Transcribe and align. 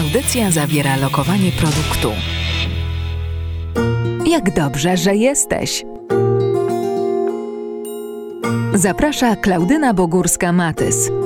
Audycja 0.00 0.50
zawiera 0.50 0.96
lokowanie 0.96 1.52
produktu. 1.52 2.12
Jak 4.26 4.54
dobrze, 4.54 4.96
że 4.96 5.16
jesteś! 5.16 5.84
Zaprasza 8.74 9.36
Klaudyna 9.36 9.94
Bogórska-Matys. 9.94 11.25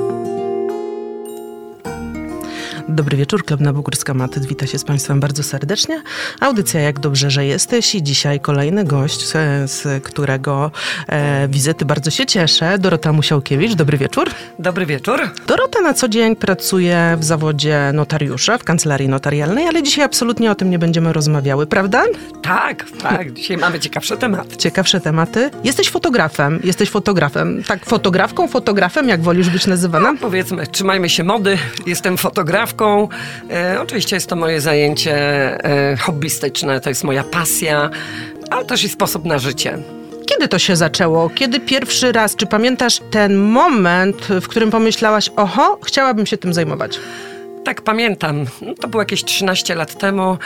Dobry 2.92 3.16
wieczór, 3.16 3.44
Klebna 3.44 3.72
Bogórska-Matys 3.72 4.46
wita 4.46 4.66
się 4.66 4.78
z 4.78 4.84
Państwem 4.84 5.20
bardzo 5.20 5.42
serdecznie. 5.42 6.02
Audycja 6.40 6.80
Jak 6.80 7.00
dobrze, 7.00 7.30
że 7.30 7.46
jesteś 7.46 7.94
i 7.94 8.02
dzisiaj 8.02 8.40
kolejny 8.40 8.84
gość, 8.84 9.26
z, 9.26 9.70
z 9.70 10.04
którego 10.04 10.70
e, 11.08 11.48
wizyty 11.48 11.84
bardzo 11.84 12.10
się 12.10 12.26
cieszę. 12.26 12.78
Dorota 12.78 13.12
Musiałkiewicz, 13.12 13.74
dobry 13.74 13.98
wieczór. 13.98 14.30
Dobry 14.58 14.86
wieczór. 14.86 15.20
Dorota 15.46 15.80
na 15.80 15.94
co 15.94 16.08
dzień 16.08 16.36
pracuje 16.36 17.16
w 17.20 17.24
zawodzie 17.24 17.90
notariusza 17.94 18.58
w 18.58 18.64
kancelarii 18.64 19.08
notarialnej, 19.08 19.66
ale 19.66 19.82
dzisiaj 19.82 20.04
absolutnie 20.04 20.50
o 20.50 20.54
tym 20.54 20.70
nie 20.70 20.78
będziemy 20.78 21.12
rozmawiały, 21.12 21.66
prawda? 21.66 22.04
Tak, 22.42 22.84
tak. 23.02 23.32
Dzisiaj 23.32 23.56
mamy 23.56 23.80
ciekawsze 23.80 24.16
tematy. 24.16 24.56
Ciekawsze 24.56 25.00
tematy. 25.00 25.50
Jesteś 25.64 25.90
fotografem, 25.90 26.60
jesteś 26.64 26.90
fotografem. 26.90 27.62
Tak, 27.64 27.86
fotografką, 27.86 28.48
fotografem, 28.48 29.08
jak 29.08 29.22
wolisz 29.22 29.50
być 29.50 29.66
nazywana? 29.66 30.14
Powiedzmy, 30.20 30.66
trzymajmy 30.66 31.08
się 31.08 31.24
mody. 31.24 31.58
Jestem 31.86 32.16
fotografką. 32.16 32.79
E, 33.50 33.80
oczywiście 33.80 34.16
jest 34.16 34.28
to 34.28 34.36
moje 34.36 34.60
zajęcie 34.60 35.14
e, 35.64 35.96
hobbystyczne, 35.96 36.80
to 36.80 36.88
jest 36.88 37.04
moja 37.04 37.24
pasja, 37.24 37.90
ale 38.50 38.64
też 38.64 38.84
i 38.84 38.88
sposób 38.88 39.24
na 39.24 39.38
życie. 39.38 39.78
Kiedy 40.26 40.48
to 40.48 40.58
się 40.58 40.76
zaczęło? 40.76 41.30
Kiedy 41.30 41.60
pierwszy 41.60 42.12
raz? 42.12 42.36
Czy 42.36 42.46
pamiętasz 42.46 43.00
ten 43.10 43.36
moment, 43.36 44.16
w 44.40 44.48
którym 44.48 44.70
pomyślałaś, 44.70 45.30
oho, 45.36 45.78
chciałabym 45.84 46.26
się 46.26 46.38
tym 46.38 46.54
zajmować? 46.54 46.98
Tak, 47.64 47.82
pamiętam. 47.82 48.44
No, 48.62 48.74
to 48.74 48.88
było 48.88 49.02
jakieś 49.02 49.24
13 49.24 49.74
lat 49.74 49.98
temu. 49.98 50.38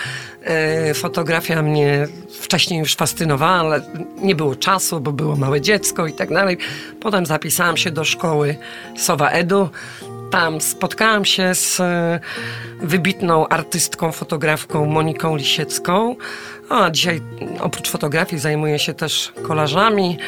E, 0.42 0.94
fotografia 0.94 1.62
mnie 1.62 2.08
wcześniej 2.40 2.80
już 2.80 2.94
fascynowała, 2.94 3.52
ale 3.52 3.80
nie 4.16 4.34
było 4.34 4.56
czasu, 4.56 5.00
bo 5.00 5.12
było 5.12 5.36
małe 5.36 5.60
dziecko 5.60 6.06
i 6.06 6.12
tak 6.12 6.34
dalej. 6.34 6.58
Potem 7.00 7.26
zapisałam 7.26 7.76
się 7.76 7.90
do 7.90 8.04
szkoły 8.04 8.56
Sowa 8.96 9.30
Edu. 9.30 9.68
Tam 10.30 10.60
spotkałam 10.60 11.24
się 11.24 11.54
z 11.54 11.80
e, 11.80 12.20
wybitną 12.80 13.48
artystką, 13.48 14.12
fotografką 14.12 14.86
Moniką 14.86 15.36
Lisiecką. 15.36 16.16
A 16.68 16.90
dzisiaj 16.90 17.20
oprócz 17.60 17.90
fotografii 17.90 18.40
zajmuję 18.40 18.78
się 18.78 18.94
też 18.94 19.32
kolażami 19.42 20.18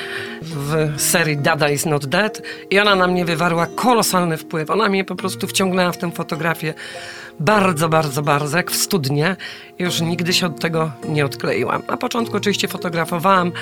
w 0.43 0.95
serii 0.97 1.37
Dada 1.37 1.71
is 1.71 1.87
not 1.87 2.07
dead 2.07 2.43
i 2.71 2.79
ona 2.79 2.95
na 2.95 3.07
mnie 3.07 3.25
wywarła 3.25 3.67
kolosalny 3.67 4.37
wpływ. 4.37 4.71
Ona 4.71 4.89
mnie 4.89 5.05
po 5.05 5.17
prostu 5.17 5.47
wciągnęła 5.47 5.93
w 5.93 5.99
tę 5.99 6.13
fotografię 6.13 6.75
bardzo, 7.41 7.89
bardzo, 7.89 8.23
bardzo, 8.23 8.57
jak 8.57 8.71
w 8.71 8.77
studnie. 8.77 9.37
Już 9.79 10.01
nigdy 10.01 10.33
się 10.33 10.47
od 10.47 10.61
tego 10.61 10.91
nie 11.09 11.25
odkleiłam. 11.25 11.83
Na 11.89 11.97
początku 11.97 12.37
oczywiście 12.37 12.69
fotografowałam 12.69 13.53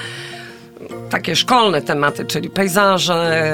takie 1.11 1.37
szkolne 1.37 1.83
tematy, 1.83 2.25
czyli 2.25 2.51
pejzaże, 2.51 3.45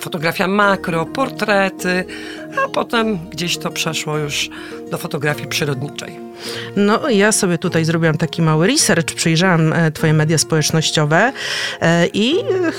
fotografia 0.00 0.48
makro, 0.48 1.06
portrety, 1.06 2.04
a 2.64 2.68
potem 2.68 3.18
gdzieś 3.30 3.58
to 3.58 3.70
przeszło 3.70 4.18
już 4.18 4.50
do 4.90 4.98
fotografii 4.98 5.48
przyrodniczej. 5.48 6.28
No, 6.76 7.10
ja 7.10 7.32
sobie 7.32 7.58
tutaj 7.58 7.84
zrobiłam 7.84 8.18
taki 8.18 8.42
mały 8.42 8.66
research, 8.66 9.14
przyjrzałam 9.14 9.72
e, 9.72 9.90
twoje 9.90 10.12
media 10.12 10.38
społecznościowe 10.38 11.32
e, 11.80 12.06
i 12.06 12.34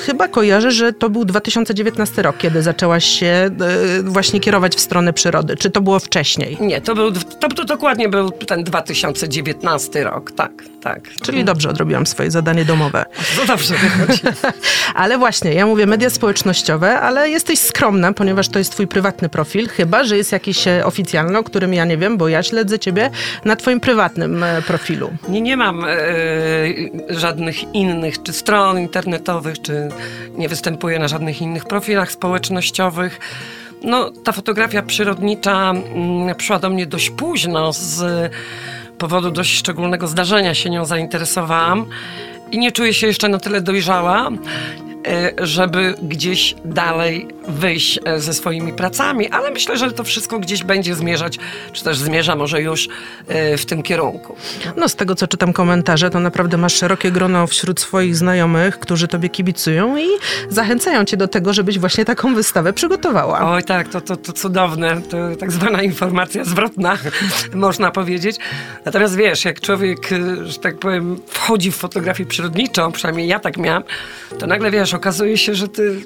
chyba 0.06 0.28
kojarzę, 0.28 0.72
że 0.72 0.94
to 0.94 1.10
był 1.10 1.26
2019 1.26 2.22
rok, 2.22 2.38
kiedy 2.38 2.62
zaczęłaś 2.62 3.06
się 3.06 3.26
e, 3.26 3.50
właśnie 4.04 4.40
kierować 4.40 4.76
w 4.76 4.80
stronę 4.80 5.14
przyrody. 5.14 5.58
Czy 5.58 5.70
to 5.70 5.82
było 5.82 6.00
wcześniej? 6.00 6.58
Nie, 6.62 6.82
to 6.82 6.96
był, 6.96 7.12
to, 7.12 7.50
to 7.50 7.66
dokładnie 7.66 8.10
był 8.10 8.32
ten 8.32 8.64
2019 8.64 10.04
rok, 10.04 10.32
tak, 10.32 10.52
tak. 10.82 11.02
Czyli 11.22 11.44
dobrze 11.46 11.70
odrobiłam 11.70 12.08
swoje 12.08 12.32
zadanie 12.32 12.66
domowe. 12.66 13.06
No 13.40 13.46
dobrze 13.46 13.76
wychodzi. 13.76 14.22
ale 14.96 15.18
właśnie, 15.18 15.54
ja 15.54 15.66
mówię 15.66 15.86
media 15.86 16.10
społecznościowe, 16.10 17.00
ale 17.00 17.30
jesteś 17.30 17.60
skromna, 17.60 18.14
ponieważ 18.14 18.50
to 18.50 18.60
jest 18.60 18.72
twój 18.72 18.88
prywatny 18.88 19.30
profil, 19.30 19.69
chyba, 19.72 20.04
że 20.04 20.18
jest 20.18 20.32
jakiś 20.32 20.66
oficjalny, 20.84 21.38
o 21.38 21.44
którym 21.44 21.74
ja 21.74 21.86
nie 21.86 21.98
wiem, 21.98 22.18
bo 22.18 22.28
ja 22.28 22.44
śledzę 22.44 22.80
ciebie 22.80 23.10
na 23.46 23.56
twoim 23.56 23.80
prywatnym 23.80 24.44
e, 24.44 24.62
profilu? 24.62 25.10
Nie, 25.30 25.42
nie 25.42 25.58
mam 25.58 25.86
e, 25.86 25.88
żadnych 27.10 27.76
innych, 27.76 28.24
czy 28.24 28.34
stron 28.34 28.80
internetowych, 28.80 29.62
czy 29.62 29.90
nie 30.38 30.50
występuję 30.50 31.00
na 31.00 31.08
żadnych 31.08 31.42
innych 31.42 31.66
profilach 31.66 32.12
społecznościowych. 32.12 33.20
No, 33.84 34.12
ta 34.24 34.32
fotografia 34.32 34.82
przyrodnicza 34.82 35.72
mm, 35.72 36.36
przyszła 36.36 36.60
do 36.60 36.70
mnie 36.70 36.86
dość 36.86 37.10
późno, 37.10 37.74
z 37.74 38.32
powodu 38.98 39.32
dość 39.32 39.58
szczególnego 39.58 40.08
zdarzenia 40.08 40.54
się 40.54 40.70
nią 40.70 40.86
zainteresowałam 40.86 41.86
i 42.52 42.60
nie 42.60 42.72
czuję 42.72 42.94
się 42.94 43.08
jeszcze 43.08 43.30
na 43.30 43.40
tyle 43.40 43.62
dojrzała. 43.62 44.30
E, 45.08 45.48
żeby 45.48 45.96
gdzieś 46.02 46.56
dalej 46.66 47.28
wyjść 47.48 48.00
e, 48.06 48.20
ze 48.20 48.34
swoimi 48.34 48.74
pracami, 48.74 49.30
ale 49.30 49.52
myślę, 49.52 49.78
że 49.78 49.92
to 49.92 50.04
wszystko 50.04 50.40
gdzieś 50.40 50.64
będzie 50.64 50.96
zmierzać, 50.96 51.40
czy 51.74 51.84
też 51.84 51.98
zmierza 51.98 52.36
może 52.36 52.62
już 52.62 52.90
e, 53.28 53.58
w 53.58 53.66
tym 53.66 53.84
kierunku. 53.84 54.36
No 54.78 54.90
z 54.90 54.96
tego, 54.96 55.16
co 55.16 55.28
czytam 55.28 55.54
komentarze, 55.54 56.10
to 56.10 56.20
naprawdę 56.20 56.58
masz 56.58 56.74
szerokie 56.74 57.12
grono 57.12 57.48
wśród 57.48 57.80
swoich 57.80 58.16
znajomych, 58.16 58.80
którzy 58.80 59.08
tobie 59.08 59.30
kibicują 59.30 59.98
i 59.98 60.08
zachęcają 60.50 61.06
cię 61.06 61.18
do 61.18 61.28
tego, 61.28 61.54
żebyś 61.54 61.80
właśnie 61.80 62.06
taką 62.06 62.36
wystawę 62.36 62.74
przygotowała. 62.74 63.52
Oj 63.52 63.64
tak, 63.64 63.88
to, 63.88 64.02
to, 64.02 64.18
to 64.18 64.34
cudowne, 64.34 65.02
to 65.02 65.18
tak 65.40 65.52
zwana 65.52 65.84
informacja 65.84 66.44
zwrotna, 66.44 66.98
można 67.54 67.92
powiedzieć. 67.92 68.38
Natomiast 68.86 69.16
wiesz, 69.16 69.46
jak 69.46 69.62
człowiek, 69.62 70.10
że 70.44 70.60
tak 70.60 70.80
powiem, 70.80 71.20
wchodzi 71.28 71.72
w 71.72 71.76
fotografię 71.76 72.26
przyrodniczą, 72.26 72.92
przynajmniej 72.92 73.28
ja 73.28 73.40
tak 73.40 73.58
miałam, 73.58 73.84
to 74.40 74.48
nagle 74.48 74.72
wiesz, 74.72 74.89
okazuje 74.94 75.38
się, 75.38 75.56
że 75.56 75.68
ty 75.68 76.02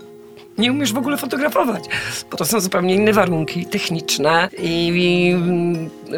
nie 0.57 0.71
umiesz 0.71 0.93
w 0.93 0.97
ogóle 0.97 1.17
fotografować, 1.17 1.83
bo 2.31 2.37
to 2.37 2.45
są 2.45 2.59
zupełnie 2.59 2.95
inne 2.95 3.13
warunki 3.13 3.65
techniczne 3.65 4.49
i, 4.57 4.91
i 4.95 5.35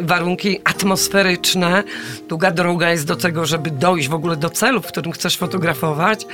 warunki 0.02 0.60
atmosferyczne. 0.64 1.82
Długa 2.28 2.50
droga 2.50 2.90
jest 2.90 3.06
do 3.06 3.16
tego, 3.16 3.46
żeby 3.46 3.70
dojść 3.70 4.08
w 4.08 4.14
ogóle 4.14 4.36
do 4.36 4.50
celu, 4.50 4.80
w 4.80 4.86
którym 4.86 5.12
chcesz 5.12 5.36
fotografować. 5.36 6.26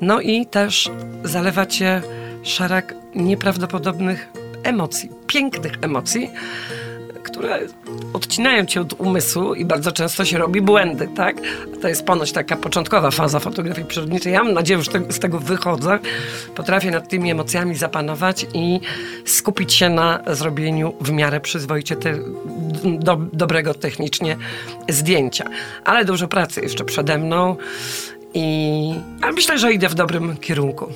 No 0.00 0.20
i 0.20 0.46
też 0.46 0.90
zalewa 1.24 1.66
cię 1.66 2.02
szereg 2.42 2.94
nieprawdopodobnych 3.14 4.28
emocji, 4.62 5.10
pięknych 5.26 5.72
emocji, 5.82 6.30
które 7.26 7.58
odcinają 8.12 8.66
cię 8.66 8.80
od 8.80 8.92
umysłu 8.92 9.54
i 9.54 9.64
bardzo 9.64 9.92
często 9.92 10.24
się 10.24 10.38
robi 10.38 10.60
błędy, 10.60 11.08
tak? 11.16 11.36
To 11.82 11.88
jest 11.88 12.04
ponoć 12.04 12.32
taka 12.32 12.56
początkowa 12.56 13.10
faza 13.10 13.40
fotografii 13.40 13.86
przyrodniczej. 13.86 14.32
Ja 14.32 14.44
mam 14.44 14.52
nadzieję, 14.52 14.82
że 14.82 14.90
z 15.10 15.18
tego 15.18 15.38
wychodzę. 15.38 15.98
Potrafię 16.54 16.90
nad 16.90 17.08
tymi 17.08 17.30
emocjami 17.30 17.74
zapanować 17.74 18.46
i 18.54 18.80
skupić 19.24 19.74
się 19.74 19.88
na 19.88 20.20
zrobieniu 20.26 20.94
w 21.00 21.10
miarę 21.10 21.40
przyzwoicie 21.40 21.96
te, 21.96 22.18
do, 22.98 23.16
dobrego 23.32 23.74
technicznie 23.74 24.36
zdjęcia. 24.88 25.44
Ale 25.84 26.04
dużo 26.04 26.28
pracy 26.28 26.60
jeszcze 26.60 26.84
przede 26.84 27.18
mną 27.18 27.56
i 28.34 28.94
ale 29.22 29.32
myślę, 29.32 29.58
że 29.58 29.72
idę 29.72 29.88
w 29.88 29.94
dobrym 29.94 30.36
kierunku. 30.36 30.92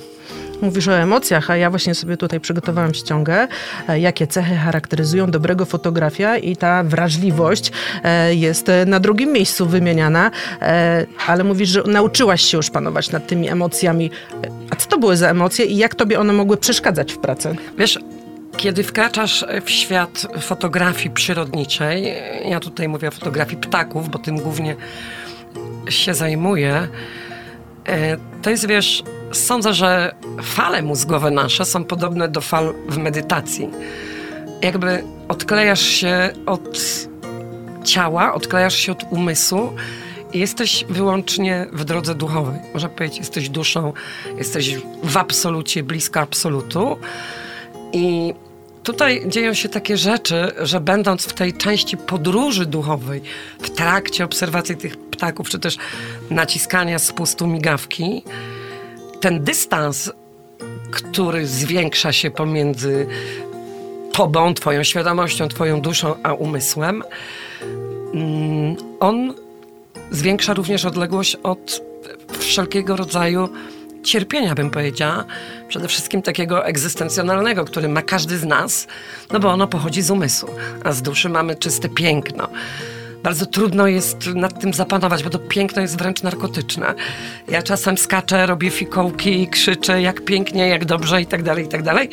Mówisz 0.61 0.87
o 0.87 0.93
emocjach, 0.97 1.49
a 1.49 1.57
ja 1.57 1.69
właśnie 1.69 1.95
sobie 1.95 2.17
tutaj 2.17 2.39
przygotowałam 2.39 2.93
ściągę, 2.93 3.47
e, 3.87 3.99
jakie 3.99 4.27
cechy 4.27 4.55
charakteryzują 4.55 5.31
dobrego 5.31 5.65
fotografia 5.65 6.37
i 6.37 6.57
ta 6.57 6.83
wrażliwość 6.83 7.71
e, 8.03 8.35
jest 8.35 8.71
na 8.85 8.99
drugim 8.99 9.31
miejscu 9.31 9.65
wymieniana, 9.65 10.31
e, 10.61 11.05
ale 11.27 11.43
mówisz, 11.43 11.69
że 11.69 11.83
nauczyłaś 11.83 12.41
się 12.41 12.57
już 12.57 12.69
panować 12.69 13.11
nad 13.11 13.27
tymi 13.27 13.49
emocjami. 13.49 14.11
A 14.69 14.75
co 14.75 14.89
to 14.89 14.97
były 14.97 15.17
za 15.17 15.29
emocje 15.29 15.65
i 15.65 15.77
jak 15.77 15.95
tobie 15.95 16.19
one 16.19 16.33
mogły 16.33 16.57
przeszkadzać 16.57 17.13
w 17.13 17.17
pracy? 17.17 17.55
Wiesz, 17.77 17.99
kiedy 18.57 18.83
wkraczasz 18.83 19.45
w 19.65 19.69
świat 19.69 20.27
fotografii 20.39 21.09
przyrodniczej, 21.09 22.13
ja 22.45 22.59
tutaj 22.59 22.87
mówię 22.87 23.07
o 23.07 23.11
fotografii 23.11 23.57
ptaków, 23.57 24.09
bo 24.09 24.19
tym 24.19 24.37
głównie 24.37 24.75
się 25.89 26.13
zajmuję, 26.13 26.87
to 28.41 28.49
jest, 28.49 28.67
wiesz, 28.67 29.03
sądzę, 29.31 29.73
że 29.73 30.15
fale 30.41 30.81
mózgowe 30.81 31.31
nasze 31.31 31.65
są 31.65 31.83
podobne 31.83 32.27
do 32.27 32.41
fal 32.41 32.73
w 32.89 32.97
medytacji. 32.97 33.69
Jakby 34.61 35.03
odklejasz 35.27 35.81
się 35.81 36.29
od 36.45 36.79
ciała, 37.83 38.33
odklejasz 38.33 38.75
się 38.75 38.91
od 38.91 39.03
umysłu 39.09 39.73
i 40.33 40.39
jesteś 40.39 40.85
wyłącznie 40.89 41.67
w 41.73 41.83
drodze 41.83 42.15
duchowej. 42.15 42.59
Można 42.73 42.89
powiedzieć, 42.89 43.17
jesteś 43.17 43.49
duszą, 43.49 43.93
jesteś 44.37 44.75
w 45.03 45.17
absolucie, 45.17 45.83
blisko 45.83 46.19
absolutu. 46.19 46.97
I 47.93 48.33
tutaj 48.83 49.23
dzieją 49.27 49.53
się 49.53 49.69
takie 49.69 49.97
rzeczy, 49.97 50.51
że 50.57 50.79
będąc 50.79 51.25
w 51.25 51.33
tej 51.33 51.53
części 51.53 51.97
podróży 51.97 52.65
duchowej, 52.65 53.21
w 53.61 53.69
trakcie 53.69 54.25
obserwacji 54.25 54.77
tych 54.77 54.97
ptaków, 54.97 55.49
czy 55.49 55.59
też 55.59 55.77
naciskania 56.29 56.99
spustu 56.99 57.47
migawki, 57.47 58.23
ten 59.21 59.43
dystans, 59.43 60.11
który 60.91 61.47
zwiększa 61.47 62.13
się 62.13 62.31
pomiędzy 62.31 63.07
tobą, 64.11 64.53
twoją 64.53 64.83
świadomością, 64.83 65.47
twoją 65.47 65.81
duszą, 65.81 66.15
a 66.23 66.33
umysłem, 66.33 67.03
mm, 68.13 68.75
on 68.99 69.33
zwiększa 70.11 70.53
również 70.53 70.85
odległość 70.85 71.35
od 71.35 71.81
wszelkiego 72.39 72.95
rodzaju 72.95 73.49
cierpienia, 74.03 74.55
bym 74.55 74.69
powiedziała. 74.69 75.25
Przede 75.67 75.87
wszystkim 75.87 76.21
takiego 76.21 76.65
egzystencjonalnego, 76.65 77.65
który 77.65 77.87
ma 77.87 78.01
każdy 78.01 78.37
z 78.37 78.43
nas, 78.43 78.87
no 79.31 79.39
bo 79.39 79.49
ono 79.49 79.67
pochodzi 79.67 80.01
z 80.01 80.11
umysłu, 80.11 80.49
a 80.83 80.91
z 80.91 81.01
duszy 81.01 81.29
mamy 81.29 81.55
czyste 81.55 81.89
piękno. 81.89 82.47
Bardzo 83.23 83.45
trudno 83.45 83.87
jest 83.87 84.27
nad 84.27 84.61
tym 84.61 84.73
zapanować, 84.73 85.23
bo 85.23 85.29
to 85.29 85.39
piękno 85.39 85.81
jest 85.81 85.97
wręcz 85.97 86.23
narkotyczne. 86.23 86.93
Ja 87.47 87.61
czasem 87.61 87.97
skaczę, 87.97 88.45
robię 88.45 88.69
fikołki, 88.69 89.47
krzyczę 89.47 90.01
jak 90.01 90.25
pięknie, 90.25 90.67
jak 90.67 90.85
dobrze 90.85 91.21
i 91.21 91.25
tak 91.25 91.43
dalej, 91.43 91.65
i 91.65 91.67
tak 91.67 91.83
dalej. 91.83 92.09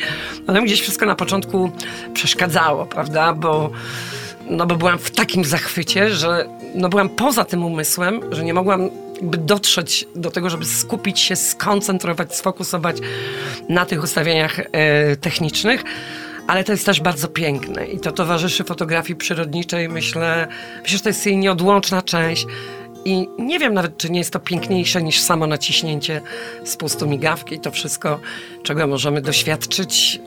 Ale 0.47 0.61
mi 0.61 0.67
gdzieś 0.67 0.81
wszystko 0.81 1.07
na 1.07 1.15
początku 1.15 1.71
przeszkadzało, 2.15 2.87
prawda, 2.87 3.33
bo 3.33 3.71
no 4.51 4.67
bo 4.67 4.77
byłam 4.77 4.99
w 4.99 5.11
takim 5.11 5.45
zachwycie, 5.45 6.11
że 6.11 6.49
no 6.75 6.89
byłam 6.89 7.09
poza 7.09 7.45
tym 7.45 7.65
umysłem, 7.65 8.21
że 8.31 8.45
nie 8.45 8.55
mogłam 8.55 8.91
jakby 9.21 9.39
dotrzeć 9.39 10.07
do 10.15 10.31
tego, 10.31 10.51
żeby 10.51 10.65
skupić 10.65 11.21
się, 11.21 11.37
skoncentrować, 11.37 12.37
sfokusować 12.37 12.97
na 13.69 13.87
tych 13.87 14.03
ustawieniach 14.03 14.61
e, 14.61 15.17
technicznych. 15.17 15.85
Ale 16.49 16.65
to 16.65 16.73
jest 16.73 16.87
też 16.87 17.01
bardzo 17.01 17.29
piękne 17.29 17.87
i 17.87 18.01
to 18.01 18.13
towarzyszy 18.13 18.65
fotografii 18.65 19.17
przyrodniczej. 19.17 19.89
Myślę, 19.89 20.49
myślę, 20.83 20.99
że 20.99 21.03
to 21.03 21.09
jest 21.09 21.27
jej 21.27 21.37
nieodłączna 21.37 22.03
część. 22.03 22.47
I 23.05 23.29
nie 23.39 23.59
wiem 23.59 23.75
nawet, 23.75 23.97
czy 23.97 24.11
nie 24.11 24.19
jest 24.19 24.33
to 24.33 24.41
piękniejsze 24.41 25.03
niż 25.03 25.21
samo 25.21 25.47
naciśnięcie 25.47 26.21
spustu 26.65 27.07
migawki. 27.09 27.61
To 27.61 27.71
wszystko, 27.71 28.21
czego 28.63 28.87
możemy 28.87 29.21
doświadczyć 29.21 30.21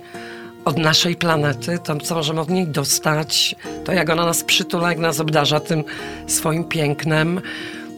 od 0.66 0.78
naszej 0.78 1.16
planety, 1.16 1.80
to 1.84 1.98
co 1.98 2.16
możemy 2.16 2.42
od 2.42 2.50
niej 2.50 2.68
dostać, 2.68 3.56
to 3.86 3.92
jak 3.92 4.10
ona 4.10 4.26
nas 4.26 4.44
przytula, 4.44 4.90
jak 4.90 4.98
nas 4.98 5.20
obdarza 5.20 5.60
tym 5.60 5.84
swoim 6.28 6.64
pięknem, 6.64 7.42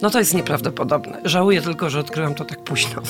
no 0.02 0.10
to 0.10 0.18
jest 0.18 0.34
nieprawdopodobne. 0.34 1.20
Żałuję 1.24 1.62
tylko, 1.62 1.90
że 1.90 2.00
odkryłam 2.00 2.34
to 2.34 2.44
tak 2.44 2.58
późno. 2.64 3.02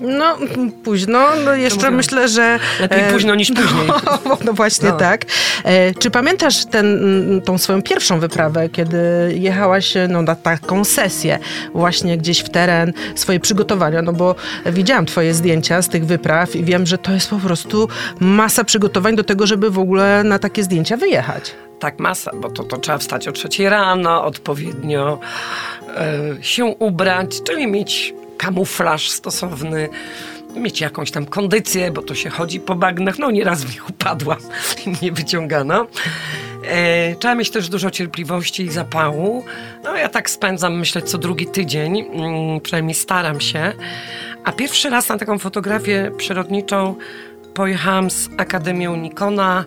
No, 0.00 0.36
późno. 0.84 1.28
No 1.44 1.54
jeszcze 1.54 1.90
myślę, 1.90 2.28
że... 2.28 2.58
Lepiej 2.80 3.00
e, 3.00 3.12
późno 3.12 3.34
niż 3.34 3.48
później. 3.48 3.86
No, 4.24 4.38
no 4.44 4.52
właśnie 4.52 4.88
No. 4.88 4.96
tak. 4.96 5.24
E, 5.64 5.94
czy 5.94 6.10
pamiętasz 6.10 6.64
ten, 6.64 6.86
mm, 6.86 7.40
tą 7.40 7.58
swoją 7.58 7.82
pierwszą 7.82 8.20
wyprawę, 8.20 8.68
kiedy 8.68 8.98
jechałaś 9.38 9.94
no, 10.08 10.22
na 10.22 10.34
taką 10.34 10.84
sesję 10.84 11.38
właśnie 11.74 12.18
gdzieś 12.18 12.40
w 12.40 12.48
teren, 12.48 12.92
swoje 13.14 13.40
przygotowania? 13.40 14.02
No 14.02 14.12
bo 14.12 14.34
widziałam 14.66 15.06
twoje 15.06 15.34
zdjęcia 15.34 15.82
z 15.82 15.88
tych 15.88 16.06
wypraw 16.06 16.56
i 16.56 16.64
wiem, 16.64 16.86
że 16.86 16.98
to 16.98 17.12
jest 17.12 17.30
po 17.30 17.36
prostu 17.38 17.88
masa 18.20 18.64
przygotowań 18.64 19.16
do 19.16 19.24
tego, 19.24 19.46
żeby 19.46 19.70
w 19.70 19.78
ogóle 19.78 20.24
na 20.24 20.38
takie 20.38 20.62
zdjęcia 20.62 20.96
wyjechać. 20.96 21.54
Tak, 21.78 21.98
masa, 21.98 22.30
bo 22.34 22.50
to, 22.50 22.64
to 22.64 22.76
trzeba 22.76 22.98
wstać 22.98 23.28
o 23.28 23.32
trzeciej 23.32 23.68
rano, 23.68 24.24
odpowiednio 24.24 25.18
e, 25.88 26.22
się 26.40 26.64
ubrać, 26.64 27.42
czyli 27.42 27.66
mieć 27.66 28.14
kamuflaż 28.40 29.10
stosowny, 29.10 29.88
mieć 30.56 30.80
jakąś 30.80 31.10
tam 31.10 31.26
kondycję, 31.26 31.90
bo 31.90 32.02
to 32.02 32.14
się 32.14 32.30
chodzi 32.30 32.60
po 32.60 32.74
bagnach. 32.74 33.18
No 33.18 33.30
nieraz 33.30 33.64
w 33.64 33.68
nich 33.68 33.90
upadłam 33.90 34.38
i 34.86 34.90
mnie 34.90 35.12
wyciągano. 35.12 35.86
E, 36.64 37.14
trzeba 37.14 37.34
mieć 37.34 37.50
też 37.50 37.68
dużo 37.68 37.90
cierpliwości 37.90 38.62
i 38.62 38.70
zapału. 38.70 39.44
No 39.84 39.96
ja 39.96 40.08
tak 40.08 40.30
spędzam, 40.30 40.78
myślę, 40.78 41.02
co 41.02 41.18
drugi 41.18 41.46
tydzień, 41.46 41.98
mm, 41.98 42.60
przynajmniej 42.60 42.94
staram 42.94 43.40
się. 43.40 43.72
A 44.44 44.52
pierwszy 44.52 44.90
raz 44.90 45.08
na 45.08 45.18
taką 45.18 45.38
fotografię 45.38 46.10
przyrodniczą 46.16 46.94
pojechałam 47.54 48.10
z 48.10 48.28
Akademią 48.36 48.96
Nikona. 48.96 49.64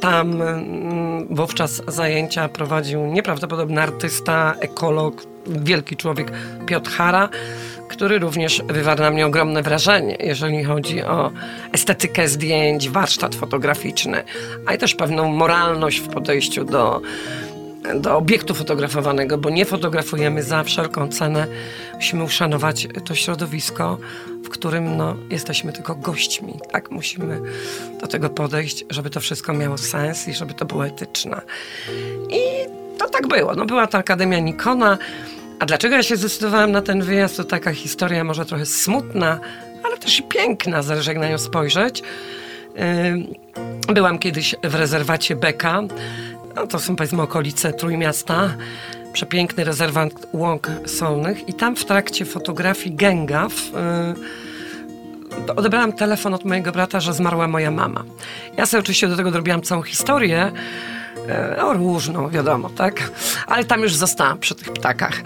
Tam 0.00 0.42
mm, 0.42 1.26
wówczas 1.30 1.82
zajęcia 1.88 2.48
prowadził 2.48 3.06
nieprawdopodobny 3.06 3.82
artysta, 3.82 4.54
ekolog, 4.60 5.22
wielki 5.46 5.96
człowiek 5.96 6.32
Piotr 6.66 6.90
Hara, 6.90 7.28
który 7.92 8.18
również 8.18 8.62
wywarł 8.66 9.02
na 9.02 9.10
mnie 9.10 9.26
ogromne 9.26 9.62
wrażenie, 9.62 10.16
jeżeli 10.20 10.64
chodzi 10.64 11.02
o 11.02 11.30
estetykę 11.72 12.28
zdjęć, 12.28 12.88
warsztat 12.88 13.34
fotograficzny, 13.34 14.22
a 14.66 14.74
i 14.74 14.78
też 14.78 14.94
pewną 14.94 15.28
moralność 15.28 16.00
w 16.00 16.08
podejściu 16.08 16.64
do, 16.64 17.00
do 17.94 18.16
obiektu 18.16 18.54
fotografowanego, 18.54 19.38
bo 19.38 19.50
nie 19.50 19.64
fotografujemy 19.64 20.42
za 20.42 20.64
wszelką 20.64 21.08
cenę. 21.08 21.46
Musimy 21.94 22.24
uszanować 22.24 22.88
to 23.04 23.14
środowisko, 23.14 23.98
w 24.44 24.48
którym 24.48 24.96
no, 24.96 25.16
jesteśmy 25.30 25.72
tylko 25.72 25.94
gośćmi. 25.94 26.54
Tak 26.70 26.90
musimy 26.90 27.40
do 28.00 28.06
tego 28.06 28.30
podejść, 28.30 28.84
żeby 28.90 29.10
to 29.10 29.20
wszystko 29.20 29.52
miało 29.52 29.78
sens 29.78 30.28
i 30.28 30.34
żeby 30.34 30.54
to 30.54 30.64
było 30.64 30.86
etyczne. 30.86 31.40
I 32.30 32.40
to 32.98 33.08
tak 33.08 33.26
było. 33.26 33.54
No, 33.54 33.64
była 33.64 33.86
to 33.86 33.98
Akademia 33.98 34.38
Nikona. 34.38 34.98
A 35.62 35.66
dlaczego 35.66 35.96
ja 35.96 36.02
się 36.02 36.16
zdecydowałam 36.16 36.72
na 36.72 36.82
ten 36.82 37.02
wyjazd? 37.02 37.36
To 37.36 37.44
taka 37.44 37.72
historia 37.72 38.24
może 38.24 38.44
trochę 38.44 38.66
smutna, 38.66 39.40
ale 39.84 39.98
też 39.98 40.20
i 40.20 40.22
piękna, 40.22 40.82
zależy 40.82 41.10
jak 41.10 41.18
na 41.18 41.28
nią 41.28 41.38
spojrzeć. 41.38 42.02
Byłam 43.88 44.18
kiedyś 44.18 44.54
w 44.64 44.74
rezerwacie 44.74 45.36
Beka. 45.36 45.82
No, 46.56 46.66
to 46.66 46.78
są 46.78 46.96
powiedzmy 46.96 47.22
okolice 47.22 47.72
Trójmiasta. 47.72 48.54
Przepiękny 49.12 49.64
rezerwat 49.64 50.12
łąk 50.32 50.70
solnych 50.86 51.48
i 51.48 51.54
tam 51.54 51.76
w 51.76 51.84
trakcie 51.84 52.24
fotografii 52.24 52.96
Gęgaw 52.96 53.52
yy, 55.46 55.54
odebrałam 55.56 55.92
telefon 55.92 56.34
od 56.34 56.44
mojego 56.44 56.72
brata, 56.72 57.00
że 57.00 57.14
zmarła 57.14 57.48
moja 57.48 57.70
mama. 57.70 58.04
Ja 58.56 58.66
sobie 58.66 58.80
oczywiście 58.80 59.08
do 59.08 59.16
tego 59.16 59.30
dorobiłam 59.30 59.62
całą 59.62 59.82
historię, 59.82 60.52
e, 61.28 61.56
no 61.58 61.72
różną, 61.72 62.28
wiadomo, 62.28 62.70
tak? 62.70 63.10
Ale 63.46 63.64
tam 63.64 63.80
już 63.80 63.94
zostałam 63.94 64.38
przy 64.38 64.54
tych 64.54 64.72
ptakach. 64.72 65.22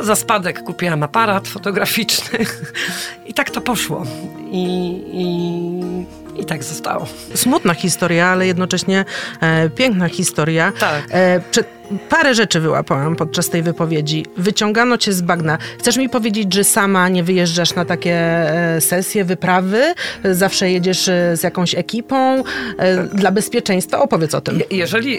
Za 0.00 0.16
spadek 0.16 0.62
kupiłam 0.62 1.02
aparat 1.02 1.48
fotograficzny 1.48 2.38
i 3.28 3.34
tak 3.34 3.50
to 3.50 3.60
poszło. 3.60 4.04
I, 4.50 4.64
i, 5.12 6.25
i 6.40 6.44
tak 6.44 6.64
zostało. 6.64 7.06
Smutna 7.34 7.74
historia, 7.74 8.26
ale 8.26 8.46
jednocześnie 8.46 9.04
e, 9.40 9.70
piękna 9.70 10.08
historia. 10.08 10.72
Tak. 10.80 11.04
E, 11.10 11.40
parę 12.08 12.34
rzeczy 12.34 12.60
wyłapałam 12.60 13.16
podczas 13.16 13.50
tej 13.50 13.62
wypowiedzi. 13.62 14.26
Wyciągano 14.36 14.98
cię 14.98 15.12
z 15.12 15.22
bagna. 15.22 15.58
Chcesz 15.78 15.96
mi 15.96 16.08
powiedzieć, 16.08 16.54
że 16.54 16.64
sama 16.64 17.08
nie 17.08 17.24
wyjeżdżasz 17.24 17.74
na 17.74 17.84
takie 17.84 18.12
e, 18.14 18.80
sesje, 18.80 19.24
wyprawy? 19.24 19.94
Zawsze 20.24 20.70
jedziesz 20.70 21.08
e, 21.08 21.36
z 21.36 21.42
jakąś 21.42 21.74
ekipą 21.74 22.42
e, 22.78 23.02
dla 23.04 23.30
bezpieczeństwa? 23.32 23.98
Opowiedz 23.98 24.34
o 24.34 24.40
tym. 24.40 24.58
Je- 24.58 24.64
Jeżeli, 24.78 25.18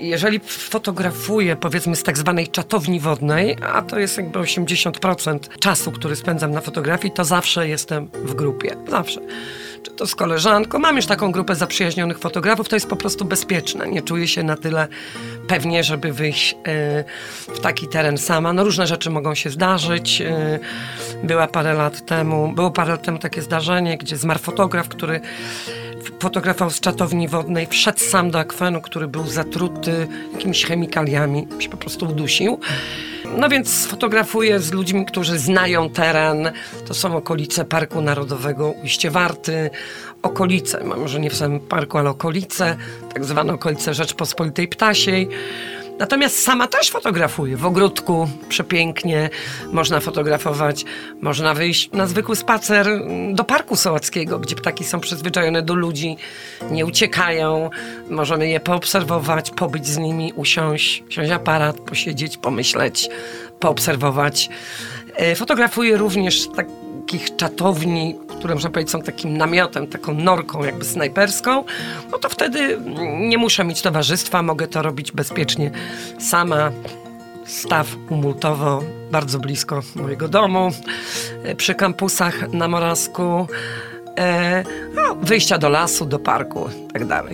jeżeli 0.00 0.40
fotografuję 0.46 1.56
powiedzmy 1.56 1.96
z 1.96 2.02
tak 2.02 2.18
zwanej 2.18 2.48
czatowni 2.48 3.00
wodnej, 3.00 3.56
a 3.72 3.82
to 3.82 3.98
jest 3.98 4.16
jakby 4.16 4.38
80% 4.38 5.38
czasu, 5.60 5.92
który 5.92 6.16
spędzam 6.16 6.50
na 6.50 6.60
fotografii, 6.60 7.14
to 7.14 7.24
zawsze 7.24 7.68
jestem 7.68 8.08
w 8.14 8.34
grupie. 8.34 8.76
Zawsze. 8.90 9.20
Czy 9.82 9.90
to 9.90 10.06
z 10.06 10.14
koleżanką. 10.14 10.78
Mam 10.78 10.96
już 10.96 11.06
taką 11.06 11.32
grupę 11.32 11.54
zaprzyjaźnionych 11.54 12.18
fotografów, 12.18 12.68
to 12.68 12.76
jest 12.76 12.86
po 12.88 12.96
prostu 12.96 13.24
bezpieczne. 13.24 13.88
Nie 13.88 14.02
czuję 14.02 14.28
się 14.28 14.42
na 14.42 14.56
tyle 14.56 14.88
pewnie, 15.48 15.84
żeby 15.84 16.12
wyjść 16.12 16.52
y, 16.52 17.54
w 17.54 17.60
taki 17.60 17.88
teren 17.88 18.18
sama. 18.18 18.52
No 18.52 18.64
różne 18.64 18.86
rzeczy 18.86 19.10
mogą 19.10 19.34
się 19.34 19.50
zdarzyć. 19.50 20.20
Y, 20.20 20.58
Była 21.24 21.46
parę 21.46 21.74
lat 21.74 22.06
temu, 22.06 22.52
było 22.52 22.70
parę 22.70 22.90
lat 22.90 23.02
temu 23.02 23.18
takie 23.18 23.42
zdarzenie, 23.42 23.98
gdzie 23.98 24.16
zmarł 24.16 24.40
fotograf, 24.40 24.88
który 24.88 25.20
fotografował 26.20 26.70
z 26.70 26.80
czatowni 26.80 27.28
wodnej, 27.28 27.66
wszedł 27.66 27.98
sam 27.98 28.30
do 28.30 28.38
akwenu, 28.38 28.80
który 28.80 29.08
był 29.08 29.26
zatruty 29.26 30.08
jakimiś 30.32 30.64
chemikaliami, 30.64 31.48
się 31.58 31.68
po 31.68 31.76
prostu 31.76 32.06
udusił. 32.06 32.60
No 33.36 33.48
więc 33.48 33.86
fotografuję 33.86 34.60
z 34.60 34.72
ludźmi, 34.72 35.06
którzy 35.06 35.38
znają 35.38 35.90
teren. 35.90 36.52
To 36.86 36.94
są 36.94 37.16
okolice 37.16 37.64
Parku 37.64 38.00
Narodowego 38.00 38.70
Ujście 38.70 39.10
Warty, 39.10 39.70
okolice, 40.22 40.84
może 40.84 41.20
nie 41.20 41.30
w 41.30 41.36
samym 41.36 41.60
parku, 41.60 41.98
ale 41.98 42.10
okolice, 42.10 42.76
tak 43.14 43.24
zwane 43.24 43.52
okolice 43.52 43.94
Rzeczpospolitej 43.94 44.68
Ptasiej. 44.68 45.28
Natomiast 45.98 46.42
sama 46.42 46.66
też 46.66 46.90
fotografuję. 46.90 47.56
W 47.56 47.66
ogródku 47.66 48.28
przepięknie 48.48 49.30
można 49.72 50.00
fotografować. 50.00 50.84
Można 51.20 51.54
wyjść 51.54 51.90
na 51.92 52.06
zwykły 52.06 52.36
spacer 52.36 52.86
do 53.32 53.44
Parku 53.44 53.76
Sołackiego, 53.76 54.38
gdzie 54.38 54.56
ptaki 54.56 54.84
są 54.84 55.00
przyzwyczajone 55.00 55.62
do 55.62 55.74
ludzi, 55.74 56.16
nie 56.70 56.86
uciekają. 56.86 57.70
Możemy 58.10 58.48
je 58.48 58.60
poobserwować, 58.60 59.50
pobyć 59.50 59.86
z 59.86 59.98
nimi, 59.98 60.32
usiąść, 60.36 61.04
wziąć 61.08 61.30
aparat, 61.30 61.80
posiedzieć, 61.80 62.36
pomyśleć, 62.36 63.08
poobserwować. 63.60 64.48
E, 65.14 65.34
Fotografuję 65.34 65.96
również 65.96 66.48
takich 67.08 67.36
czatowni, 67.36 68.14
które 68.38 68.54
można 68.54 68.70
powiedzieć 68.70 68.90
są 68.90 69.02
takim 69.02 69.36
namiotem, 69.36 69.86
taką 69.86 70.14
norką 70.14 70.64
jakby 70.64 70.84
snajperską, 70.84 71.64
no 72.12 72.18
to 72.18 72.28
wtedy 72.28 72.78
nie 73.28 73.38
muszę 73.38 73.64
mieć 73.64 73.82
towarzystwa, 73.82 74.42
mogę 74.42 74.66
to 74.66 74.82
robić 74.82 75.12
bezpiecznie 75.12 75.70
sama. 76.18 76.70
Staw 77.46 77.86
umultowo 78.10 78.82
bardzo 79.10 79.38
blisko 79.38 79.82
mojego 79.94 80.28
domu, 80.28 80.70
e, 81.44 81.54
przy 81.54 81.74
kampusach 81.74 82.52
na 82.52 82.68
Moravsku. 82.68 83.46
e, 84.18 84.64
no, 84.94 85.14
wyjścia 85.14 85.58
do 85.58 85.68
lasu, 85.68 86.06
do 86.06 86.18
parku 86.18 86.68
i 87.04 87.06
tak. 87.06 87.26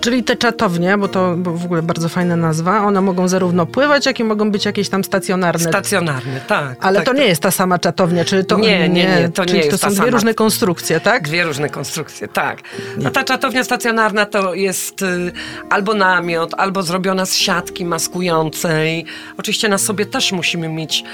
Czyli 0.00 0.24
te 0.24 0.36
czatownie, 0.36 0.98
bo 0.98 1.08
to 1.08 1.34
bo 1.36 1.52
w 1.52 1.64
ogóle 1.64 1.82
bardzo 1.82 2.08
fajna 2.08 2.36
nazwa, 2.36 2.82
one 2.86 3.00
mogą 3.00 3.28
zarówno 3.28 3.66
pływać, 3.66 4.06
jak 4.06 4.20
i 4.20 4.24
mogą 4.24 4.50
być 4.50 4.64
jakieś 4.64 4.88
tam 4.88 5.04
stacjonarne. 5.04 5.68
Stacjonarny, 5.68 6.40
tak. 6.46 6.76
Ale 6.80 6.96
tak, 6.96 7.06
to 7.06 7.12
nie 7.12 7.18
tak. 7.18 7.28
jest 7.28 7.42
ta 7.42 7.50
sama 7.50 7.78
czatownia, 7.78 8.24
czy 8.24 8.44
to 8.44 8.58
Nie, 8.58 8.88
nie, 8.88 9.04
nie, 9.06 9.28
to 9.34 9.42
nie 9.42 9.48
czyli 9.48 9.58
jest 9.58 9.70
to 9.70 9.78
są 9.78 9.88
dwie 9.88 9.96
sama. 9.96 10.10
różne 10.10 10.34
konstrukcje, 10.34 11.00
tak? 11.00 11.22
Dwie 11.22 11.44
różne 11.44 11.68
konstrukcje, 11.68 12.28
tak. 12.28 12.58
No 12.98 13.10
ta 13.10 13.24
czatownia 13.24 13.64
stacjonarna 13.64 14.26
to 14.26 14.54
jest 14.54 15.02
y, 15.02 15.32
albo 15.70 15.94
namiot, 15.94 16.54
albo 16.54 16.82
zrobiona 16.82 17.26
z 17.26 17.34
siatki 17.34 17.84
maskującej. 17.84 19.04
Oczywiście 19.38 19.68
na 19.68 19.78
sobie 19.78 20.06
też 20.06 20.32
musimy 20.32 20.68
mieć 20.68 21.04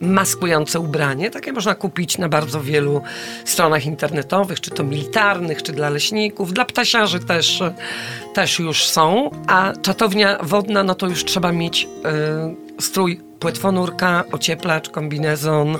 maskujące 0.00 0.80
ubranie. 0.80 1.30
Takie 1.30 1.52
można 1.52 1.74
kupić 1.74 2.18
na 2.18 2.28
bardzo 2.28 2.60
wielu 2.60 3.02
stronach 3.44 3.86
internetowych, 3.86 4.60
czy 4.60 4.70
to 4.70 4.84
militarnych, 4.84 5.62
czy 5.62 5.72
dla 5.72 5.90
leśników. 5.90 6.52
Dla 6.52 6.64
ptasiarzy 6.64 7.20
też, 7.20 7.62
e, 7.62 7.74
też 8.34 8.58
już 8.58 8.86
są. 8.86 9.30
A 9.46 9.72
czatownia 9.82 10.38
wodna, 10.42 10.82
no 10.82 10.94
to 10.94 11.06
już 11.06 11.24
trzeba 11.24 11.52
mieć 11.52 11.88
e, 12.04 12.54
strój 12.80 13.20
płetwonurka, 13.40 14.24
ocieplacz, 14.32 14.90
kombinezon. 14.90 15.78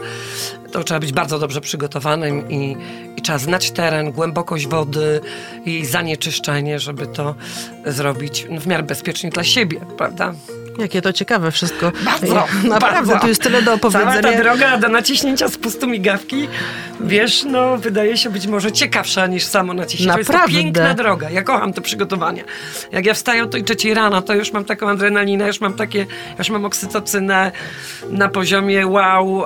To 0.72 0.84
trzeba 0.84 1.00
być 1.00 1.12
bardzo 1.12 1.38
dobrze 1.38 1.60
przygotowanym 1.60 2.50
i, 2.50 2.76
i 3.16 3.22
trzeba 3.22 3.38
znać 3.38 3.70
teren, 3.70 4.12
głębokość 4.12 4.66
wody 4.66 5.20
i 5.64 5.84
zanieczyszczenie, 5.84 6.78
żeby 6.78 7.06
to 7.06 7.34
zrobić 7.86 8.46
w 8.60 8.66
miarę 8.66 8.82
bezpiecznie 8.82 9.30
dla 9.30 9.44
siebie, 9.44 9.80
prawda? 9.96 10.34
Jakie 10.78 11.02
to 11.02 11.12
ciekawe 11.12 11.50
wszystko. 11.50 11.92
Bardzo, 12.04 12.34
Naprawdę, 12.64 12.78
bardzo. 13.06 13.20
tu 13.20 13.28
jest 13.28 13.42
tyle 13.42 13.62
do 13.62 13.78
Cała 13.78 13.92
ta 13.92 14.00
opowiedzenia. 14.00 14.38
droga 14.42 14.78
do 14.78 14.88
naciśnięcia 14.88 15.48
spustu 15.48 15.86
migawki, 15.86 16.48
wiesz, 17.00 17.44
no 17.44 17.76
wydaje 17.76 18.16
się 18.16 18.30
być 18.30 18.46
może 18.46 18.72
ciekawsza 18.72 19.26
niż 19.26 19.44
samo 19.44 19.74
naciśnięcie. 19.74 20.12
To 20.12 20.18
jest 20.18 20.30
to 20.30 20.32
Naprawdę. 20.32 20.56
piękna 20.58 20.94
droga. 20.94 21.30
Ja 21.30 21.42
kocham 21.42 21.72
te 21.72 21.80
przygotowania. 21.80 22.44
Jak 22.92 23.06
ja 23.06 23.14
wstaję 23.14 23.42
o 23.42 23.46
tej 23.46 23.64
trzeciej 23.64 23.94
rano, 23.94 24.22
to 24.22 24.34
już 24.34 24.52
mam 24.52 24.64
taką 24.64 24.88
adrenalinę, 24.88 25.46
już 25.46 25.60
mam 25.60 25.74
takie, 25.74 26.06
już 26.38 26.50
mam 26.50 26.64
oksytocynę 26.64 27.52
na 28.10 28.28
poziomie 28.28 28.86
wow, 28.86 29.44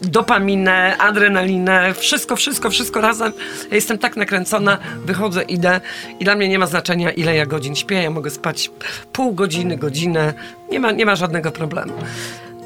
dopaminę, 0.00 0.96
adrenalinę, 0.98 1.94
wszystko, 1.94 2.36
wszystko, 2.36 2.70
wszystko 2.70 3.00
razem. 3.00 3.32
Ja 3.70 3.74
jestem 3.74 3.98
tak 3.98 4.16
nakręcona, 4.16 4.78
wychodzę, 5.04 5.42
idę 5.42 5.80
i 6.20 6.24
dla 6.24 6.34
mnie 6.34 6.48
nie 6.48 6.58
ma 6.58 6.66
znaczenia, 6.66 7.10
ile 7.10 7.36
ja 7.36 7.46
godzin 7.46 7.76
śpię. 7.76 8.02
Ja 8.02 8.10
mogę 8.10 8.30
spać 8.30 8.70
pół 9.12 9.34
godziny, 9.34 9.76
godzinę. 9.76 10.34
Nie 10.70 10.80
ma, 10.80 10.92
nie 10.92 11.06
ma 11.06 11.16
żadnego 11.16 11.52
problemu. 11.52 11.92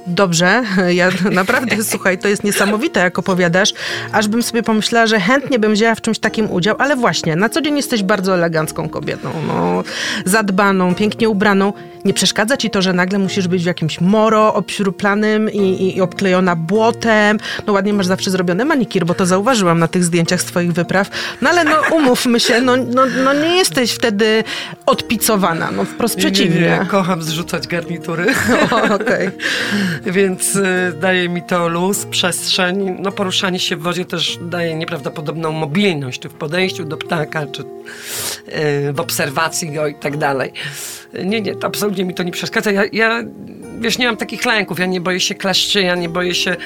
Dobrze, 0.06 0.62
ja 1.00 1.10
naprawdę, 1.30 1.76
słuchaj, 1.92 2.18
to 2.18 2.28
jest 2.28 2.44
niesamowite, 2.44 3.00
jak 3.00 3.18
opowiadasz, 3.18 3.72
aż 4.12 4.28
bym 4.28 4.42
sobie 4.42 4.62
pomyślała, 4.62 5.06
że 5.06 5.20
chętnie 5.20 5.58
bym 5.58 5.72
wzięła 5.72 5.94
w 5.94 6.00
czymś 6.00 6.18
takim 6.18 6.50
udział, 6.50 6.76
ale 6.78 6.96
właśnie, 6.96 7.36
na 7.36 7.48
co 7.48 7.60
dzień 7.60 7.76
jesteś 7.76 8.02
bardzo 8.02 8.34
elegancką 8.34 8.88
kobietą, 8.88 9.30
no, 9.46 9.84
zadbaną, 10.24 10.94
pięknie 10.94 11.28
ubraną. 11.28 11.72
Nie 12.04 12.14
przeszkadza 12.14 12.56
ci 12.56 12.70
to, 12.70 12.82
że 12.82 12.92
nagle 12.92 13.18
musisz 13.18 13.48
być 13.48 13.62
w 13.62 13.66
jakimś 13.66 14.00
moro 14.00 14.54
obśruplanym 14.54 15.52
i, 15.52 15.58
i, 15.58 15.96
i 15.96 16.00
obklejona 16.00 16.56
błotem. 16.56 17.38
No 17.66 17.72
ładnie 17.72 17.92
masz 17.92 18.06
zawsze 18.06 18.30
zrobiony 18.30 18.64
manikir, 18.64 19.06
bo 19.06 19.14
to 19.14 19.26
zauważyłam 19.26 19.78
na 19.78 19.88
tych 19.88 20.04
zdjęciach 20.04 20.42
z 20.42 20.44
twoich 20.44 20.72
wypraw. 20.72 21.10
No 21.42 21.50
ale 21.50 21.64
no 21.64 21.76
umówmy 21.92 22.40
się, 22.40 22.60
no, 22.60 22.76
no, 22.76 23.02
no 23.24 23.32
nie 23.32 23.56
jesteś 23.56 23.92
wtedy 23.92 24.44
odpicowana, 24.86 25.70
no 25.70 25.84
wprost 25.84 26.16
przeciwnie. 26.16 26.60
Nie, 26.60 26.86
kocham 26.88 27.22
zrzucać 27.22 27.66
garnitury. 27.66 28.26
Okej. 29.00 29.30
Więc 30.02 30.56
y, 30.56 30.92
daje 31.00 31.28
mi 31.28 31.42
to 31.42 31.68
luz, 31.68 32.06
przestrzeń. 32.06 32.96
No 33.00 33.12
poruszanie 33.12 33.58
się 33.58 33.76
w 33.76 33.82
wodzie 33.82 34.04
też 34.04 34.38
daje 34.42 34.74
nieprawdopodobną 34.74 35.52
mobilność, 35.52 36.20
czy 36.20 36.28
w 36.28 36.34
podejściu 36.34 36.84
do 36.84 36.96
ptaka, 36.96 37.46
czy 37.46 37.62
y, 37.62 38.92
w 38.92 39.00
obserwacji 39.00 39.72
go 39.72 39.86
i 39.86 39.94
tak 39.94 40.16
dalej. 40.16 40.52
Nie, 41.24 41.40
nie, 41.40 41.54
absolutnie 41.62 42.04
mi 42.04 42.14
to 42.14 42.22
nie 42.22 42.32
przeszkadza. 42.32 42.72
Ja, 42.72 42.82
ja 42.92 43.22
wiesz, 43.80 43.98
nie 43.98 44.06
mam 44.06 44.16
takich 44.16 44.44
lęków. 44.44 44.78
Ja 44.78 44.86
nie 44.86 45.00
boję 45.00 45.20
się 45.20 45.34
kleszczy, 45.34 45.82
ja 45.82 45.94
nie 45.94 46.08
boję 46.08 46.34
się 46.34 46.56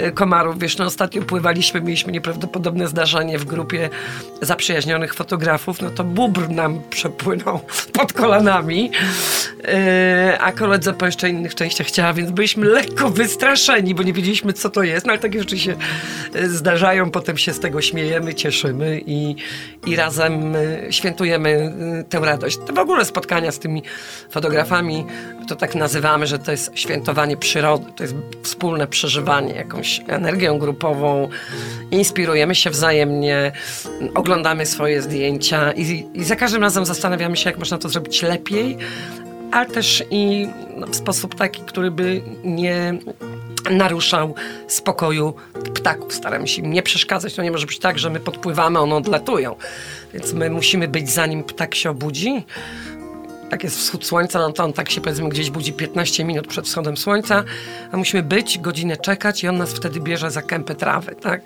y, 0.00 0.12
komarów. 0.12 0.58
Wiesz, 0.58 0.78
no 0.78 0.84
ostatnio 0.84 1.22
pływaliśmy, 1.22 1.80
mieliśmy 1.80 2.12
nieprawdopodobne 2.12 2.88
zdarzenie 2.88 3.38
w 3.38 3.44
grupie 3.44 3.88
zaprzyjaźnionych 4.42 5.14
fotografów. 5.14 5.82
No 5.82 5.90
to 5.90 6.04
bóbr 6.04 6.48
nam 6.48 6.80
przepłynął 6.90 7.60
pod 7.92 8.12
kolanami, 8.12 8.90
a 10.40 10.52
koledze 10.52 10.92
po 10.92 11.06
jeszcze 11.06 11.28
innych 11.28 11.54
częściach 11.54 11.90
ciała, 11.90 12.12
więc 12.12 12.30
byliśmy 12.30 12.67
lekko 12.68 13.10
wystraszeni, 13.10 13.94
bo 13.94 14.02
nie 14.02 14.12
wiedzieliśmy, 14.12 14.52
co 14.52 14.70
to 14.70 14.82
jest. 14.82 15.06
No 15.06 15.12
ale 15.12 15.20
takie 15.20 15.38
rzeczy 15.38 15.58
się 15.58 15.76
y, 16.36 16.50
zdarzają, 16.50 17.10
potem 17.10 17.38
się 17.38 17.52
z 17.52 17.60
tego 17.60 17.80
śmiejemy, 17.80 18.34
cieszymy 18.34 19.00
i, 19.06 19.36
i 19.86 19.96
razem 19.96 20.56
y, 20.56 20.86
świętujemy 20.90 21.72
y, 22.00 22.04
tę 22.04 22.20
radość. 22.20 22.58
To 22.66 22.72
w 22.72 22.78
ogóle 22.78 23.04
spotkania 23.04 23.52
z 23.52 23.58
tymi 23.58 23.82
fotografami, 24.30 25.04
to 25.48 25.56
tak 25.56 25.74
nazywamy, 25.74 26.26
że 26.26 26.38
to 26.38 26.50
jest 26.50 26.70
świętowanie 26.74 27.36
przyrody, 27.36 27.92
to 27.96 28.02
jest 28.04 28.14
wspólne 28.42 28.86
przeżywanie 28.86 29.54
jakąś 29.54 30.00
energią 30.06 30.58
grupową, 30.58 31.28
inspirujemy 31.90 32.54
się 32.54 32.70
wzajemnie, 32.70 33.52
oglądamy 34.14 34.66
swoje 34.66 35.02
zdjęcia 35.02 35.72
i, 35.72 36.06
i 36.14 36.24
za 36.24 36.36
każdym 36.36 36.62
razem 36.62 36.86
zastanawiamy 36.86 37.36
się, 37.36 37.50
jak 37.50 37.58
można 37.58 37.78
to 37.78 37.88
zrobić 37.88 38.22
lepiej, 38.22 38.78
ale 39.52 39.66
też 39.66 40.04
i 40.10 40.48
no, 40.76 40.86
w 40.86 40.96
sposób 40.96 41.34
taki, 41.34 41.62
który 41.62 41.90
by 41.90 42.22
nie 42.44 42.98
naruszał 43.70 44.34
spokoju 44.68 45.34
ptaków. 45.74 46.14
Staramy 46.14 46.48
się 46.48 46.62
im 46.62 46.72
nie 46.72 46.82
przeszkadzać. 46.82 47.34
To 47.34 47.42
nie 47.42 47.50
może 47.50 47.66
być 47.66 47.78
tak, 47.78 47.98
że 47.98 48.10
my 48.10 48.20
podpływamy, 48.20 48.78
one 48.78 48.94
odlatują. 48.94 49.56
Więc 50.14 50.32
my 50.32 50.50
musimy 50.50 50.88
być 50.88 51.10
zanim 51.10 51.44
ptak 51.44 51.74
się 51.74 51.90
obudzi. 51.90 52.44
Jak 53.50 53.64
jest 53.64 53.78
wschód 53.78 54.06
słońca, 54.06 54.38
no 54.38 54.52
to 54.52 54.64
on 54.64 54.72
tak 54.72 54.90
się 54.90 55.00
powiedzmy 55.00 55.28
gdzieś 55.28 55.50
budzi 55.50 55.72
15 55.72 56.24
minut 56.24 56.46
przed 56.46 56.66
wschodem 56.66 56.96
słońca, 56.96 57.44
a 57.92 57.96
musimy 57.96 58.22
być, 58.22 58.58
godzinę 58.58 58.96
czekać 58.96 59.44
i 59.44 59.48
on 59.48 59.58
nas 59.58 59.72
wtedy 59.72 60.00
bierze 60.00 60.30
za 60.30 60.42
kępę 60.42 60.74
trawy, 60.74 61.14
tak? 61.14 61.42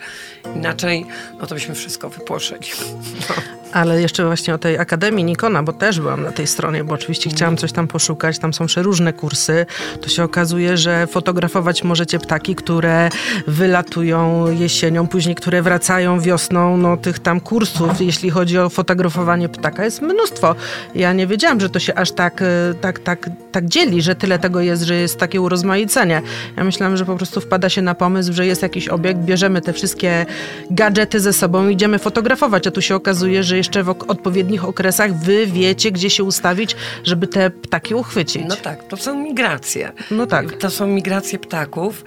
Inaczej, 0.57 1.07
no 1.41 1.47
to 1.47 1.55
byśmy 1.55 1.75
wszystko 1.75 2.09
wypłoszyli. 2.09 2.67
Ale 3.73 4.03
jeszcze 4.03 4.25
właśnie 4.25 4.55
o 4.55 4.59
tej 4.59 4.79
Akademii 4.79 5.25
Nikona, 5.25 5.63
bo 5.63 5.73
też 5.73 6.01
byłam 6.01 6.23
na 6.23 6.33
tej 6.33 6.47
stronie, 6.47 6.85
bo 6.85 6.95
oczywiście 6.95 7.31
chciałam 7.31 7.57
coś 7.57 7.73
tam 7.73 7.89
poszukać, 7.89 8.39
tam 8.39 8.55
są 8.55 8.67
przeróżne 8.67 9.13
kursy. 9.13 9.67
To 10.01 10.09
się 10.09 10.25
okazuje, 10.25 10.77
że 10.77 11.07
fotografować 11.07 11.85
możecie 11.85 12.19
ptaki, 12.19 12.55
które 12.55 13.09
wylatują 13.47 14.51
jesienią, 14.51 15.07
później 15.07 15.35
które 15.35 15.63
wracają 15.63 16.21
wiosną. 16.21 16.77
No 16.77 16.97
tych 16.97 17.19
tam 17.19 17.41
kursów, 17.41 18.01
jeśli 18.01 18.31
chodzi 18.31 18.59
o 18.59 18.69
fotografowanie 18.69 19.49
ptaka, 19.49 19.85
jest 19.85 20.03
mnóstwo. 20.03 20.55
Ja 20.95 21.13
nie 21.13 21.27
wiedziałam, 21.27 21.61
że 21.61 21.71
to 21.71 21.79
się 21.79 21.95
aż 21.95 22.13
tak, 22.13 22.43
e, 22.43 22.75
tak, 22.81 22.99
tak, 22.99 23.31
tak 23.53 23.67
dzieli, 23.67 24.03
że 24.03 24.15
tyle 24.15 24.39
tego 24.39 24.61
jest, 24.61 24.83
że 24.83 24.95
jest 24.95 25.19
takie 25.19 25.41
urozmaicenie. 25.41 26.23
Ja 26.57 26.65
myślałam, 26.65 26.97
że 26.97 27.05
po 27.05 27.17
prostu 27.17 27.41
wpada 27.41 27.69
się 27.69 27.83
na 27.83 27.95
pomysł, 27.95 28.33
że 28.33 28.47
jest 28.47 28.63
jakiś 28.63 28.89
obiekt, 28.89 29.21
bierzemy 29.21 29.61
te 29.61 29.73
wszystkie 29.73 30.27
gadżety 30.71 31.21
ze 31.21 31.33
sobą 31.33 31.69
idziemy 31.69 31.99
fotografować, 31.99 32.67
a 32.67 32.71
tu 32.71 32.83
się 32.83 32.95
okazuje, 32.95 33.43
że 33.43 33.62
jeszcze 33.63 33.83
w 33.83 33.89
odpowiednich 33.89 34.65
okresach 34.65 35.15
wy 35.17 35.47
wiecie, 35.47 35.91
gdzie 35.93 36.11
się 36.11 36.25
ustawić, 36.25 36.77
żeby 37.05 37.27
te 37.27 37.51
ptaki 37.51 37.95
uchwycić. 37.95 38.43
No 38.49 38.57
tak, 38.57 38.89
to 38.89 38.97
są 38.97 39.15
migracje. 39.23 39.93
No 40.11 40.27
tak. 40.27 40.53
To 40.59 40.71
są 40.71 40.87
migracje 40.87 41.39
ptaków. 41.39 42.05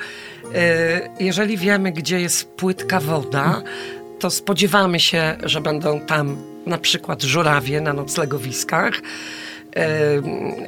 E, 0.56 1.10
Jeżeli 1.20 1.58
wiemy, 1.58 1.92
gdzie 1.92 2.20
jest 2.22 2.48
płytka 2.48 3.00
woda, 3.00 3.62
to 4.20 4.30
spodziewamy 4.30 5.00
się, 5.00 5.36
że 5.44 5.62
będą 5.62 6.00
tam 6.00 6.38
na 6.66 6.78
przykład 6.78 7.24
żurawie 7.24 7.82
na 7.82 7.94
noclegowiskach. 7.94 8.94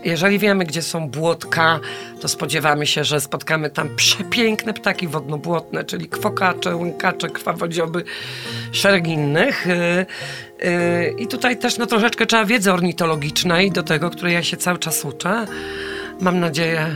Jeżeli 0.03 0.39
wiemy, 0.39 0.65
gdzie 0.65 0.81
są 0.81 1.09
błotka, 1.09 1.79
to 2.21 2.27
spodziewamy 2.27 2.87
się, 2.87 3.03
że 3.03 3.21
spotkamy 3.21 3.69
tam 3.69 3.95
przepiękne 3.95 4.73
ptaki 4.73 5.07
wodnobłotne, 5.07 5.83
czyli 5.83 6.09
kwokacze, 6.09 6.75
łękacze, 6.75 7.29
krwawodzioby, 7.29 8.03
szereg 8.71 9.07
innych. 9.07 9.67
I 11.17 11.27
tutaj 11.27 11.57
też 11.57 11.77
no, 11.77 11.85
troszeczkę 11.85 12.25
trzeba 12.25 12.45
wiedzy 12.45 12.73
ornitologicznej 12.73 13.71
do 13.71 13.83
tego, 13.83 14.09
której 14.09 14.33
ja 14.33 14.43
się 14.43 14.57
cały 14.57 14.79
czas 14.79 15.05
uczę. 15.05 15.47
Mam 16.21 16.39
nadzieję, 16.39 16.87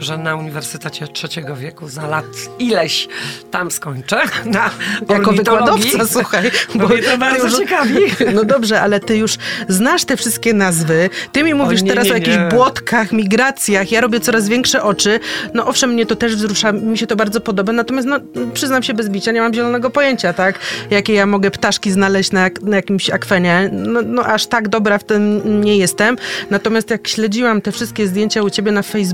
że 0.00 0.18
na 0.18 0.36
Uniwersytecie 0.36 1.08
Trzeciego 1.08 1.56
Wieku 1.56 1.88
za 1.88 2.06
lat 2.06 2.24
ileś 2.58 3.08
tam 3.50 3.70
skończę. 3.70 4.22
Na 4.44 4.70
Jako 5.08 5.32
wykładowca, 5.32 6.06
słuchaj. 6.14 6.50
Bo 6.74 6.88
mnie 6.88 7.02
to 7.02 7.18
bardzo 7.18 7.46
już- 7.46 7.58
ciekawi. 7.58 7.94
No 8.34 8.44
dobrze, 8.44 8.80
ale 8.80 9.00
ty 9.00 9.16
już 9.16 9.34
znasz 9.68 10.04
te 10.04 10.16
wszystkie 10.16 10.54
nazwy. 10.54 11.10
Ty 11.32 11.42
mi 11.42 11.54
mówisz 11.54 11.82
nie, 11.82 11.88
teraz 11.88 12.04
nie, 12.06 12.10
o 12.12 12.14
jakichś 12.14 12.36
nie. 12.36 12.48
błotkach, 12.48 13.12
migracjach. 13.12 13.92
Ja 13.92 14.00
robię 14.00 14.20
coraz 14.20 14.48
większe 14.48 14.82
oczy. 14.82 15.20
No 15.54 15.66
owszem, 15.66 15.90
mnie 15.90 16.06
to 16.06 16.16
też 16.16 16.36
wzrusza, 16.36 16.72
mi 16.72 16.98
się 16.98 17.06
to 17.06 17.16
bardzo 17.16 17.40
podoba. 17.40 17.72
Natomiast 17.72 18.08
no, 18.08 18.20
przyznam 18.54 18.82
się 18.82 18.94
bez 18.94 19.08
bicia, 19.08 19.32
nie 19.32 19.40
mam 19.40 19.54
zielonego 19.54 19.90
pojęcia, 19.90 20.32
tak? 20.32 20.58
Jakie 20.90 21.12
ja 21.12 21.26
mogę 21.26 21.50
ptaszki 21.50 21.90
znaleźć 21.90 22.32
na, 22.32 22.50
na 22.62 22.76
jakimś 22.76 23.10
akwenie. 23.10 23.70
No, 23.72 24.00
no 24.06 24.24
aż 24.24 24.46
tak 24.46 24.68
dobra 24.68 24.98
w 24.98 25.04
tym 25.04 25.40
nie 25.60 25.76
jestem. 25.76 26.16
Natomiast 26.50 26.90
jak 26.90 27.08
śledziłam 27.08 27.60
te 27.60 27.72
wszystkie 27.72 28.06
zdjęcia 28.06 28.42
u 28.42 28.50
ciebie 28.50 28.72
na 28.72 28.82
Facebooku. 28.82 29.13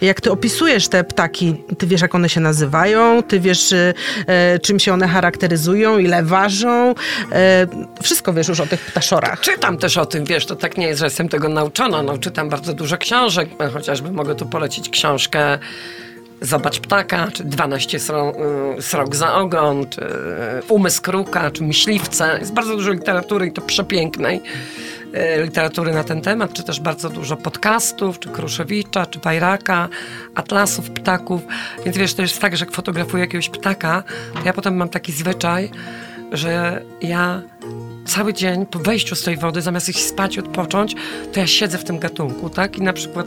Jak 0.00 0.20
ty 0.20 0.30
opisujesz 0.30 0.88
te 0.88 1.04
ptaki, 1.04 1.64
ty 1.78 1.86
wiesz, 1.86 2.00
jak 2.00 2.14
one 2.14 2.28
się 2.28 2.40
nazywają, 2.40 3.22
ty 3.22 3.40
wiesz, 3.40 3.72
y, 3.72 3.94
e, 4.26 4.58
czym 4.58 4.78
się 4.78 4.92
one 4.92 5.08
charakteryzują, 5.08 5.98
ile 5.98 6.22
ważą. 6.22 6.94
E, 7.32 7.66
wszystko 8.02 8.32
wiesz 8.32 8.48
już 8.48 8.60
o 8.60 8.66
tych 8.66 8.80
ptaszorach. 8.80 9.40
Czytam 9.40 9.78
też 9.78 9.96
o 9.96 10.06
tym, 10.06 10.24
wiesz, 10.24 10.46
to 10.46 10.56
tak 10.56 10.78
nie 10.78 10.86
jest, 10.86 11.00
że 11.00 11.06
jestem 11.06 11.28
tego 11.28 11.48
nauczona. 11.48 12.02
No, 12.02 12.18
czytam 12.18 12.48
bardzo 12.48 12.72
dużo 12.72 12.96
książek, 12.96 13.48
e, 13.60 13.68
chociażby 13.68 14.12
mogę 14.12 14.34
tu 14.34 14.46
polecić 14.46 14.88
książkę 14.88 15.58
Zobacz 16.42 16.80
ptaka, 16.80 17.28
czy 17.32 17.44
12 17.44 18.00
sro, 18.00 18.32
y, 18.78 18.82
srok 18.82 19.16
za 19.16 19.34
ogon, 19.34 19.86
czy 19.90 20.00
y, 20.00 20.06
Umysł 20.68 21.02
kruka, 21.02 21.50
czy 21.50 21.62
Myśliwce. 21.62 22.36
Jest 22.40 22.52
bardzo 22.52 22.76
dużo 22.76 22.92
literatury 22.92 23.46
i 23.46 23.52
to 23.52 23.62
przepięknej 23.62 24.42
literatury 25.42 25.92
na 25.92 26.04
ten 26.04 26.20
temat, 26.20 26.52
czy 26.52 26.62
też 26.62 26.80
bardzo 26.80 27.10
dużo 27.10 27.36
podcastów, 27.36 28.18
czy 28.18 28.28
Kruszewicza, 28.28 29.06
czy 29.06 29.18
Bajraka, 29.18 29.88
atlasów 30.34 30.90
ptaków. 30.90 31.42
Więc 31.84 31.96
wiesz, 31.96 32.14
to 32.14 32.22
jest 32.22 32.40
tak, 32.40 32.56
że 32.56 32.64
jak 32.64 32.74
fotografuję 32.74 33.20
jakiegoś 33.20 33.48
ptaka, 33.48 34.02
to 34.34 34.40
ja 34.44 34.52
potem 34.52 34.76
mam 34.76 34.88
taki 34.88 35.12
zwyczaj, 35.12 35.70
że 36.32 36.82
ja 37.02 37.42
cały 38.06 38.34
dzień 38.34 38.66
po 38.66 38.78
wejściu 38.78 39.16
z 39.16 39.22
tej 39.22 39.36
wody, 39.36 39.62
zamiast 39.62 39.88
iść 39.88 40.06
spać, 40.06 40.38
odpocząć, 40.38 40.96
to 41.32 41.40
ja 41.40 41.46
siedzę 41.46 41.78
w 41.78 41.84
tym 41.84 41.98
gatunku, 41.98 42.50
tak? 42.50 42.78
I 42.78 42.82
na 42.82 42.92
przykład 42.92 43.26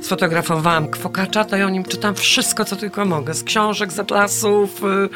sfotografowałam 0.00 0.88
kwokacza, 0.88 1.44
to 1.44 1.56
ja 1.56 1.66
o 1.66 1.70
nim 1.70 1.84
czytam 1.84 2.14
wszystko, 2.14 2.64
co 2.64 2.76
tylko 2.76 3.04
mogę. 3.04 3.34
Z 3.34 3.42
książek, 3.42 3.92
z 3.92 3.98
atlasów, 3.98 4.82
y, 4.84 5.08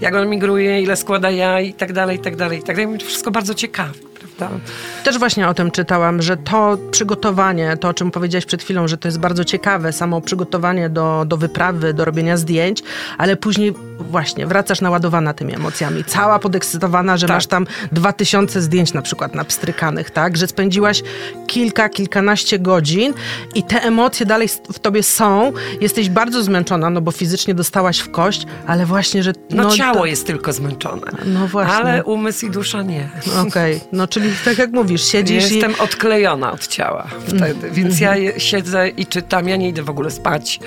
jak 0.00 0.14
on 0.14 0.28
migruje, 0.28 0.82
ile 0.82 0.96
składa 0.96 1.30
jaj 1.30 1.68
i 1.68 1.74
tak 1.74 1.92
dalej, 1.92 2.16
i 2.16 2.20
tak 2.20 2.36
dalej, 2.36 2.58
i 2.58 2.62
tak 2.62 2.76
dalej. 2.76 2.98
To 2.98 3.06
wszystko 3.06 3.30
bardzo 3.30 3.54
ciekawi, 3.54 4.00
prawda? 4.48 4.64
Też 5.04 5.18
właśnie 5.18 5.48
o 5.48 5.54
tym 5.54 5.70
czytałam, 5.70 6.22
że 6.22 6.36
to 6.36 6.78
przygotowanie, 6.90 7.76
to 7.76 7.88
o 7.88 7.94
czym 7.94 8.10
powiedziałaś 8.10 8.46
przed 8.46 8.62
chwilą, 8.62 8.88
że 8.88 8.98
to 8.98 9.08
jest 9.08 9.18
bardzo 9.18 9.44
ciekawe, 9.44 9.92
samo 9.92 10.20
przygotowanie 10.20 10.90
do, 10.90 11.24
do 11.26 11.36
wyprawy, 11.36 11.94
do 11.94 12.04
robienia 12.04 12.36
zdjęć, 12.36 12.82
ale 13.18 13.36
później 13.36 13.74
właśnie 14.02 14.46
wracasz 14.46 14.80
naładowana 14.80 15.34
tymi 15.34 15.54
emocjami, 15.54 16.04
cała 16.04 16.38
podekscytowana, 16.38 17.16
że 17.16 17.26
Tak. 17.26 17.36
masz 17.36 17.46
tam 17.46 17.66
dwa 17.92 18.12
tysiące 18.12 18.62
zdjęć 18.62 18.92
na 18.92 19.02
przykład 19.02 19.34
napstrykanych, 19.34 20.10
tak? 20.10 20.36
Że 20.36 20.46
spędziłaś 20.46 21.02
kilka, 21.46 21.88
kilkanaście 21.88 22.58
godzin 22.58 23.14
i 23.54 23.62
te 23.62 23.82
emocje 23.82 24.26
dalej 24.26 24.48
w 24.48 24.78
tobie 24.78 25.02
są. 25.02 25.52
Jesteś 25.80 26.08
bardzo 26.08 26.42
zmęczona, 26.42 26.90
no 26.90 27.00
bo 27.00 27.10
fizycznie 27.12 27.54
dostałaś 27.54 27.98
w 27.98 28.10
kość, 28.10 28.46
ale 28.66 28.86
właśnie, 28.86 29.22
że... 29.22 29.32
No, 29.50 29.70
ciało 29.70 29.98
to- 29.98 30.06
jest 30.06 30.26
tylko 30.26 30.52
zmęczone. 30.52 31.12
No 31.26 31.48
właśnie. 31.48 31.74
Ale 31.74 32.04
umysł 32.04 32.46
i 32.46 32.50
dusza 32.50 32.82
nie. 32.82 33.08
Okej, 33.48 33.80
no 33.92 34.08
czyli 34.08 34.30
tak 34.44 34.58
jak 34.58 34.70
mówisz, 34.72 35.04
siedzisz 35.04 35.50
i... 35.50 35.54
Jestem 35.54 35.74
odklejona 35.80 36.52
od 36.52 36.66
ciała 36.66 37.06
wtedy, 37.26 37.70
więc 37.70 38.00
ja 38.00 38.16
je- 38.16 38.40
siedzę 38.40 38.88
i 38.88 39.06
czytam, 39.06 39.48
ja 39.48 39.56
nie 39.56 39.68
idę 39.68 39.82
w 39.82 39.90
ogóle 39.90 40.10
spać. 40.10 40.60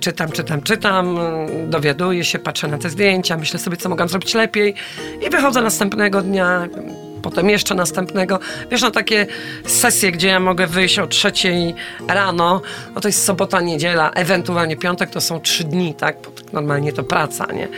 Czytam, 0.00 0.32
czytam, 0.32 0.62
czytam, 0.62 1.18
dowiaduję 1.66 2.24
się, 2.24 2.38
patrzę 2.38 2.68
na 2.68 2.78
te 2.78 2.90
zdjęcia, 2.90 3.36
myślę 3.36 3.58
sobie, 3.58 3.76
co 3.76 3.88
mogłam 3.88 4.08
zrobić 4.08 4.34
lepiej 4.34 4.74
i 5.26 5.30
wychodzę 5.30 5.62
następnego 5.62 6.22
dnia, 6.22 6.68
potem 7.24 7.50
jeszcze 7.50 7.74
następnego. 7.74 8.38
Wiesz, 8.70 8.82
na 8.82 8.90
takie 8.90 9.26
sesje, 9.66 10.12
gdzie 10.12 10.28
ja 10.28 10.40
mogę 10.40 10.66
wyjść 10.66 10.98
o 10.98 11.06
trzeciej 11.06 11.74
rano, 12.08 12.62
no 12.94 13.00
to 13.00 13.08
jest 13.08 13.24
sobota, 13.24 13.60
niedziela, 13.60 14.10
ewentualnie 14.10 14.76
piątek, 14.76 15.10
to 15.10 15.20
są 15.20 15.40
trzy 15.40 15.64
dni, 15.64 15.94
tak? 15.94 16.20
Tak 16.20 16.52
Normalnie 16.52 16.92
to 16.92 17.02
praca, 17.02 17.46
nie? 17.52 17.68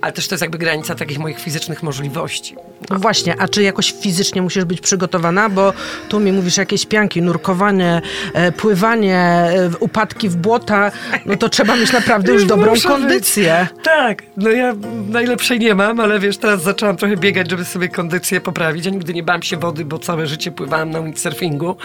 Ale 0.00 0.12
też 0.12 0.28
to 0.28 0.34
jest 0.34 0.42
jakby 0.42 0.58
granica 0.58 0.94
takich 0.94 1.18
moich 1.18 1.40
fizycznych 1.40 1.82
możliwości. 1.82 2.56
No 2.90 2.98
właśnie, 2.98 3.34
a 3.38 3.48
czy 3.48 3.62
jakoś 3.62 3.94
fizycznie 4.00 4.42
musisz 4.42 4.64
być 4.64 4.80
przygotowana? 4.80 5.48
Bo 5.48 5.72
tu 6.08 6.20
mi 6.20 6.32
mówisz 6.32 6.56
jakieś 6.56 6.86
pianki, 6.86 7.22
nurkowanie, 7.22 8.02
e, 8.34 8.52
pływanie, 8.52 9.18
e, 9.18 9.70
upadki 9.80 10.28
w 10.28 10.36
błota, 10.36 10.92
no 11.26 11.36
to 11.36 11.48
trzeba 11.48 11.76
mieć 11.76 11.92
naprawdę 11.92 12.32
już 12.34 12.44
dobrą 12.44 12.70
Muszę 12.70 12.88
kondycję. 12.88 13.66
Być. 13.74 13.84
Tak, 13.84 14.22
no 14.36 14.50
ja 14.50 14.74
najlepszej 15.08 15.58
nie 15.58 15.74
mam, 15.74 16.00
ale 16.00 16.18
wiesz, 16.18 16.38
teraz 16.38 16.62
zaczęłam 16.62 16.96
trochę 16.96 17.16
biegać, 17.16 17.50
żeby 17.50 17.64
sobie 17.64 17.88
kondycję 17.88 18.40
poprawić. 18.40 18.86
Ja 18.86 18.92
nigdy 18.94 19.14
nie 19.14 19.22
bałam 19.22 19.42
się 19.42 19.56
wody, 19.56 19.84
bo 19.84 19.98
całe 19.98 20.26
życie 20.26 20.52
pływałam 20.52 20.90
na 20.90 21.02
windsurfingu. 21.02 21.76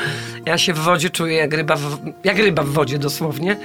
Ja 0.45 0.57
się 0.57 0.73
w 0.73 0.79
wodzie 0.79 1.09
czuję 1.09 1.37
jak 1.37 1.53
ryba 1.53 1.75
w, 1.75 1.99
jak 2.23 2.37
ryba 2.37 2.63
w 2.63 2.69
wodzie 2.69 2.99
dosłownie. 2.99 3.57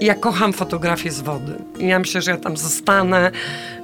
I 0.00 0.06
ja 0.06 0.14
kocham 0.14 0.52
fotografię 0.52 1.10
z 1.10 1.20
wody. 1.20 1.54
I 1.78 1.86
ja 1.86 1.98
myślę, 1.98 2.22
że 2.22 2.30
ja 2.30 2.36
tam 2.36 2.56
zostanę, 2.56 3.30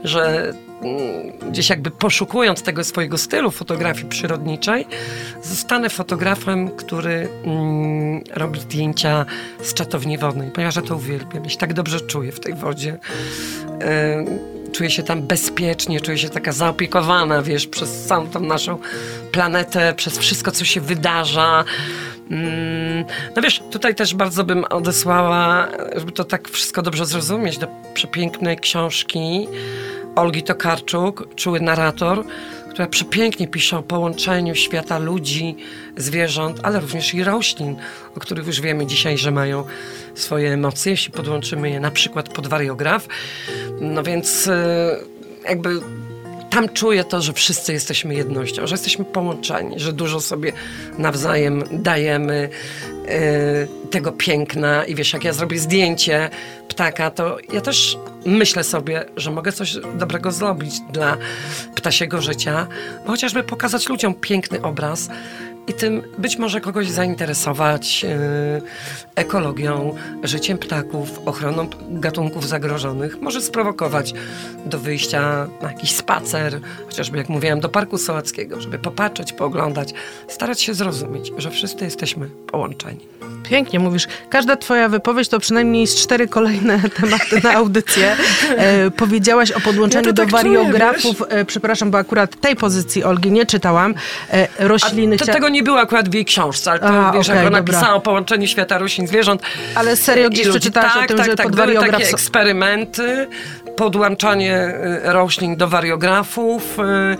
że 0.05 0.52
mm, 0.83 1.50
gdzieś 1.50 1.70
jakby 1.70 1.90
poszukując 1.90 2.62
tego 2.62 2.85
swojego 2.85 3.18
stylu 3.18 3.50
fotografii 3.50 4.09
przyrodniczej, 4.09 4.87
zostanę 5.42 5.90
fotografem, 5.90 6.70
który 6.70 7.29
mm, 7.44 8.22
robi 8.35 8.61
zdjęcia 8.61 9.26
z 9.62 9.74
czatowni 9.74 10.18
wodnej, 10.18 10.50
ponieważ 10.50 10.76
ja 10.76 10.83
to 10.83 10.96
uwielbiam. 10.96 11.44
Ja 11.44 11.50
się 11.50 11.59
tak 11.59 11.74
dobrze 11.74 12.00
czuję 12.00 12.33
w 12.33 12.40
tej 12.40 12.55
wodzie. 12.55 12.98
Yy, 13.81 14.56
czuję 14.77 14.91
się 14.91 15.03
tam 15.03 15.23
bezpiecznie, 15.23 16.01
czuję 16.01 16.19
się 16.19 16.29
taka 16.29 16.53
zaopiekowana, 16.53 17.43
wiesz, 17.43 17.67
przez 17.67 18.05
całą 18.05 18.27
tą 18.27 18.41
naszą 18.41 18.79
planetę, 19.33 19.95
przez 19.97 20.19
wszystko, 20.19 20.51
co 20.53 20.65
się 20.65 20.81
wydarza. 20.81 21.65
Mm, 22.31 23.05
No 23.37 23.43
wiesz, 23.43 23.62
tutaj 23.71 23.95
też 23.95 24.15
bardzo 24.15 24.45
bym 24.45 24.65
odesłała, 24.65 25.69
żeby 25.97 26.12
to 26.12 26.25
tak 26.25 26.49
wszystko 26.49 26.83
dobrze 26.83 27.07
zrozumieć, 27.07 27.59
do 27.59 27.67
przepięknej 27.95 28.59
książki 28.59 29.49
Olgi 30.17 30.43
Tokarczuk, 30.43 31.35
Czuły 31.35 31.61
narrator, 31.61 32.25
która 32.77 32.89
przepięknie 32.89 33.49
pisze 33.49 33.79
o 33.79 33.83
połączeniu 33.83 34.55
świata 34.55 34.99
ludzi, 34.99 35.57
zwierząt, 35.97 36.61
ale 36.62 36.81
również 36.81 37.15
i 37.15 37.25
roślin, 37.25 37.77
o 38.17 38.21
których 38.21 38.47
już 38.47 38.61
wiemy 38.61 38.87
dzisiaj, 38.87 39.19
że 39.19 39.31
mają 39.31 39.65
swoje 40.15 40.53
emocje, 40.53 40.91
jeśli 40.91 41.12
podłączymy 41.12 41.71
je 41.71 41.81
na 41.81 41.91
przykład 41.91 42.29
pod 42.29 42.47
wariograf. 42.47 43.09
No 43.81 44.03
więc 44.03 44.49
e, 44.49 44.97
jakby 45.49 45.81
tam 46.51 46.69
czuję 46.69 47.05
to, 47.05 47.23
że 47.23 47.33
wszyscy 47.33 47.73
jesteśmy 47.73 48.15
jednością, 48.15 48.67
że 48.67 48.75
jesteśmy 48.75 49.05
połączeni, 49.05 49.81
że 49.81 49.93
dużo 49.93 50.21
sobie 50.21 50.53
nawzajem 50.99 51.62
dajemy 51.71 52.49
e, 53.09 53.89
tego 53.91 54.12
piękna 54.12 54.85
i 54.85 54.95
wiesz, 54.95 55.12
jak 55.12 55.25
ja 55.25 55.33
zrobię 55.33 55.59
zdjęcie 55.59 56.31
ptaka, 56.77 57.11
to 57.11 57.37
ja 57.53 57.61
też 57.61 57.99
myślę 58.27 58.65
sobie, 58.65 59.05
że 59.17 59.31
mogę 59.31 59.53
coś 59.53 59.77
dobrego 59.95 60.33
zrobić 60.33 60.81
dla 60.93 61.17
ptasiego 61.75 62.23
życia, 62.23 62.67
chociażby 63.07 63.43
pokazać 63.43 63.89
ludziom 63.89 64.15
piękny 64.15 64.62
obraz 64.62 65.09
i 65.67 65.75
tym 65.75 66.03
być 66.19 66.37
może 66.37 66.61
kogoś 66.61 66.91
zainteresować 66.91 68.05
e, 68.05 68.61
ekologią, 69.15 69.95
życiem 70.23 70.59
ptaków, 70.59 71.21
ochroną 71.27 71.69
gatunków 71.91 72.49
zagrożonych, 72.49 73.21
może 73.21 73.41
sprowokować 73.41 74.15
do 74.67 74.79
wyjścia 74.79 75.49
na 75.62 75.73
jakiś 75.73 75.93
spacer, 75.93 76.61
chociażby 76.87 77.19
jak 77.19 77.29
mówiłam, 77.29 77.61
do 77.61 77.69
Parku 77.69 77.99
Sołackiego, 77.99 78.61
żeby 78.61 78.79
popatrzeć, 78.79 79.33
pooglądać, 79.33 79.95
starać 80.29 80.61
się 80.61 80.75
zrozumieć, 80.75 81.33
że 81.39 81.51
wszyscy 81.51 81.85
jesteśmy 81.85 82.29
połączeni. 82.29 83.15
Pięknie 83.48 83.78
mówisz. 83.80 84.06
Każda 84.30 84.56
twoja 84.56 84.88
wypowiedź 84.88 85.28
to 85.28 85.40
przynajmniej 85.40 85.87
z 85.87 85.94
cztery 85.96 86.28
kolejne 86.28 86.80
tematy 87.00 87.40
na 87.44 87.52
audycję. 87.52 88.16
E, 88.56 88.90
powiedziałaś 88.90 89.50
o 89.50 89.61
podłączeniu 89.61 90.06
Ja 90.09 90.12
to 90.12 90.24
do 90.24 90.32
tak 90.32 90.40
czuję, 90.40 90.59
wariografów. 90.59 91.22
e, 91.28 91.44
przepraszam, 91.44 91.90
bo 91.90 91.98
akurat 91.98 92.40
tej 92.40 92.56
pozycji 92.56 93.04
Olgi 93.04 93.30
nie 93.30 93.46
czytałam. 93.46 93.94
E, 94.32 94.48
rośliny... 94.59 95.16
to, 95.16 95.26
tego 95.26 95.48
nie 95.48 95.62
było 95.62 95.80
akurat 95.80 96.09
w 96.09 96.14
jej 96.14 96.24
książce, 96.24 96.70
ale 96.70 96.80
to 96.80 97.09
A, 97.09 97.12
wiesz, 97.12 97.28
okej, 97.28 97.38
jak 97.38 97.46
ona 97.46 97.59
dobra. 97.59 97.74
pisała 97.80 97.94
o 97.94 98.00
połączeniu 98.00 98.46
świata 98.46 98.78
roślin, 98.78 99.06
zwierząt. 99.06 99.42
Ale 99.74 99.96
serio 99.96 100.30
gdzieś 100.30 100.48
przeczytałaś 100.48 100.92
tak, 100.92 101.04
o 101.04 101.09
tym, 101.09 101.16
tak, 101.16 101.26
że 101.26 101.37
tak, 101.37 101.46
pod 101.46 101.56
wariograf... 101.56 102.00
takie 102.00 102.09
eksperymenty, 102.11 103.28
podłączanie 103.76 104.74
y, 105.06 105.12
roślin 105.12 105.56
do 105.56 105.68
wariografów, 105.68 106.78
y, 106.78 107.16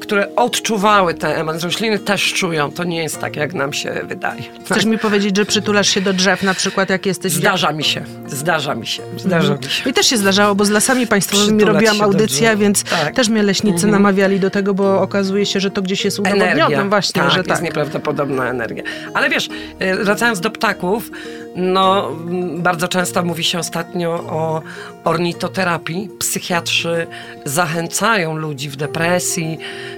które 0.00 0.36
odczuwały 0.36 1.14
te 1.14 1.36
emocje. 1.36 1.60
Rośliny 1.60 1.98
też 1.98 2.32
czują, 2.32 2.70
to 2.70 2.84
nie 2.84 3.02
jest 3.02 3.20
tak, 3.20 3.36
jak 3.36 3.54
nam 3.54 3.72
się 3.72 4.00
wydaje. 4.04 4.42
Chcesz 4.64 4.84
mi 4.84 4.98
powiedzieć, 4.98 5.36
że 5.36 5.44
przytulasz 5.44 5.88
się 5.88 6.00
do 6.00 6.12
drzew 6.12 6.42
na 6.42 6.54
przykład, 6.54 6.90
jak 6.90 7.06
jesteś... 7.06 7.32
Zdarza 7.32 7.72
mi 7.72 7.84
się, 7.84 8.04
zdarza 8.26 8.74
mi 8.74 8.86
się, 8.86 9.02
zdarza 9.18 9.54
mi 9.54 9.64
się. 9.64 9.90
I 9.90 9.92
też 9.92 10.06
się 10.06 10.16
zdarzało, 10.16 10.54
bo 10.54 10.64
z 10.64 10.70
lasami 10.70 11.06
państwowymi 11.06 11.58
Przytulać 11.58 11.84
robiłam 11.84 12.02
audycję, 12.02 12.56
więc 12.56 12.84
Tak. 12.84 13.14
też 13.14 13.28
mnie 13.28 13.42
leśnicy 13.42 13.86
namawiali 13.86 14.40
do 14.40 14.50
tego, 14.50 14.74
bo 14.74 15.00
okazuje 15.02 15.46
się, 15.46 15.60
że 15.60 15.70
to 15.70 15.82
gdzieś 15.82 16.04
jest 16.04 16.18
udowodnione 16.18 16.88
właśnie, 16.88 17.22
tak, 17.22 17.30
że 17.30 17.38
jest 17.38 17.48
tak. 17.48 17.62
nieprawdopodobna 17.62 18.48
energia. 18.48 18.82
Ale 19.14 19.30
wiesz, 19.30 19.48
y, 19.82 20.04
wracając 20.04 20.40
do 20.40 20.50
ptaków, 20.50 21.10
no 21.56 22.10
bardzo 22.56 22.88
często 22.88 23.22
mówi 23.22 23.44
się 23.44 23.58
ostatnio 23.58 24.10
o 24.10 24.62
ornitoterapii. 25.04 26.08
Psychiatrzy 26.18 27.06
zachęcają 27.44 28.36
ludzi 28.36 28.70
w 28.70 28.76
depresji, 28.76 29.43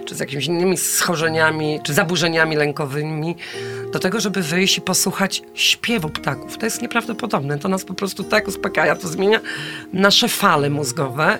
czy 0.04 0.14
z 0.14 0.20
jakimiś 0.20 0.46
innymi 0.46 0.76
schorzeniami, 0.76 1.80
czy 1.84 1.94
zaburzeniami 1.94 2.56
lękowymi 2.56 3.36
do 3.92 3.98
tego, 3.98 4.20
żeby 4.20 4.42
wyjść 4.42 4.78
i 4.78 4.80
posłuchać 4.80 5.42
śpiewu 5.54 6.08
ptaków. 6.08 6.58
To 6.58 6.66
jest 6.66 6.82
nieprawdopodobne. 6.82 7.58
To 7.58 7.68
nas 7.68 7.84
po 7.84 7.94
prostu 7.94 8.24
tak 8.24 8.48
uspokaja, 8.48 8.96
to 8.96 9.08
zmienia 9.08 9.40
nasze 9.92 10.28
fale 10.28 10.70
mózgowe. 10.70 11.38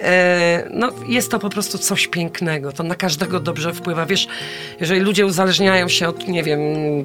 E, 0.00 0.68
no, 0.70 0.90
jest 1.08 1.30
to 1.30 1.38
po 1.38 1.50
prostu 1.50 1.78
coś 1.78 2.08
pięknego. 2.08 2.72
To 2.72 2.82
na 2.82 2.94
każdego 2.94 3.40
dobrze 3.40 3.72
wpływa. 3.72 4.06
Wiesz, 4.06 4.28
jeżeli 4.80 5.00
ludzie 5.00 5.26
uzależniają 5.26 5.88
się 5.88 6.08
od, 6.08 6.28
nie 6.28 6.42
wiem, 6.42 6.60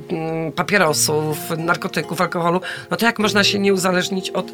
mm, 0.09 0.51
papierosów, 0.51 1.37
narkotyków, 1.57 2.21
alkoholu, 2.21 2.61
no 2.91 2.97
to 2.97 3.05
jak 3.05 3.19
można 3.19 3.43
się 3.43 3.59
nie 3.59 3.73
uzależnić 3.73 4.29
od 4.29 4.51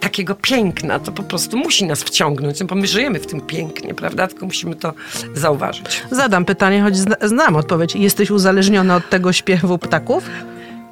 takiego 0.00 0.34
piękna? 0.34 0.98
To 0.98 1.12
po 1.12 1.22
prostu 1.22 1.56
musi 1.56 1.84
nas 1.84 2.02
wciągnąć, 2.02 2.64
bo 2.64 2.74
my 2.74 2.86
żyjemy 2.86 3.18
w 3.18 3.26
tym 3.26 3.40
pięknie, 3.40 3.94
prawda? 3.94 4.26
Tylko 4.26 4.46
musimy 4.46 4.76
to 4.76 4.92
zauważyć. 5.34 6.02
Zadam 6.10 6.44
pytanie, 6.44 6.82
choć 6.82 6.96
zna, 6.96 7.16
znam 7.22 7.56
odpowiedź. 7.56 7.94
Jesteś 7.96 8.30
uzależniona 8.30 8.96
od 8.96 9.10
tego 9.10 9.32
śpiewu 9.32 9.78
ptaków? 9.78 10.30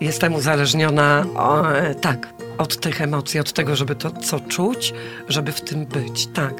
Jestem 0.00 0.34
uzależniona, 0.34 1.26
o, 1.36 1.72
e, 1.72 1.94
tak, 1.94 2.28
od 2.58 2.80
tych 2.80 3.00
emocji, 3.00 3.40
od 3.40 3.52
tego, 3.52 3.76
żeby 3.76 3.94
to 3.94 4.10
co 4.10 4.40
czuć, 4.40 4.94
żeby 5.28 5.52
w 5.52 5.60
tym 5.60 5.86
być, 5.86 6.26
tak. 6.26 6.54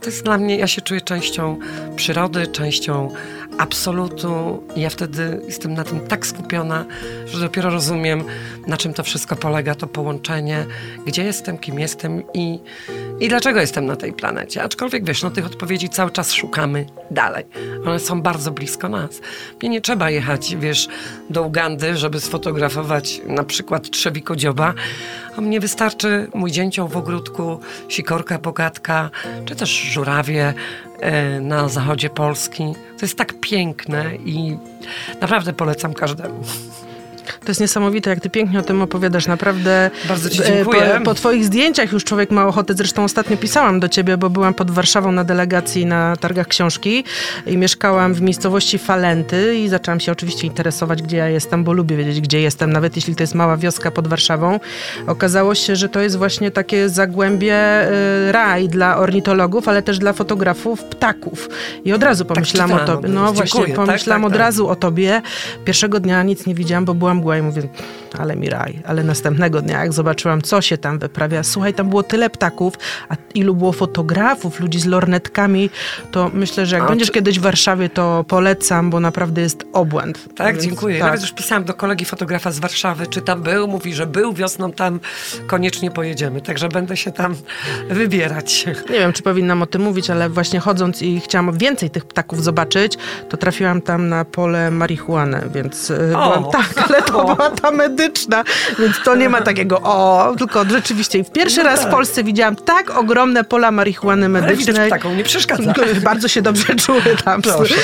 To 0.00 0.06
jest 0.06 0.24
dla 0.24 0.38
mnie, 0.38 0.56
ja 0.56 0.66
się 0.66 0.82
czuję 0.82 1.00
częścią 1.00 1.58
przyrody, 1.96 2.46
częścią 2.46 3.10
absolutu. 3.58 4.62
Ja 4.76 4.90
wtedy 4.90 5.40
jestem 5.46 5.74
na 5.74 5.84
tym 5.84 6.00
tak 6.00 6.26
skupiona, 6.26 6.84
że 7.26 7.40
dopiero 7.40 7.70
rozumiem, 7.70 8.24
na 8.66 8.76
czym 8.76 8.94
to 8.94 9.02
wszystko 9.02 9.36
polega, 9.36 9.74
to 9.74 9.86
połączenie, 9.86 10.66
gdzie 11.06 11.24
jestem, 11.24 11.58
kim 11.58 11.78
jestem 11.78 12.22
i, 12.34 12.60
i 13.20 13.28
dlaczego 13.28 13.60
jestem 13.60 13.86
na 13.86 13.96
tej 13.96 14.12
planecie. 14.12 14.62
Aczkolwiek 14.62 15.04
wiesz, 15.04 15.22
no 15.22 15.30
tych 15.30 15.46
odpowiedzi 15.46 15.88
cały 15.88 16.10
czas 16.10 16.32
szukamy 16.32 16.86
dalej. 17.10 17.44
One 17.86 18.00
są 18.00 18.22
bardzo 18.22 18.50
blisko 18.50 18.88
nas. 18.88 19.20
Mnie 19.62 19.70
nie 19.70 19.80
trzeba 19.80 20.10
jechać, 20.10 20.56
wiesz, 20.56 20.88
do 21.30 21.42
Ugandy, 21.42 21.96
żeby 21.96 22.20
sfotografować 22.20 23.20
na 23.26 23.44
przykład 23.44 23.90
trzewiko 23.90 24.36
dzioba, 24.36 24.74
a 25.36 25.40
mnie 25.40 25.60
wystarczy 25.60 26.30
mój 26.34 26.50
dzięcioł 26.50 26.88
w 26.88 26.96
ogródku, 26.96 27.60
sikorka 27.88 28.38
bogatka, 28.38 29.10
czy 29.44 29.56
też 29.56 29.70
żurawie 29.88 30.54
e, 31.00 31.40
na 31.40 31.68
zachodzie 31.68 32.10
Polski. 32.10 32.64
To 32.98 33.02
jest 33.02 33.18
tak 33.18 33.34
piękne 33.40 34.16
i 34.16 34.56
naprawdę 35.20 35.52
polecam 35.52 35.94
każdemu. 35.94 36.44
To 37.44 37.50
jest 37.50 37.60
niesamowite, 37.60 38.10
jak 38.10 38.20
ty 38.20 38.30
pięknie 38.30 38.58
o 38.58 38.62
tym 38.62 38.82
opowiadasz. 38.82 39.26
Naprawdę. 39.26 39.90
Bardzo 40.08 40.30
ci 40.30 40.42
e, 40.42 40.44
dziękuję. 40.44 40.94
Po, 40.98 41.04
po 41.04 41.14
twoich 41.14 41.44
zdjęciach 41.44 41.92
już 41.92 42.04
człowiek 42.04 42.30
ma 42.30 42.46
ochotę. 42.46 42.74
Zresztą 42.74 43.04
ostatnio 43.04 43.36
pisałam 43.36 43.80
do 43.80 43.88
ciebie, 43.88 44.16
bo 44.16 44.30
byłam 44.30 44.54
pod 44.54 44.70
Warszawą 44.70 45.12
na 45.12 45.24
delegacji 45.24 45.86
na 45.86 46.16
targach 46.16 46.48
książki 46.48 47.04
i 47.46 47.56
mieszkałam 47.56 48.14
w 48.14 48.20
miejscowości 48.20 48.78
Falenty 48.78 49.56
i 49.56 49.68
zaczęłam 49.68 50.00
się 50.00 50.12
oczywiście 50.12 50.46
interesować, 50.46 51.02
gdzie 51.02 51.16
ja 51.16 51.28
jestem, 51.28 51.64
bo 51.64 51.72
lubię 51.72 51.96
wiedzieć, 51.96 52.20
gdzie 52.20 52.40
jestem, 52.40 52.72
nawet 52.72 52.96
jeśli 52.96 53.16
to 53.16 53.22
jest 53.22 53.34
mała 53.34 53.56
wioska 53.56 53.90
pod 53.90 54.08
Warszawą. 54.08 54.60
Okazało 55.06 55.54
się, 55.54 55.76
że 55.76 55.88
to 55.88 56.00
jest 56.00 56.16
właśnie 56.16 56.50
takie 56.50 56.88
zagłębie 56.88 57.54
e, 57.54 58.32
raj 58.32 58.68
dla 58.68 58.96
ornitologów, 58.96 59.68
ale 59.68 59.82
też 59.82 59.98
dla 59.98 60.12
fotografów 60.12 60.84
ptaków. 60.84 61.48
I 61.84 61.92
od 61.92 62.02
razu 62.02 62.24
pomyślałam 62.24 62.72
o 62.72 62.78
czytałam 62.78 62.86
tobie. 62.86 62.98
o 62.98 63.02
tym. 63.02 63.14
No 63.14 63.32
właśnie, 63.32 63.52
Dziękuję. 63.52 63.76
Tak, 63.76 63.86
pomyślałam 63.86 64.22
tak, 64.22 64.26
od 64.26 64.32
tak. 64.32 64.40
razu 64.40 64.68
o 64.68 64.76
tobie. 64.76 65.22
Pierwszego 65.64 66.00
dnia 66.00 66.22
nic 66.22 66.46
nie 66.46 66.54
widziałam, 66.54 66.84
bo 66.84 66.94
byłam 66.94 67.17
mgła 67.18 67.38
i 67.38 67.42
mówię, 67.42 67.62
ale 68.18 68.36
mi 68.36 68.48
raj. 68.50 68.82
Ale 68.86 69.04
następnego 69.04 69.62
dnia, 69.62 69.80
jak 69.80 69.92
zobaczyłam, 69.92 70.42
co 70.42 70.60
się 70.60 70.78
tam 70.78 70.98
wyprawia, 70.98 71.42
słuchaj, 71.42 71.74
tam 71.74 71.88
było 71.88 72.02
tyle 72.02 72.30
ptaków, 72.30 72.74
a 73.08 73.14
ilu 73.34 73.54
było 73.54 73.72
fotografów, 73.72 74.60
ludzi 74.60 74.80
z 74.80 74.86
lornetkami, 74.86 75.70
to 76.10 76.30
myślę, 76.34 76.66
że 76.66 76.76
jak 76.76 76.84
A, 76.84 76.88
będziesz 76.88 77.08
czy- 77.08 77.14
kiedyś 77.14 77.38
w 77.38 77.42
Warszawie, 77.42 77.88
to 77.88 78.24
polecam, 78.28 78.90
bo 78.90 79.00
naprawdę 79.00 79.40
jest 79.42 79.64
obłęd. 79.72 80.34
Tak, 80.36 80.52
Więc 80.54 80.64
dziękuję. 80.66 80.98
tak. 80.98 81.06
Nawet 81.06 81.20
już 81.20 81.32
pisałam 81.32 81.64
do 81.64 81.74
kolegi 81.74 82.04
fotografa 82.04 82.50
z 82.50 82.58
Warszawy, 82.58 83.06
czy 83.06 83.22
tam 83.22 83.42
był. 83.42 83.68
Mówi, 83.68 83.94
że 83.94 84.06
był 84.06 84.32
wiosną 84.32 84.72
tam, 84.72 85.00
koniecznie 85.46 85.90
pojedziemy. 85.90 86.40
Także 86.40 86.68
będę 86.68 86.96
się 86.96 87.12
tam 87.12 87.34
wybierać. 87.90 88.66
Nie 88.90 88.98
wiem, 88.98 89.12
czy 89.12 89.22
powinnam 89.22 89.62
o 89.62 89.66
tym 89.66 89.82
mówić, 89.82 90.10
ale 90.10 90.28
właśnie 90.28 90.60
chodząc 90.60 91.02
i 91.02 91.20
chciałam 91.20 91.58
więcej 91.58 91.90
tych 91.90 92.04
ptaków 92.04 92.44
zobaczyć, 92.44 92.98
to 93.28 93.36
trafiłam 93.36 93.82
tam 93.82 94.08
na 94.08 94.24
pole 94.24 94.70
marihuany, 94.70 95.40
więc 95.54 95.90
y, 95.90 96.16
O. 96.16 96.38
byłam 96.38 96.50
tak, 96.52 96.88
ale 96.88 97.02
to 97.08 97.24
O. 97.26 97.34
była 97.34 97.50
ta 97.50 97.70
medyczna, 97.70 98.44
więc 98.78 99.02
to 99.04 99.16
nie 99.16 99.28
ma 99.28 99.40
takiego 99.40 99.80
o, 99.82 100.34
tylko 100.38 100.64
rzeczywiście 100.64 101.24
pierwszy 101.24 101.56
No 101.58 101.64
raz 101.64 101.80
tak. 101.80 101.88
w 101.88 101.92
Polsce 101.92 102.24
widziałam 102.24 102.56
tak 102.56 102.98
ogromne 102.98 103.44
pola 103.44 103.70
marihuany 103.70 104.26
Ale 104.26 104.28
medycznej. 104.28 104.90
taką 104.90 105.14
nie 105.14 105.24
przeszkadza. 105.24 105.74
Bardzo 106.04 106.28
się 106.28 106.42
dobrze 106.42 106.74
czuły 106.74 107.02
tam 107.24 107.42
Proszę. 107.42 107.74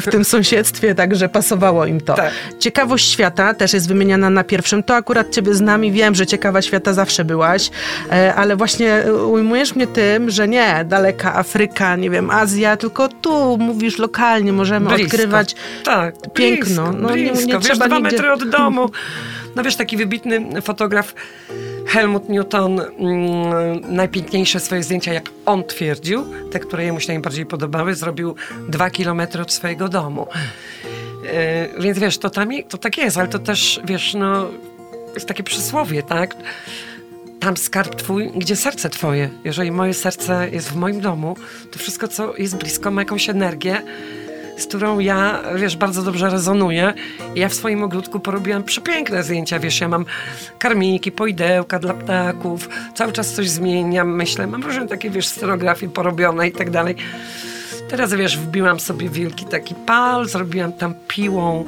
w 0.00 0.10
tym 0.10 0.24
sąsiedztwie, 0.24 0.94
także 0.94 1.28
pasowało 1.28 1.86
im 1.86 2.00
to. 2.00 2.14
Tak. 2.14 2.30
Ciekawość 2.58 3.10
świata 3.12 3.54
też 3.54 3.72
jest 3.72 3.88
wymieniana 3.88 4.30
na 4.30 4.44
pierwszym. 4.44 4.82
To 4.82 4.94
akurat 4.94 5.30
ciebie 5.30 5.54
znam 5.54 5.84
i 5.84 5.92
wiem, 5.92 6.14
że 6.14 6.26
ciekawa 6.26 6.62
świata 6.62 6.92
zawsze 6.92 7.24
byłaś, 7.24 7.70
e, 8.12 8.34
ale 8.34 8.56
właśnie 8.56 8.92
e, 8.94 9.14
ujmujesz 9.14 9.74
mnie 9.74 9.86
tym, 9.86 10.30
że 10.30 10.48
nie 10.48 10.84
daleka 10.88 11.34
Afryka, 11.34 11.96
nie 11.96 12.10
wiem, 12.10 12.30
Azja, 12.30 12.76
tylko 12.76 13.08
tu 13.08 13.58
mówisz 13.58 13.98
lokalnie, 13.98 14.52
możemy 14.52 14.88
Blisko. 14.88 15.04
odkrywać. 15.06 15.54
Tak, 15.84 16.14
piękno. 16.34 16.64
Blisko, 16.82 16.92
No, 17.08 17.16
nie- 17.16 17.22
blisko. 17.30 17.46
nie 17.46 17.52
wiesz, 17.54 17.62
trzeba 17.62 17.86
dwa 17.86 17.96
nigdzie- 17.98 18.12
metry 18.16 18.32
od 18.32 18.48
domu. 18.48 18.73
No 19.56 19.62
wiesz, 19.62 19.76
taki 19.76 19.96
wybitny 19.96 20.62
fotograf 20.62 21.14
Helmut 21.86 22.28
Newton, 22.28 22.80
mm, 22.80 23.94
najpiękniejsze 23.94 24.60
swoje 24.60 24.82
zdjęcia, 24.82 25.12
jak 25.12 25.30
on 25.46 25.64
twierdził, 25.64 26.24
te, 26.50 26.60
które 26.60 26.84
jemu 26.84 27.00
się 27.00 27.12
najbardziej 27.12 27.46
podobały, 27.46 27.94
zrobił 27.94 28.34
dwa 28.68 28.90
kilometry 28.90 29.42
od 29.42 29.52
swojego 29.52 29.88
domu. 29.88 30.26
E, 31.26 31.68
więc 31.80 31.98
wiesz, 31.98 32.18
to, 32.18 32.30
tam, 32.30 32.48
to 32.68 32.78
tak 32.78 32.98
jest, 32.98 33.18
ale 33.18 33.28
to 33.28 33.38
też, 33.38 33.80
wiesz, 33.84 34.14
no, 34.14 34.48
jest 35.14 35.26
takie 35.26 35.42
przysłowie, 35.42 36.02
tak? 36.02 36.36
Tam 37.40 37.56
skarb 37.56 37.94
twój, 37.94 38.30
gdzie 38.36 38.56
serce 38.56 38.90
twoje. 38.90 39.30
Jeżeli 39.44 39.72
moje 39.72 39.94
serce 39.94 40.50
jest 40.50 40.70
w 40.70 40.76
moim 40.76 41.00
domu, 41.00 41.36
to 41.70 41.78
wszystko, 41.78 42.08
co 42.08 42.36
jest 42.36 42.56
blisko, 42.56 42.90
ma 42.90 43.00
jakąś 43.00 43.28
energię, 43.28 43.82
z 44.56 44.66
którą 44.66 44.98
ja, 44.98 45.42
wiesz, 45.54 45.76
bardzo 45.76 46.02
dobrze 46.02 46.30
rezonuję. 46.30 46.94
Ja 47.34 47.48
w 47.48 47.54
swoim 47.54 47.82
ogródku 47.82 48.20
porobiłam 48.20 48.62
przepiękne 48.62 49.22
zdjęcia, 49.22 49.58
wiesz, 49.58 49.80
ja 49.80 49.88
mam 49.88 50.04
karmiki, 50.58 51.12
poidełka 51.12 51.78
dla 51.78 51.94
ptaków, 51.94 52.68
cały 52.94 53.12
czas 53.12 53.32
coś 53.32 53.50
zmieniam, 53.50 54.16
myślę, 54.16 54.46
mam 54.46 54.62
różne 54.62 54.88
takie, 54.88 55.10
wiesz, 55.10 55.28
scenografie 55.28 55.88
porobione 55.88 56.48
i 56.48 56.52
tak 56.52 56.70
dalej. 56.70 56.96
Teraz, 57.88 58.14
wiesz, 58.14 58.38
wbiłam 58.38 58.80
sobie 58.80 59.08
wielki 59.08 59.44
taki 59.44 59.74
pal, 59.74 60.28
zrobiłam 60.28 60.72
tam 60.72 60.94
piłą, 61.08 61.64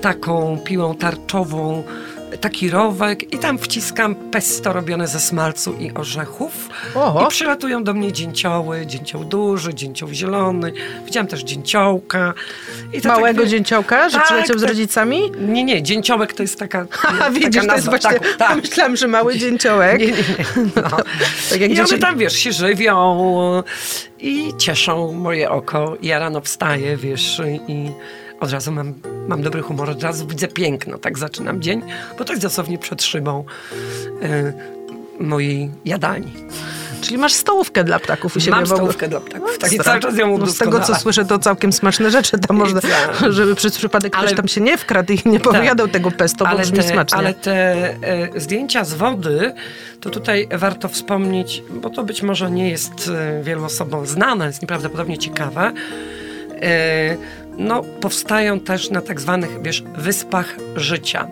taką 0.00 0.58
piłą 0.64 0.94
tarczową, 0.94 1.82
taki 2.40 2.70
rowek 2.70 3.32
i 3.34 3.38
tam 3.38 3.58
wciskam 3.58 4.14
pesto 4.14 4.72
robione 4.72 5.08
ze 5.08 5.20
smalcu 5.20 5.74
i 5.80 5.94
orzechów. 5.94 6.68
Oho. 6.94 7.24
I 7.26 7.28
przylatują 7.30 7.84
do 7.84 7.94
mnie 7.94 8.12
dzięcioły, 8.12 8.86
dzięcioł 8.86 9.24
duży, 9.24 9.74
dzięcioł 9.74 10.08
zielony. 10.12 10.72
Widziałam 11.04 11.26
też 11.26 11.42
dzięciołka. 11.42 12.34
To 13.02 13.08
Małego 13.08 13.40
tak, 13.40 13.50
dzięciołka, 13.50 14.08
że 14.08 14.16
Tak, 14.18 14.24
przyleciał 14.26 14.58
z 14.58 14.60
tak. 14.60 14.68
rodzicami? 14.70 15.20
Nie, 15.40 15.64
nie, 15.64 15.82
dzięciołek 15.82 16.32
to 16.32 16.42
jest 16.42 16.58
taka 16.58 16.86
A 17.22 17.30
widzisz, 17.30 17.54
taka 17.54 17.66
to 17.68 17.74
jest 17.74 17.88
właśnie, 17.88 18.10
tak, 18.10 18.36
tak. 18.38 18.56
myślałam, 18.56 18.96
że 18.96 19.08
mały 19.08 19.38
dzięciołek. 19.38 20.00
Nie, 20.00 20.06
nie, 20.06 20.12
nie. 20.12 20.44
No. 20.76 20.82
Tak 21.50 21.60
jak 21.60 21.70
I 21.70 21.74
dzieci- 21.74 21.92
one 21.94 21.98
tam, 21.98 22.18
wiesz, 22.18 22.32
się 22.36 22.52
żywią 22.52 23.18
i 24.20 24.52
cieszą 24.58 25.12
moje 25.12 25.50
oko. 25.50 25.96
Ja 26.02 26.18
rano 26.18 26.40
wstaję, 26.40 26.96
wiesz, 26.96 27.42
i 27.68 27.90
od 28.40 28.52
razu 28.52 28.72
mam, 28.72 28.94
mam 29.28 29.42
dobry 29.42 29.62
humor, 29.62 29.90
od 29.90 30.02
razu 30.02 30.26
widzę 30.26 30.48
piękno. 30.48 30.98
Tak 30.98 31.18
zaczynam 31.18 31.62
dzień, 31.62 31.82
bo 32.18 32.24
to 32.24 32.32
jest 32.32 32.42
dosłownie 32.42 32.78
przed 32.78 33.02
szybą 33.02 33.44
y, 34.22 34.52
mojej 35.20 35.70
jadalni. 35.84 36.32
Czyli 37.00 37.18
masz 37.18 37.32
stołówkę 37.32 37.84
dla 37.84 37.98
ptaków 37.98 38.36
u 38.36 38.40
siebie 38.40 38.56
Mam 38.56 38.66
stołówkę 38.66 39.08
dla 39.08 39.20
ptaków. 39.20 39.58
Tak, 39.58 39.72
i 39.72 39.78
cały 39.78 40.00
czas 40.00 40.18
ją 40.18 40.38
no, 40.38 40.46
Z 40.46 40.58
tego, 40.58 40.80
co 40.80 40.94
słyszę, 40.94 41.24
to 41.24 41.38
całkiem 41.38 41.72
smaczne 41.72 42.10
rzeczy 42.10 42.38
tam 42.38 42.56
można, 42.56 42.80
Tak. 42.80 43.16
żeby 43.32 43.54
przez 43.54 43.76
przypadek 43.76 44.12
ktoś 44.12 44.26
Ale- 44.26 44.36
tam 44.36 44.48
się 44.48 44.60
nie 44.60 44.78
wkradł 44.78 45.12
i 45.12 45.18
nie 45.26 45.40
powiadał 45.40 45.88
tego 45.88 46.10
pesto, 46.10 46.46
bo 46.46 46.58
brzmi 46.58 46.78
te, 46.78 46.82
smacznie. 46.82 47.18
Ale 47.18 47.34
te 47.34 47.52
e, 48.02 48.40
zdjęcia 48.40 48.84
z 48.84 48.94
wody, 48.94 49.52
to 50.00 50.10
tutaj 50.10 50.48
warto 50.52 50.88
wspomnieć, 50.88 51.62
bo 51.70 51.90
to 51.90 52.04
być 52.04 52.22
może 52.22 52.50
nie 52.50 52.70
jest 52.70 53.10
e, 53.14 53.42
wielu 53.42 53.64
osobom 53.64 54.06
znane, 54.06 54.46
jest 54.46 54.62
nieprawdopodobnie 54.62 55.18
ciekawe. 55.18 55.72
E, 56.62 57.16
no, 57.58 57.82
powstają 57.82 58.60
też 58.60 58.90
na 58.90 59.00
tak 59.00 59.20
zwanych, 59.20 59.62
wiesz, 59.62 59.82
wyspach 59.82 60.56
życia. 60.76 61.28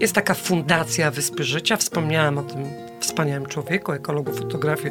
Jest 0.00 0.14
taka 0.14 0.34
fundacja 0.34 1.10
Wyspy 1.10 1.44
Życia, 1.44 1.76
wspomniałam 1.76 2.38
o 2.38 2.42
tym 2.42 2.64
wspaniałym 3.00 3.46
człowieku, 3.46 3.92
ekologu, 3.92 4.32
fotografie 4.32 4.90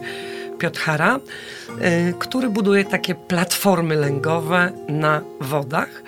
Piotr 0.60 0.80
Hara, 0.80 1.20
y, 1.20 2.14
który 2.20 2.50
buduje 2.50 2.86
takie 2.86 3.16
platformy 3.16 3.96
lęgowe 3.96 4.72
na 4.88 5.22
wodach. 5.42 6.04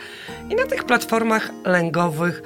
I 0.49 0.56
na 0.56 0.65
tych 0.65 0.84
platformach 0.84 1.51
lęgowych 1.65 2.43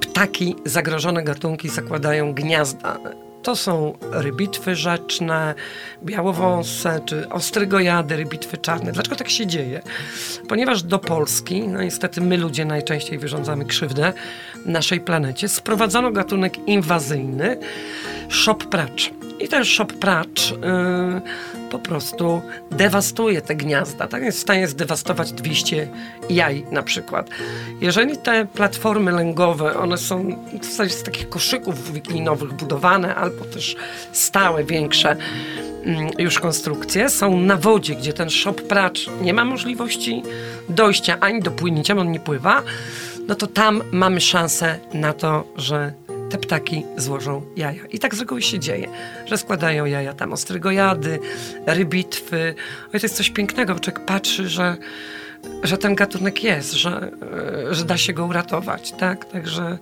ptaki, 0.00 0.56
zagrożone 0.64 1.22
gatunki 1.22 1.68
zakładają 1.68 2.32
gniazda. 2.32 2.98
To 3.44 3.56
są 3.56 3.98
rybitwy 4.10 4.76
rzeczne, 4.76 5.54
białowąse 6.02 7.00
czy 7.06 7.28
ostrygojady, 7.28 8.16
rybitwy 8.16 8.58
czarne. 8.58 8.92
Dlaczego 8.92 9.16
tak 9.16 9.30
się 9.30 9.46
dzieje? 9.46 9.82
Ponieważ 10.48 10.82
do 10.82 10.98
Polski, 10.98 11.68
no 11.68 11.82
niestety 11.82 12.20
my 12.20 12.36
ludzie 12.36 12.64
najczęściej 12.64 13.18
wyrządzamy 13.18 13.64
krzywdę 13.64 14.12
naszej 14.66 15.00
planecie, 15.00 15.48
sprowadzono 15.48 16.10
gatunek 16.10 16.68
inwazyjny, 16.68 17.58
szop 18.28 18.64
pracz. 18.64 19.10
I 19.40 19.48
ten 19.48 19.64
shop 19.64 19.86
pracz 19.86 20.52
y, 20.52 20.54
po 21.70 21.78
prostu 21.78 22.42
dewastuje 22.70 23.42
te 23.42 23.54
gniazda. 23.54 24.06
Tak 24.08 24.22
jest 24.22 24.38
w 24.38 24.40
stanie 24.40 24.68
zdewastować 24.68 25.32
200 25.32 25.88
jaj 26.30 26.64
na 26.70 26.82
przykład. 26.82 27.30
Jeżeli 27.80 28.16
te 28.16 28.46
platformy 28.46 29.12
lęgowe, 29.12 29.78
one 29.78 29.98
są 29.98 30.36
w 30.60 30.64
zasadzie 30.64 30.94
z 30.94 31.02
takich 31.02 31.28
koszyków 31.28 31.92
wiklinowych 31.92 32.52
budowane, 32.52 33.14
albo 33.14 33.44
też 33.44 33.76
stałe, 34.12 34.64
większe 34.64 35.16
mm, 35.84 36.10
już 36.18 36.38
konstrukcje, 36.38 37.08
są 37.08 37.40
na 37.40 37.56
wodzie, 37.56 37.94
gdzie 37.94 38.12
ten 38.12 38.30
shop 38.30 38.54
pracz 38.54 39.10
nie 39.22 39.34
ma 39.34 39.44
możliwości 39.44 40.22
dojścia 40.68 41.16
ani 41.20 41.42
do 41.42 41.50
płynięcia, 41.50 41.94
bo 41.94 42.00
on 42.00 42.12
nie 42.12 42.20
pływa, 42.20 42.62
no 43.28 43.34
to 43.34 43.46
tam 43.46 43.82
mamy 43.92 44.20
szansę 44.20 44.78
na 44.94 45.12
to, 45.12 45.44
że 45.56 45.92
te 46.30 46.38
ptaki 46.38 46.84
złożą 46.96 47.42
jaja. 47.56 47.86
I 47.86 47.98
tak 47.98 48.14
z 48.14 48.20
reguły 48.20 48.42
się 48.42 48.58
dzieje, 48.58 48.88
że 49.26 49.38
składają 49.38 49.84
jaja 49.84 50.14
tam 50.14 50.32
ostrygojady, 50.32 51.18
rybitwy. 51.66 52.54
Oj, 52.94 53.00
to 53.00 53.04
jest 53.04 53.16
coś 53.16 53.30
pięknego, 53.30 53.74
bo 53.74 53.80
człowiek 53.80 54.04
patrzy, 54.04 54.48
że, 54.48 54.76
że 55.62 55.78
ten 55.78 55.94
gatunek 55.94 56.44
jest, 56.44 56.72
że, 56.72 57.10
że 57.70 57.84
da 57.84 57.96
się 57.96 58.12
go 58.12 58.26
uratować, 58.26 58.92
tak? 58.92 59.24
Także... 59.24 59.78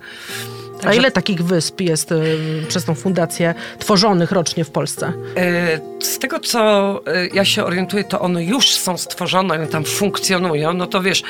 A 0.79 0.83
także- 0.83 0.99
ile 0.99 1.11
takich 1.11 1.43
wysp 1.43 1.81
jest 1.81 2.11
y, 2.11 2.37
przez 2.67 2.85
tą 2.85 2.95
fundację 2.95 3.53
tworzonych 3.79 4.31
rocznie 4.31 4.63
w 4.63 4.69
Polsce? 4.69 5.13
E, 5.37 5.79
Z 6.01 6.19
tego, 6.19 6.39
co 6.39 6.61
e, 7.07 7.27
ja 7.27 7.45
się 7.45 7.63
orientuję, 7.65 8.03
to 8.03 8.19
one 8.19 8.43
już 8.43 8.75
są 8.75 8.97
stworzone, 8.97 9.55
one 9.55 9.67
tam 9.67 9.83
funkcjonują. 9.83 10.73
No 10.73 10.87
to 10.87 11.01
wiesz, 11.01 11.23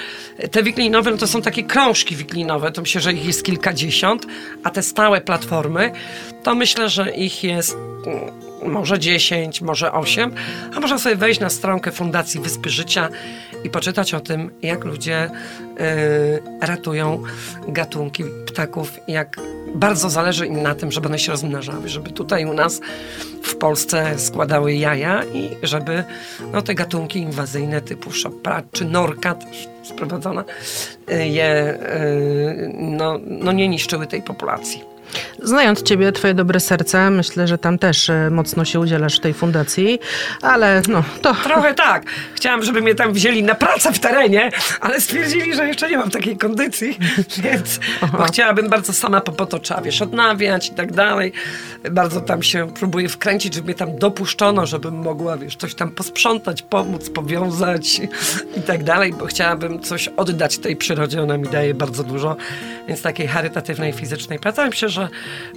te 0.52 0.64
wiklinowe 0.64 1.12
no 1.12 1.18
to 1.18 1.28
są 1.28 1.42
takie 1.42 1.64
krążki 1.64 2.16
wiklinowe, 2.16 2.72
to 2.72 2.82
myślę, 2.82 3.02
że 3.02 3.14
ich 3.14 3.26
jest 3.26 3.44
kilkadziesiąt, 3.44 4.26
a 4.64 4.70
te 4.70 4.84
stałe 4.84 5.22
platformy, 5.22 5.92
to 6.44 6.56
myślę, 6.56 6.90
że 6.90 7.12
ich 7.12 7.44
jest 7.44 7.78
może 8.66 9.00
10, 9.00 9.62
może 9.62 9.92
8, 9.92 10.32
a 10.76 10.80
można 10.80 11.00
sobie 11.00 11.16
wejść 11.16 11.40
na 11.40 11.50
stronkę 11.50 11.92
Fundacji 11.92 12.40
Wyspy 12.40 12.70
Życia 12.70 13.10
i 13.64 13.70
poczytać 13.70 14.14
o 14.14 14.20
tym, 14.20 14.52
jak 14.62 14.84
ludzie 14.84 15.16
e, 15.18 15.30
ratują 16.62 17.24
gatunki 17.68 18.24
ptaków, 18.48 19.00
jak 19.08 19.38
bardzo 19.76 20.10
zależy 20.10 20.48
im 20.48 20.62
na 20.62 20.76
tym, 20.76 20.92
żeby 20.92 21.08
one 21.08 21.20
się 21.20 21.32
rozmnażały, 21.32 21.90
żeby 21.90 22.10
tutaj 22.10 22.46
u 22.46 22.54
nas 22.54 22.82
w 23.44 23.56
Polsce 23.56 24.20
składały 24.20 24.74
jaja 24.74 25.24
i 25.24 25.50
żeby 25.64 26.04
no, 26.54 26.62
te 26.62 26.76
gatunki 26.76 27.20
inwazyjne 27.20 27.82
typu 27.82 28.12
szoprat 28.12 28.66
czy 28.72 28.86
norka 28.86 29.36
sprowadzona 29.84 30.44
y, 31.12 31.28
je 31.28 31.74
y, 31.74 32.74
no, 32.74 33.20
no 33.26 33.52
nie 33.52 33.68
niszczyły 33.68 34.08
tej 34.08 34.22
populacji. 34.22 34.93
Znając 35.44 35.84
ciebie, 35.84 36.12
twoje 36.12 36.34
dobre 36.34 36.60
serce, 36.60 37.10
myślę, 37.10 37.48
że 37.48 37.58
tam 37.58 37.80
też 37.80 38.10
y, 38.10 38.30
mocno 38.32 38.66
się 38.66 38.80
udzielasz 38.80 39.20
tej 39.20 39.34
fundacji, 39.34 40.00
ale 40.42 40.82
no 40.88 41.04
to... 41.22 41.34
Trochę 41.34 41.74
tak. 41.74 42.06
Chciałam, 42.36 42.64
żeby 42.64 42.82
mnie 42.82 42.96
tam 42.96 43.14
wzięli 43.14 43.44
na 43.44 43.56
pracę 43.56 43.94
w 43.94 44.00
terenie, 44.00 44.52
ale 44.82 45.02
stwierdzili, 45.02 45.56
że 45.56 45.68
jeszcze 45.68 45.90
nie 45.90 45.98
mam 45.98 46.10
takiej 46.10 46.38
kondycji, 46.38 47.00
więc 47.44 47.80
bo 48.18 48.24
chciałabym 48.24 48.70
bardzo 48.70 48.94
sama 48.94 49.22
po 49.22 49.32
potocza, 49.32 49.82
wiesz, 49.82 50.02
odnawiać 50.02 50.68
i 50.70 50.72
tak 50.72 50.92
dalej. 50.92 51.34
Bardzo 51.92 52.22
tam 52.22 52.44
się 52.44 52.74
próbuję 52.80 53.10
wkręcić, 53.10 53.54
żeby 53.54 53.66
mnie 53.66 53.76
tam 53.76 53.98
dopuszczono, 53.98 54.66
żebym 54.66 54.96
mogła, 54.96 55.38
wiesz, 55.38 55.56
coś 55.56 55.76
tam 55.76 55.92
posprzątać, 55.92 56.62
pomóc, 56.62 57.10
powiązać 57.10 58.02
i 58.58 58.62
tak 58.62 58.84
dalej, 58.84 59.14
bo 59.14 59.26
chciałabym 59.26 59.80
coś 59.80 60.08
oddać 60.08 60.58
tej 60.58 60.76
przyrodzie, 60.76 61.22
ona 61.22 61.38
mi 61.38 61.48
daje 61.48 61.74
bardzo 61.74 62.04
dużo, 62.04 62.36
więc 62.88 63.02
takiej 63.02 63.28
charytatywnej, 63.28 63.94
fizycznej 63.94 64.40
pracy. 64.40 64.62
Myślę, 64.66 64.90
że, 64.90 65.03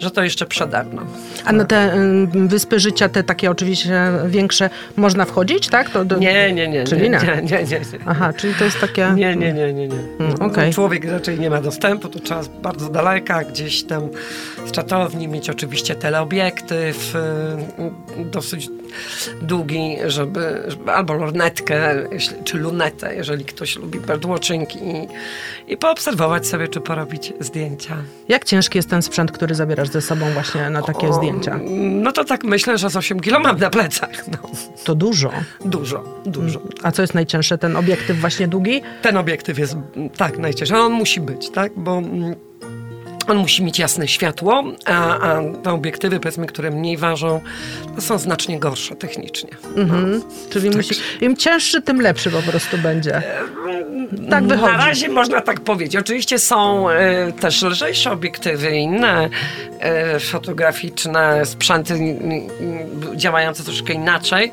że 0.01 0.11
to 0.11 0.23
jeszcze 0.23 0.47
przede 0.47 0.85
mną. 0.85 1.03
A 1.45 1.53
na 1.53 1.65
te 1.65 1.95
y, 1.95 2.49
wyspy 2.49 2.81
życia, 2.81 3.09
te 3.09 3.23
takie 3.23 3.51
oczywiście 3.51 4.13
większe, 4.27 4.71
można 4.97 5.25
wchodzić, 5.25 5.69
tak? 5.69 5.91
To 5.91 6.05
do... 6.05 6.19
Nie, 6.19 6.53
nie, 6.53 6.69
nie. 6.69 6.85
Czyli 6.85 7.03
nie, 7.03 7.09
nie. 7.11 7.43
nie, 7.43 7.43
nie, 7.43 7.65
nie. 7.65 7.81
Aha, 8.07 8.33
czyli 8.33 8.55
to 8.55 8.65
jest 8.65 8.81
takie... 8.81 9.13
Nie, 9.15 9.37
nie, 9.37 9.53
nie, 9.53 9.73
nie. 9.73 9.89
nie. 9.89 9.99
Mm, 10.21 10.35
okej. 10.41 10.73
Człowiek 10.73 11.05
raczej 11.05 11.41
nie 11.41 11.51
ma 11.51 11.61
dostępu, 11.61 12.09
to 12.09 12.19
trzeba 12.19 12.43
bardzo 12.63 12.89
daleka, 12.89 13.45
gdzieś 13.45 13.85
tam 13.85 14.09
z 14.67 14.71
czatowni 14.73 15.29
mieć 15.29 15.51
oczywiście 15.51 15.95
teleobiektyw 15.95 17.15
y, 18.19 18.25
dosyć 18.25 18.69
długi, 19.43 19.97
żeby, 20.07 20.63
żeby 20.69 20.93
albo 20.93 21.15
lornetkę, 21.15 21.95
czy 22.45 22.59
lunetę, 22.59 23.15
jeżeli 23.17 23.45
ktoś 23.45 23.77
lubi 23.77 24.01
birdwatching 24.01 24.77
i, 24.77 25.09
i 25.69 25.77
poobserwować 25.77 26.47
sobie, 26.47 26.69
czy 26.69 26.81
porobić 26.81 27.33
zdjęcia. 27.41 27.97
Jak 28.29 28.45
ciężki 28.45 28.79
jest 28.79 28.91
ten 28.91 29.03
sprzęt, 29.03 29.33
który 29.33 29.55
zabierasz 29.55 29.89
ze 29.89 30.01
sobą 30.01 30.31
właśnie 30.31 30.71
na 30.71 30.83
takie 30.83 31.09
O, 31.09 31.13
zdjęcia? 31.13 31.61
No 31.81 32.13
to 32.13 32.25
tak 32.25 32.45
myślę, 32.45 32.79
że 32.79 32.91
z 32.91 32.97
8 32.97 33.21
kilo 33.21 33.41
mam 33.41 33.59
na 33.59 33.71
plecach. 33.71 34.29
No, 34.29 34.39
To 34.85 34.95
dużo. 34.95 35.31
dużo, 35.65 36.05
dużo. 36.27 36.61
A 36.83 36.93
co 36.93 37.03
jest 37.03 37.15
najcięższe? 37.15 37.59
Ten 37.59 37.77
obiektyw 37.77 38.21
właśnie 38.21 38.49
długi? 38.49 38.83
Ten 39.03 39.17
obiektyw 39.17 39.59
jest 39.59 39.77
tak 40.17 40.39
najcięższy. 40.39 40.77
On 40.77 40.93
musi 40.93 41.21
być, 41.21 41.51
tak? 41.51 41.73
Bo 41.77 41.99
mm, 41.99 42.35
on 43.29 43.37
musi 43.37 43.65
mieć 43.65 43.79
jasne 43.79 44.09
światło, 44.09 44.65
a, 44.85 45.19
a 45.19 45.41
te 45.63 45.73
obiektywy, 45.73 46.21
powiedzmy, 46.21 46.47
które 46.47 46.71
mniej 46.71 46.97
ważą, 46.97 47.41
są 47.99 48.19
znacznie 48.19 48.59
gorsze 48.59 48.97
technicznie. 48.97 49.51
Mhm. 49.77 50.23
Czyli 50.51 50.71
musi... 50.71 50.95
Im 51.21 51.37
cięższy, 51.37 51.83
tym 51.83 52.01
lepszy 52.01 52.31
po 52.31 52.43
prostu 52.43 52.79
będzie. 52.79 53.23
Tak 54.31 54.47
wychodzi. 54.47 54.73
Na 54.73 54.87
razie 54.87 55.09
można 55.09 55.41
tak 55.41 55.61
powiedzieć. 55.61 55.97
Oczywiście 55.97 56.39
są 56.39 56.91
e, 56.91 57.33
też 57.33 57.63
lżejsze 57.63 58.11
obiektywy, 58.13 58.71
inne 58.71 59.29
e, 59.81 60.21
fotograficzne, 60.21 61.47
sprzęty 61.47 61.95
mm, 61.95 62.49
działające 63.15 63.65
troszkę 63.65 63.93
inaczej, 63.93 64.53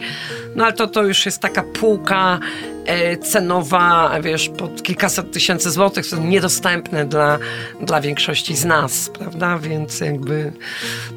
no 0.56 0.64
ale 0.64 0.74
to, 0.74 0.88
to 0.88 1.04
już 1.04 1.26
jest 1.26 1.40
taka 1.40 1.64
półka 1.64 2.40
e, 2.70 2.73
cenowa, 3.22 4.12
wiesz, 4.22 4.50
pod 4.50 4.84
kilkaset 4.84 5.32
tysięcy 5.32 5.72
złotych, 5.72 6.06
są 6.06 6.24
niedostępne 6.24 7.06
dla, 7.06 7.38
dla 7.82 8.02
większości 8.02 8.56
z 8.56 8.66
nas, 8.66 9.10
prawda? 9.20 9.58
Więc 9.58 10.00
jakby... 10.00 10.52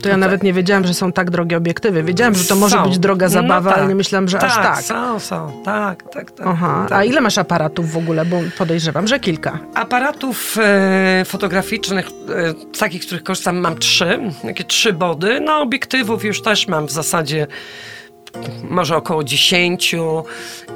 To 0.02 0.08
ja 0.08 0.16
nawet 0.16 0.42
nie 0.42 0.52
wiedziałam, 0.52 0.86
że 0.86 0.94
są 0.94 1.12
tak 1.12 1.30
drogie 1.30 1.56
obiektywy. 1.56 2.02
Wiedziałam, 2.02 2.34
że 2.34 2.44
to 2.44 2.56
może 2.56 2.76
Są. 2.76 2.84
być 2.84 2.98
droga 2.98 3.26
No 3.26 3.32
zabawa, 3.32 3.70
ale 3.70 3.80
tak. 3.80 3.88
nie 3.88 3.94
myślałam, 3.94 4.28
że 4.28 4.38
aż 4.38 4.54
tak. 4.54 4.82
są, 4.82 5.20
są, 5.20 5.62
tak, 5.64 6.02
tak, 6.02 6.30
tak. 6.30 6.46
Aha. 6.46 6.86
tak. 6.88 6.98
A 6.98 7.04
ile 7.04 7.20
masz 7.20 7.38
aparatów 7.38 7.92
w 7.92 7.96
ogóle? 7.96 8.24
Bo 8.24 8.36
podejrzewam, 8.58 9.06
że 9.06 9.20
kilka. 9.20 9.58
Aparatów 9.74 10.56
e, 10.60 11.24
fotograficznych, 11.24 12.06
e, 12.06 12.78
takich, 12.78 13.06
których 13.06 13.22
korzystam, 13.22 13.56
mam 13.56 13.78
trzy. 13.78 14.18
Takie 14.42 14.64
trzy 14.64 14.92
body. 14.92 15.40
No, 15.40 15.60
obiektywów 15.60 16.24
już 16.24 16.42
też 16.42 16.68
mam 16.68 16.86
w 16.86 16.92
zasadzie 16.92 17.46
może 18.70 18.96
około 18.96 19.24
10 19.24 19.94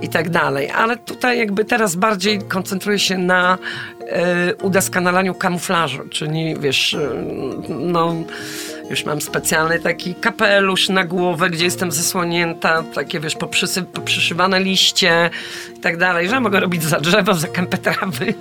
i 0.03 0.09
tak 0.09 0.31
dalej. 0.31 0.71
Ale 0.71 0.97
tutaj 0.97 1.39
jakby 1.39 1.65
teraz 1.65 1.97
bardziej 1.97 2.39
koncentruję 2.43 2.99
się 2.99 3.19
na 3.19 3.59
e, 4.01 4.55
udoskonalaniu 4.55 5.35
kamuflażu, 5.35 6.09
czyli 6.11 6.55
wiesz, 6.61 6.95
e, 6.95 7.11
no 7.69 8.15
już 8.91 9.05
mam 9.05 9.21
specjalny 9.21 9.79
taki 9.79 10.15
kapelusz 10.15 10.89
na 10.89 11.05
głowę, 11.05 11.51
gdzie 11.51 11.65
jestem 11.65 11.93
zasłonięta, 11.93 12.83
takie 12.95 13.21
wiesz, 13.21 13.37
poprzysy, 13.37 13.83
poprzyszywane 13.83 14.61
liście 14.61 15.31
i 15.77 15.81
tak 15.81 15.97
dalej, 15.97 16.29
że 16.29 16.41
mogę 16.41 16.61
robić 16.61 16.83
za 16.83 17.01
drzewo, 17.01 17.35
za 17.35 17.49
kępę 17.49 17.79
trawy. 17.79 18.35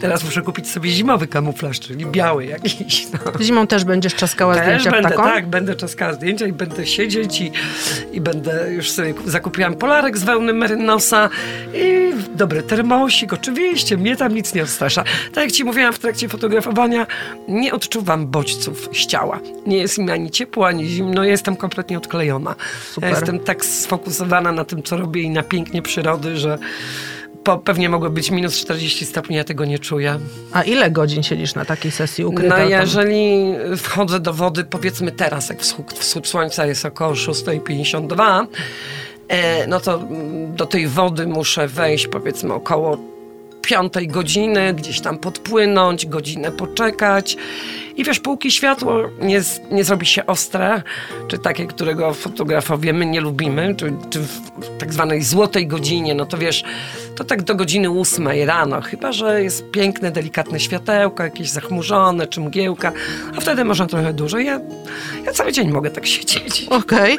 Teraz 0.00 0.24
muszę 0.24 0.42
kupić 0.42 0.70
sobie 0.70 0.90
zimowy 0.90 1.26
kamuflaż, 1.26 1.80
czyli 1.80 2.06
biały 2.06 2.46
jakiś. 2.46 3.06
No. 3.12 3.18
Zimą 3.44 3.66
też 3.66 3.84
będziesz 3.84 4.14
czaskała 4.14 4.54
Też 4.54 4.64
zdjęcia 4.64 4.90
będę, 4.90 5.08
ptakom? 5.08 5.24
tak, 5.24 5.46
będę 5.46 5.74
czaskała 5.74 6.12
zdjęcia 6.12 6.46
i 6.46 6.52
będę 6.52 6.86
siedzieć 6.86 7.40
i, 7.40 7.52
i 8.12 8.20
będę, 8.20 8.72
już 8.72 8.90
sobie 8.90 9.14
zakupiłam 9.26 9.74
polarek 9.74 10.18
z 10.18 10.24
wełny 10.24 10.52
merynosa 10.52 11.28
i 11.74 12.12
dobry 12.36 12.62
termosik, 12.62 13.32
oczywiście, 13.32 13.96
mnie 13.96 14.16
tam 14.16 14.34
nic 14.34 14.54
nie 14.54 14.62
odstrasza. 14.62 15.04
Tak 15.34 15.44
jak 15.44 15.52
ci 15.52 15.64
mówiłam 15.64 15.92
w 15.92 15.98
trakcie 15.98 16.28
fotografowania, 16.28 17.06
nie 17.48 17.72
odczuwam 17.72 18.26
bodźców 18.26 18.88
z 18.92 19.06
ciała. 19.06 19.40
Nie 19.66 19.87
jest 19.88 19.98
mi 19.98 20.10
ani 20.10 20.30
ciepło, 20.30 20.66
ani 20.66 20.86
zimno, 20.86 21.24
jestem 21.24 21.56
kompletnie 21.56 21.98
odklejona. 21.98 22.54
Super. 22.92 23.10
Ja 23.10 23.16
jestem 23.16 23.40
tak 23.40 23.64
sfokusowana 23.64 24.52
na 24.52 24.64
tym, 24.64 24.82
co 24.82 24.96
robię 24.96 25.22
i 25.22 25.30
na 25.30 25.42
pięknie 25.42 25.82
przyrody, 25.82 26.36
że 26.36 26.58
po, 27.44 27.58
pewnie 27.58 27.88
mogło 27.88 28.10
być 28.10 28.30
minus 28.30 28.56
40 28.56 29.06
stopni, 29.06 29.36
ja 29.36 29.44
tego 29.44 29.64
nie 29.64 29.78
czuję. 29.78 30.18
A 30.52 30.62
ile 30.62 30.90
godzin 30.90 31.22
siedzisz 31.22 31.54
na 31.54 31.64
takiej 31.64 31.90
sesji 31.90 32.24
ukryta? 32.24 32.58
No 32.58 32.64
jeżeli 32.64 33.54
wchodzę 33.76 34.20
do 34.20 34.32
wody, 34.32 34.64
powiedzmy 34.64 35.12
teraz, 35.12 35.48
jak 35.48 35.60
wschód, 35.60 35.92
wschód 35.92 36.28
słońca 36.28 36.66
jest 36.66 36.84
około 36.84 37.12
6.52, 37.12 38.46
e, 39.28 39.66
no 39.66 39.80
to 39.80 40.00
do 40.48 40.66
tej 40.66 40.88
wody 40.88 41.26
muszę 41.26 41.68
wejść 41.68 42.06
powiedzmy 42.06 42.54
około 42.54 42.98
piątej 43.62 44.08
godziny, 44.08 44.74
gdzieś 44.74 45.00
tam 45.00 45.18
podpłynąć, 45.18 46.06
godzinę 46.06 46.52
poczekać. 46.52 47.36
I 47.98 48.04
wiesz, 48.04 48.20
półki 48.20 48.50
światło 48.50 48.94
nie, 49.20 49.40
nie 49.70 49.84
zrobi 49.84 50.06
się 50.06 50.26
ostre, 50.26 50.82
czy 51.28 51.38
takie, 51.38 51.66
którego 51.66 52.14
fotografowie 52.14 52.92
my 52.92 53.06
nie 53.06 53.20
lubimy, 53.20 53.74
czy, 53.74 53.92
czy 54.10 54.20
w 54.20 54.28
tak 54.78 54.92
zwanej 54.92 55.22
złotej 55.22 55.66
godzinie, 55.66 56.14
no 56.14 56.26
to 56.26 56.38
wiesz, 56.38 56.64
to 57.16 57.24
tak 57.24 57.42
do 57.42 57.54
godziny 57.54 57.90
ósmej 57.90 58.44
rano, 58.44 58.80
chyba 58.80 59.12
że 59.12 59.42
jest 59.42 59.70
piękne, 59.70 60.10
delikatne 60.10 60.60
światełko, 60.60 61.22
jakieś 61.22 61.50
zachmurzone 61.50 62.26
czy 62.26 62.40
mgiełka, 62.40 62.92
a 63.36 63.40
wtedy 63.40 63.64
można 63.64 63.86
trochę 63.86 64.12
dłużej. 64.12 64.46
Ja, 64.46 64.60
ja 65.26 65.32
cały 65.32 65.52
dzień 65.52 65.70
mogę 65.70 65.90
tak 65.90 66.06
siedzieć. 66.06 66.66
Okej. 66.70 67.18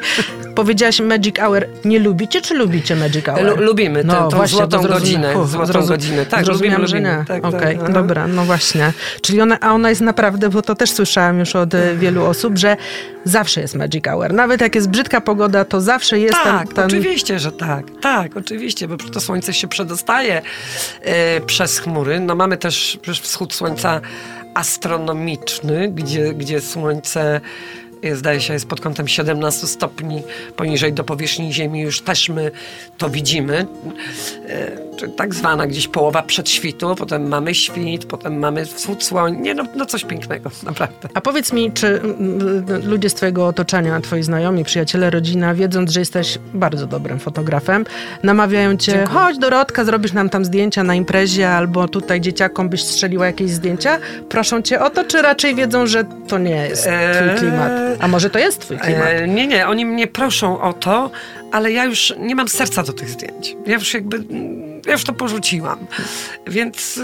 Powiedziałaś 0.54 1.00
Magic 1.00 1.36
Hour. 1.38 1.66
Nie 1.84 1.98
lubicie, 1.98 2.40
czy 2.40 2.54
lubicie 2.54 2.96
Magic 2.96 3.24
Hour? 3.24 3.42
Lu- 3.58 3.64
lubimy 3.64 4.04
tę- 4.04 4.30
tą 4.30 4.46
złotą 4.46 4.82
godzinę, 4.82 5.38
Uf, 5.38 5.50
złotą 5.50 5.72
zrozum- 5.72 5.88
godzinę. 5.88 6.26
Tak, 6.26 6.44
zrozumiałam, 6.44 6.82
lubimy, 6.82 6.88
że 6.88 7.00
nie. 7.10 7.16
lubimy. 7.18 7.26
Tak, 7.26 7.42
tak, 7.42 7.54
Okej, 7.54 7.78
aha. 7.82 7.92
dobra, 7.92 8.26
no 8.26 8.44
właśnie. 8.44 8.92
Czyli 9.22 9.40
ona, 9.40 9.60
a 9.60 9.72
ona 9.72 9.88
jest 9.88 10.00
naprawdę, 10.00 10.48
bo 10.48 10.62
to 10.70 10.74
też 10.74 10.90
słyszałam 10.90 11.38
już 11.38 11.56
od 11.56 11.74
e, 11.74 11.94
wielu 11.94 12.24
osób, 12.24 12.58
że 12.58 12.76
zawsze 13.24 13.60
jest 13.60 13.74
Magic 13.74 14.04
Hour. 14.04 14.32
Nawet 14.32 14.60
jak 14.60 14.74
jest 14.74 14.88
brzydka 14.90 15.20
pogoda, 15.20 15.64
to 15.64 15.80
zawsze 15.80 16.18
jest 16.18 16.34
Tak, 16.34 16.66
ten, 16.66 16.76
ten... 16.76 16.84
oczywiście, 16.86 17.38
że 17.38 17.52
tak. 17.52 17.84
Tak, 18.00 18.36
oczywiście, 18.36 18.88
bo 18.88 18.96
to 18.96 19.20
słońce 19.20 19.54
się 19.54 19.68
przedostaje 19.68 20.42
e, 21.02 21.40
przez 21.40 21.78
chmury. 21.78 22.20
No 22.20 22.34
mamy 22.34 22.56
też 22.56 22.98
przecież 23.02 23.20
wschód 23.20 23.54
słońca 23.54 24.00
astronomiczny, 24.54 25.88
gdzie, 25.88 26.34
gdzie 26.34 26.60
słońce 26.60 27.40
zdaje 28.12 28.40
się 28.40 28.52
jest 28.52 28.66
pod 28.66 28.80
kątem 28.80 29.08
17 29.08 29.66
stopni 29.66 30.22
poniżej 30.56 30.92
do 30.92 31.04
powierzchni 31.04 31.52
Ziemi. 31.52 31.80
Już 31.80 32.00
też 32.00 32.28
my 32.28 32.50
to 32.98 33.10
widzimy. 33.10 33.66
E, 34.48 34.90
tak 35.16 35.34
zwana 35.34 35.66
gdzieś 35.66 35.88
połowa 35.88 36.22
przedświtu, 36.22 36.94
potem 36.94 37.28
mamy 37.28 37.54
świt, 37.54 38.04
potem 38.04 38.38
mamy 38.38 38.64
wschód 38.64 39.04
słońca. 39.04 39.40
Nie, 39.40 39.54
no, 39.54 39.64
no 39.76 39.86
coś 39.86 40.04
pięknego, 40.04 40.50
naprawdę. 40.62 41.08
A 41.14 41.20
powiedz 41.20 41.52
mi, 41.52 41.72
czy 41.72 42.00
ludzie 42.84 43.10
z 43.10 43.14
twojego 43.14 43.46
otoczenia, 43.46 44.00
twoi 44.00 44.22
znajomi, 44.22 44.64
przyjaciele, 44.64 45.10
rodzina, 45.10 45.54
wiedząc, 45.54 45.90
że 45.90 46.00
jesteś 46.00 46.38
bardzo 46.54 46.86
dobrym 46.86 47.18
fotografem, 47.18 47.84
namawiają 48.22 48.76
cię, 48.76 48.92
Dziękuję. 48.92 49.18
chodź 49.18 49.38
Dorotka, 49.38 49.84
zrobisz 49.84 50.12
nam 50.12 50.30
tam 50.30 50.44
zdjęcia 50.44 50.84
na 50.84 50.94
imprezie, 50.94 51.50
albo 51.50 51.88
tutaj 51.88 52.20
dzieciakom 52.20 52.68
byś 52.68 52.82
strzeliła 52.84 53.26
jakieś 53.26 53.50
zdjęcia? 53.50 53.98
Proszą 54.28 54.62
cię 54.62 54.80
o 54.80 54.90
to, 54.90 55.04
czy 55.04 55.22
raczej 55.22 55.54
wiedzą, 55.54 55.86
że 55.86 56.04
to 56.28 56.38
nie 56.38 56.56
jest 56.56 56.82
twój 56.82 57.28
Eee, 57.28 57.38
klimat? 57.38 57.72
A 57.98 58.08
może 58.08 58.30
to 58.30 58.38
jest 58.38 58.60
twój 58.60 58.78
klimat? 58.78 59.08
E, 59.08 59.28
nie, 59.28 59.46
nie, 59.46 59.68
oni 59.68 59.84
mnie 59.86 60.06
proszą 60.06 60.60
o 60.60 60.72
to, 60.72 61.10
ale 61.52 61.72
ja 61.72 61.84
już 61.84 62.14
nie 62.18 62.34
mam 62.34 62.48
serca 62.48 62.82
do 62.82 62.92
tych 62.92 63.08
zdjęć. 63.10 63.56
Ja 63.66 63.74
już 63.74 63.94
jakby, 63.94 64.24
ja 64.86 64.92
już 64.92 65.04
to 65.04 65.12
porzuciłam. 65.12 65.78
Więc 66.46 66.96
y, 66.96 67.02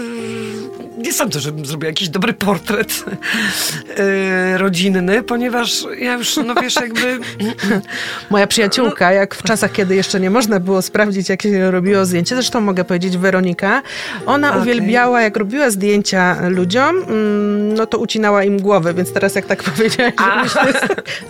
nie 0.97 1.13
sądzę, 1.13 1.39
żebym 1.39 1.65
zrobiła 1.65 1.87
jakiś 1.87 2.09
dobry 2.09 2.33
portret 2.33 3.05
y, 3.99 4.57
rodzinny, 4.57 5.23
ponieważ 5.23 5.85
ja 5.99 6.13
już, 6.13 6.37
no 6.45 6.55
wiesz, 6.55 6.75
jakby... 6.75 7.19
Moja 8.29 8.47
przyjaciółka, 8.47 9.11
jak 9.11 9.35
w 9.35 9.43
czasach, 9.43 9.71
kiedy 9.71 9.95
jeszcze 9.95 10.19
nie 10.19 10.29
można 10.29 10.59
było 10.59 10.81
sprawdzić, 10.81 11.29
jak 11.29 11.41
się 11.41 11.71
robiło 11.71 12.05
zdjęcie, 12.05 12.35
zresztą 12.35 12.61
mogę 12.61 12.83
powiedzieć 12.83 13.17
Weronika, 13.17 13.81
ona 14.25 14.49
Okej. 14.49 14.61
uwielbiała, 14.61 15.21
jak 15.21 15.37
robiła 15.37 15.69
zdjęcia 15.69 16.49
ludziom, 16.49 16.97
mm, 16.97 17.73
no 17.73 17.85
to 17.85 17.97
ucinała 17.97 18.43
im 18.43 18.61
głowę, 18.61 18.93
więc 18.93 19.13
teraz 19.13 19.35
jak 19.35 19.45
tak 19.45 19.63
powiedziałeś, 19.75 20.13
myślę, 20.43 20.73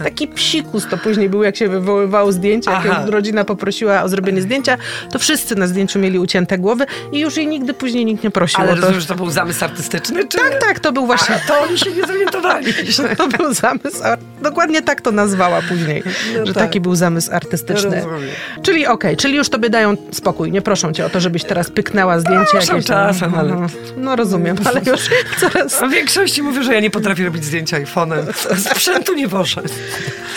taki 0.03 0.27
psikus 0.27 0.87
to 0.89 0.97
później 0.97 1.29
był, 1.29 1.43
jak 1.43 1.55
się 1.55 1.69
wywoływało 1.69 2.31
zdjęcie, 2.31 2.71
rodzina 3.11 3.43
poprosiła 3.45 4.03
o 4.03 4.09
zrobienie 4.09 4.41
zdjęcia, 4.41 4.77
to 5.11 5.19
wszyscy 5.19 5.55
na 5.55 5.67
zdjęciu 5.67 5.99
mieli 5.99 6.19
ucięte 6.19 6.57
głowy 6.57 6.85
i 7.11 7.19
już 7.19 7.37
jej 7.37 7.47
nigdy 7.47 7.73
później 7.73 8.05
nikt 8.05 8.23
nie 8.23 8.31
prosił 8.31 8.59
Ale 8.61 8.71
o 8.71 8.75
to. 8.75 8.81
rozumiem, 8.81 9.01
że 9.01 9.07
to 9.07 9.15
był 9.15 9.29
zamysł 9.29 9.65
artystyczny, 9.65 10.27
czy... 10.27 10.37
Tak, 10.37 10.61
tak, 10.61 10.79
to 10.79 10.91
był 10.91 11.05
właśnie... 11.05 11.35
A, 11.35 11.39
to 11.47 11.59
oni 11.61 11.77
się 11.77 11.91
nie 11.91 12.05
zorientowali. 12.07 12.73
To 13.17 13.27
był 13.27 13.53
zamysł, 13.53 14.01
dokładnie 14.41 14.81
tak 14.81 15.01
to 15.01 15.11
nazwała 15.11 15.61
później, 15.61 16.03
No 16.39 16.45
że 16.45 16.53
tak. 16.53 16.63
taki 16.63 16.79
był 16.81 16.95
zamysł 16.95 17.31
artystyczny. 17.33 17.95
Rozumiem. 17.95 18.29
Czyli 18.61 18.87
okej, 18.87 19.17
czyli 19.17 19.35
już 19.35 19.49
tobie 19.49 19.69
dają 19.69 19.97
spokój, 20.11 20.51
nie 20.51 20.61
proszą 20.61 20.93
cię 20.93 21.05
o 21.05 21.09
to, 21.09 21.19
żebyś 21.19 21.43
teraz 21.43 21.71
pyknęła 21.71 22.19
zdjęcie 22.19 22.51
Proszą 22.51 22.73
jakieś 22.73 22.85
czasem, 22.87 23.35
ale- 23.35 23.49
No, 23.55 23.67
No 23.97 24.15
rozumiem, 24.15 24.57
ale 24.65 24.81
już 24.85 25.01
coraz... 25.39 25.79
W 25.79 25.89
większości 25.89 26.41
mówię, 26.43 26.63
że 26.63 26.73
ja 26.73 26.79
nie 26.79 26.89
potrafię 26.89 27.25
robić 27.25 27.45
zdjęcia 27.45 27.77
iPhone'em. 27.81 28.33
Sprzętu 28.71 29.13
nie 29.13 29.29
poszedł. 29.29 29.69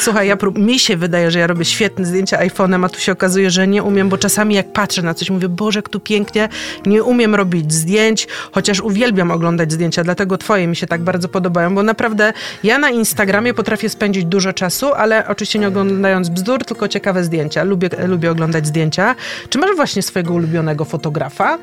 Słuchaj, 0.01 0.29
ja 0.29 0.37
prób... 0.37 0.59
mi 0.59 0.79
się 0.79 0.97
wydaje, 0.97 1.31
że 1.31 1.39
ja 1.39 1.47
robię 1.47 1.65
świetne 1.65 2.07
zdjęcia 2.07 2.39
iPhone'em, 2.39 2.60
a 2.85 2.89
tu 2.89 3.01
się 3.01 3.13
okazuje, 3.13 3.51
że 3.51 3.67
nie 3.67 3.83
umiem, 3.83 4.09
bo 4.09 4.19
czasami 4.19 4.55
jak 4.55 4.73
patrzę 4.73 5.03
na 5.03 5.15
coś, 5.15 5.31
mówię, 5.31 5.49
Boże, 5.49 5.79
jak 5.79 5.89
tu 5.89 6.01
pięknie, 6.01 6.49
nie 6.87 7.03
umiem 7.03 7.35
robić 7.35 7.73
zdjęć, 7.73 8.29
chociaż 8.53 8.81
uwielbiam 8.81 9.31
oglądać 9.31 9.73
zdjęcia, 9.73 10.05
dlatego 10.05 10.39
twoje 10.39 10.67
mi 10.67 10.77
się 10.77 10.87
tak 10.87 11.03
bardzo 11.03 11.29
podobają, 11.29 11.75
bo 11.75 11.83
naprawdę 11.83 12.33
ja 12.65 12.79
na 12.79 12.91
Instagramie 12.91 13.55
potrafię 13.55 13.89
spędzić 13.89 14.25
dużo 14.25 14.53
czasu, 14.53 14.93
ale 14.93 15.29
oczywiście 15.29 15.59
nie 15.59 15.69
oglądając 15.69 16.29
bzdur, 16.29 16.65
tylko 16.65 16.89
ciekawe 16.89 17.25
zdjęcia. 17.25 17.65
Lubię, 17.65 17.91
lubię 18.07 18.31
oglądać 18.31 18.67
zdjęcia. 18.67 19.15
Czy 19.49 19.59
masz 19.59 19.77
właśnie 19.77 20.03
swojego 20.03 20.35
ulubionego 20.35 20.85
fotografa? 20.85 21.59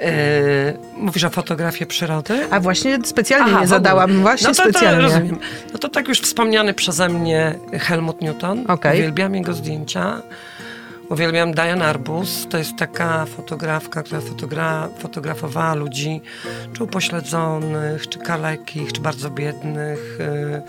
E, 0.00 0.72
mówisz 0.96 1.24
o 1.24 1.30
fotografii 1.30 1.86
przyrody? 1.86 2.46
A 2.50 2.60
właśnie 2.60 2.98
specjalnie 3.04 3.44
Aha, 3.46 3.50
nie 3.52 3.56
ogóle. 3.64 3.68
zadałam, 3.78 4.20
właśnie 4.20 4.48
no 4.48 4.54
to, 4.54 4.62
specjalnie. 4.62 4.96
To 4.96 5.02
rozumiem. 5.02 5.38
No 5.72 5.78
to 5.78 5.88
tak 5.88 6.08
już 6.08 6.20
wspomniany 6.20 6.74
przeze 6.74 7.08
mnie 7.08 7.54
Helmut 7.72 8.20
Newton. 8.20 8.64
Okej. 8.68 8.98
Uwielbiam 8.98 9.34
jego 9.34 9.52
zdjęcia. 9.52 10.22
Uwielbiam 11.10 11.52
Diane 11.52 11.86
Arbus. 11.86 12.46
To 12.50 12.58
jest 12.58 12.76
taka 12.76 13.26
fotografka, 13.26 14.02
która 14.02 14.20
fotogra 14.20 14.88
fotografowała 14.98 15.74
ludzi 15.74 16.20
czy 16.72 16.84
upośledzonych, 16.84 18.08
czy 18.08 18.18
kalekich, 18.18 18.92
czy 18.92 19.00
bardzo 19.00 19.30
biednych. 19.30 20.18
Yy, 20.18 20.62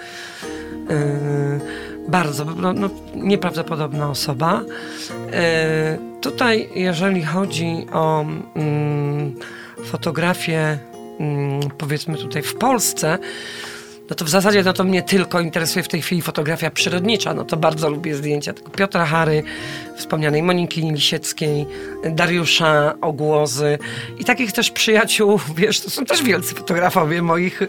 yy, 0.95 1.59
bardzo, 2.07 2.45
no, 2.45 2.73
no, 2.73 2.89
nieprawdopodobna 3.15 4.09
osoba. 4.09 4.61
Yy, 5.09 6.21
tutaj, 6.21 6.69
jeżeli 6.75 7.23
chodzi 7.23 7.87
o 7.93 8.25
mm, 8.55 9.35
fotografię, 9.85 10.77
mm, 11.19 11.59
powiedzmy 11.77 12.17
tutaj 12.17 12.41
w 12.41 12.55
Polsce, 12.55 13.17
no 14.11 14.15
to 14.15 14.25
w 14.25 14.29
zasadzie 14.29 14.63
no 14.63 14.73
to 14.73 14.83
mnie 14.83 15.03
tylko 15.03 15.39
interesuje 15.39 15.83
w 15.83 15.87
tej 15.87 16.01
chwili 16.01 16.21
fotografia 16.21 16.71
przyrodnicza. 16.71 17.33
No 17.33 17.45
to 17.45 17.57
bardzo 17.57 17.89
lubię 17.89 18.15
zdjęcia 18.15 18.53
tego 18.53 18.69
Piotra 18.69 19.05
Hary, 19.05 19.43
wspomnianej 19.95 20.43
Moniki 20.43 20.81
Lisieckiej, 20.81 21.65
Dariusza 22.09 22.95
Ogłozy 23.01 23.79
i 24.19 24.25
takich 24.25 24.51
też 24.51 24.71
przyjaciół, 24.71 25.39
wiesz, 25.57 25.81
to 25.81 25.89
są 25.89 26.05
też 26.05 26.23
wielcy 26.23 26.55
fotografowie 26.55 27.21
moich 27.21 27.61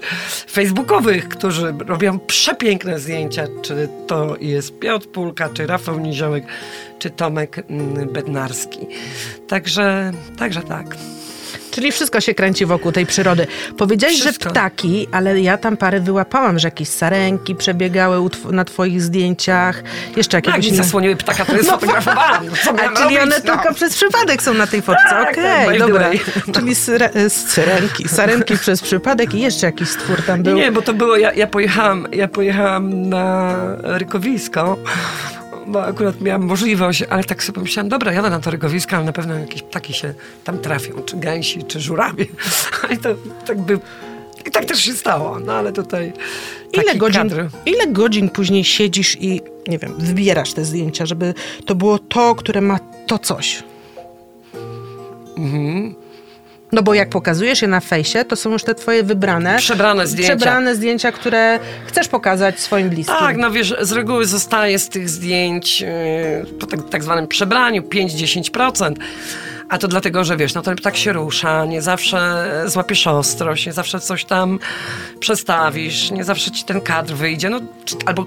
facebookowych, 0.51 1.29
którzy 1.29 1.75
robią 1.87 2.19
przepiękne 2.19 2.99
zdjęcia, 2.99 3.47
czy 3.63 3.89
to 4.07 4.37
jest 4.41 4.79
Piotr 4.79 5.07
Pulka, 5.09 5.49
czy 5.49 5.67
Rafał 5.67 6.01
Niziołek, 6.01 6.45
czy 6.99 7.11
Tomek 7.11 7.65
mm, 7.71 8.09
Bednarski. 8.09 8.79
Także, 9.49 10.13
także 10.39 10.63
tak. 10.63 10.97
Czyli 11.73 11.93
wszystko 11.93 12.21
się 12.21 12.35
kręci 12.35 12.67
wokół 12.67 12.93
tej 12.93 13.07
przyrody. 13.07 13.47
Powiedziałeś, 13.79 14.21
Wszystko. 14.21 14.45
że 14.45 14.51
ptaki, 14.51 15.09
ale 15.13 15.41
ja 15.41 15.59
tam 15.59 15.77
parę 15.77 16.01
wyłapałam, 16.01 16.59
że 16.59 16.69
jakieś 16.69 16.89
sarenki 16.89 17.55
przebiegały 17.55 18.29
na 18.51 18.65
twoich 18.65 19.03
zdjęciach. 19.03 19.83
Jeszcze 20.17 20.37
Jak 20.37 20.47
jakiegoś... 20.47 20.71
mi 20.71 20.77
zasłoniły 20.77 21.17
ptaka, 21.17 21.45
to 21.45 21.57
jest. 21.57 21.73
No, 22.67 22.73
miałam 22.73 22.95
A, 22.95 22.97
czyli 22.97 23.17
robić, 23.17 23.19
one 23.19 23.41
no? 23.45 23.55
tylko 23.55 23.75
przez 23.75 23.95
przypadek 23.95 24.43
są 24.43 24.55
na 24.55 24.67
tej 24.67 24.83
fotce. 24.83 25.03
Tak, 25.11 25.33
Okej, 25.33 25.67
by 25.67 25.73
the 25.73 25.79
dobra. 25.79 26.01
way. 26.09 26.21
Czyli 26.55 26.75
syre, 26.75 27.11
y, 27.17 27.31
syrenki, 27.31 28.09
sarenki 28.09 28.59
przez 28.59 28.83
przypadek 28.83 29.35
i 29.35 29.41
jeszcze 29.41 29.67
jakiś 29.67 29.89
stwór 29.89 30.23
tam 30.23 30.43
był. 30.43 30.57
Nie, 30.57 30.73
bo 30.73 30.83
to 30.83 30.95
było, 30.95 31.17
ja, 31.17 31.33
ja, 31.33 31.47
pojechałam, 31.47 32.07
ja 32.13 32.29
pojechałam 32.29 33.09
na 33.09 33.55
rykowisko, 33.83 34.77
bo 35.73 35.85
akurat 35.85 36.21
miałam 36.21 36.43
możliwość, 36.43 37.03
ale 37.03 37.25
tak 37.25 37.43
sobie 37.43 37.55
pomyślałam, 37.55 37.89
dobra, 37.89 38.13
jadę 38.13 38.31
na 38.31 38.41
to 38.41 38.51
rykowisko, 38.51 38.97
ale 38.97 39.05
na 39.05 39.13
pewno 39.13 39.35
jakieś 39.35 39.63
ptaki 39.63 39.93
się 39.93 40.15
tam 40.45 40.59
trafią, 40.59 41.03
czy 41.03 41.17
gęsi, 41.17 41.65
czy 41.65 41.81
żurawie. 41.81 42.27
I 42.95 42.99
to 42.99 43.09
tak 43.47 43.61
by... 43.61 43.79
I 44.47 44.51
tak 44.51 44.65
też 44.65 44.81
się 44.85 44.93
stało, 44.93 45.41
no 45.41 45.53
ale 45.53 45.73
tutaj 45.73 46.13
Ile 46.73 46.97
godzin, 46.97 47.23
kadr. 47.23 47.49
ile 47.67 47.87
godzin 47.87 48.29
później 48.31 48.65
siedzisz 48.65 49.17
i, 49.21 49.41
nie 49.69 49.79
wiem, 49.79 49.95
wybierasz 49.99 50.53
te 50.53 50.65
zdjęcia, 50.65 51.07
żeby 51.07 51.35
to 51.67 51.75
było 51.75 51.99
to, 51.99 52.35
które 52.35 52.61
ma 52.61 52.79
to 53.07 53.19
coś? 53.19 53.63
Mhm. 55.39 55.95
No 56.73 56.83
bo 56.83 56.95
jak 56.95 57.09
pokazujesz 57.09 57.63
je 57.63 57.69
na 57.69 57.81
fejsie, 57.81 58.25
to 58.25 58.37
są 58.37 58.53
już 58.53 58.65
te 58.65 58.75
twoje 58.75 59.03
wybrane, 59.03 59.57
Przebrane 59.59 60.07
zdjęcia. 60.07 60.37
przebrane 60.37 60.75
zdjęcia, 60.75 61.13
które 61.13 61.59
chcesz 61.87 62.09
pokazać 62.09 62.61
swoim 62.61 62.89
bliskim. 62.91 63.17
Tak, 63.19 63.37
no 63.37 63.51
wiesz, 63.51 63.75
z 63.81 63.93
reguły 63.93 64.27
zostaje 64.27 64.79
z 64.79 64.89
tych 64.89 65.09
zdjęć 65.09 65.81
yy, 65.81 65.89
po 66.61 66.67
tak, 66.67 66.89
tak 66.91 67.03
zwanym 67.03 67.29
przebraniu 67.29 67.83
5-10%. 67.83 68.95
A 69.69 69.79
to 69.79 69.89
dlatego, 69.89 70.25
że 70.25 70.37
wiesz, 70.37 70.55
no 70.55 70.63
ten 70.63 70.77
ptak 70.77 70.97
się 70.97 71.13
rusza, 71.13 71.65
nie 71.65 71.83
zawsze 71.83 72.45
złapiesz 72.67 73.07
ostrość, 73.07 73.67
nie 73.67 73.73
zawsze 73.73 74.01
coś 74.01 74.25
tam 74.25 74.59
przestawisz, 75.21 76.11
nie 76.11 76.25
zawsze 76.25 76.51
ci 76.51 76.65
ten 76.65 76.81
kadr 76.81 77.15
wyjdzie, 77.15 77.51
no 77.51 77.61
czy, 77.85 77.97
albo 78.07 78.27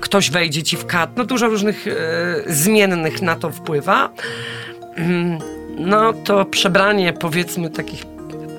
ktoś 0.00 0.30
wejdzie 0.30 0.62
ci 0.62 0.76
w 0.76 0.86
kadr. 0.86 1.12
No 1.16 1.24
dużo 1.24 1.48
różnych 1.48 1.86
e, 1.86 1.92
zmiennych 2.46 3.22
na 3.22 3.36
to 3.36 3.50
wpływa. 3.50 4.10
No 5.80 6.12
to 6.12 6.44
przebranie 6.44 7.12
powiedzmy 7.12 7.70
takich 7.70 8.06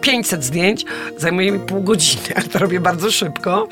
500 0.01 0.43
zdjęć, 0.43 0.85
zajmuje 1.17 1.51
mi 1.51 1.59
pół 1.59 1.81
godziny, 1.83 2.23
ale 2.35 2.45
to 2.45 2.59
robię 2.59 2.79
bardzo 2.79 3.11
szybko 3.11 3.67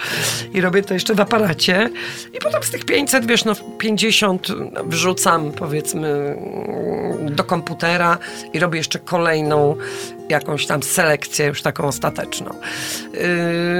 i 0.53 0.61
robię 0.61 0.81
to 0.83 0.93
jeszcze 0.93 1.15
w 1.15 1.19
aparacie 1.19 1.89
i 2.33 2.39
potem 2.39 2.63
z 2.63 2.69
tych 2.71 2.85
500, 2.85 3.25
wiesz, 3.25 3.45
no 3.45 3.53
50 3.77 4.47
wrzucam 4.85 5.51
powiedzmy 5.51 6.07
mm, 6.07 7.35
do 7.35 7.43
komputera 7.43 8.17
i 8.53 8.59
robię 8.59 8.77
jeszcze 8.77 8.99
kolejną 8.99 9.75
jakąś 10.29 10.65
tam 10.65 10.83
selekcję 10.83 11.45
już 11.45 11.61
taką 11.61 11.87
ostateczną. 11.87 12.51
Yy, 13.13 13.19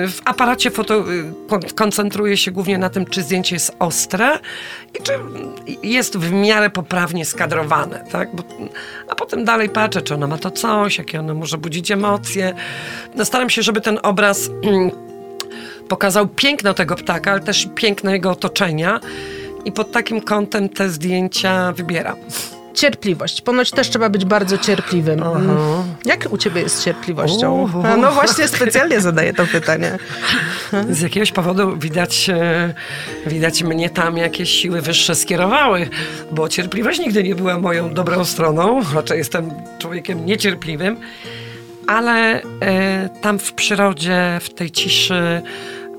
W 0.07 0.19
aparacie 0.25 0.71
foto 0.71 0.95
yy, 1.11 1.33
kon- 1.47 1.73
koncentruję 1.75 2.37
się 2.37 2.51
głównie 2.51 2.77
na 2.77 2.89
tym, 2.89 3.05
czy 3.05 3.23
zdjęcie 3.23 3.55
jest 3.55 3.75
ostre 3.79 4.39
i 4.99 5.03
czy 5.03 5.11
jest 5.83 6.17
w 6.17 6.31
miarę 6.31 6.69
poprawnie 6.69 7.25
skadrowane, 7.25 8.03
tak? 8.11 8.35
Bo, 8.35 8.43
a 9.09 9.15
potem 9.15 9.45
dalej 9.45 9.69
patrzę, 9.69 10.01
czy 10.01 10.13
ono 10.13 10.27
ma 10.27 10.37
to 10.37 10.51
coś, 10.51 10.97
jakie 10.97 11.19
ono 11.19 11.33
może 11.33 11.57
budzić 11.57 11.91
emocje. 11.91 12.38
No, 13.15 13.25
staram 13.25 13.49
się, 13.49 13.61
żeby 13.61 13.81
ten 13.81 13.99
obraz 14.03 14.49
mm, 14.63 14.91
pokazał 15.87 16.27
piękno 16.27 16.73
tego 16.73 16.95
ptaka, 16.95 17.31
ale 17.31 17.39
też 17.39 17.67
piękno 17.75 18.11
jego 18.11 18.31
otoczenia 18.31 18.99
i 19.65 19.71
pod 19.71 19.91
takim 19.91 20.21
kątem 20.21 20.69
te 20.69 20.89
zdjęcia 20.89 21.71
wybieram. 21.71 22.15
Cierpliwość. 22.73 23.41
Ponoć 23.41 23.71
też 23.71 23.89
trzeba 23.89 24.09
być 24.09 24.25
bardzo 24.25 24.57
cierpliwym. 24.57 25.23
Mm. 25.23 25.49
Jak 26.05 26.27
u 26.31 26.37
ciebie 26.37 26.61
jest 26.61 26.77
z 26.77 26.83
cierpliwością? 26.83 27.61
Uhu. 27.61 27.83
No 27.97 28.11
właśnie, 28.11 28.47
specjalnie 28.47 29.01
zadaję 29.01 29.33
to 29.33 29.45
pytanie. 29.45 29.97
Z 30.89 31.01
jakiegoś 31.01 31.31
powodu 31.31 31.77
widać, 31.77 32.29
e, 32.29 32.73
widać 33.25 33.63
mnie 33.63 33.89
tam 33.89 34.17
jakieś 34.17 34.49
siły 34.49 34.81
wyższe 34.81 35.15
skierowały, 35.15 35.89
bo 36.31 36.49
cierpliwość 36.49 36.99
nigdy 36.99 37.23
nie 37.23 37.35
była 37.35 37.59
moją 37.59 37.93
dobrą 37.93 38.25
stroną, 38.25 38.81
raczej 38.93 39.17
jestem 39.17 39.51
człowiekiem 39.79 40.25
niecierpliwym, 40.25 40.97
ale 41.89 42.41
e, 42.41 43.09
tam 43.21 43.39
w 43.39 43.53
przyrodzie, 43.53 44.39
w 44.41 44.49
tej 44.49 44.71
ciszy, 44.71 45.41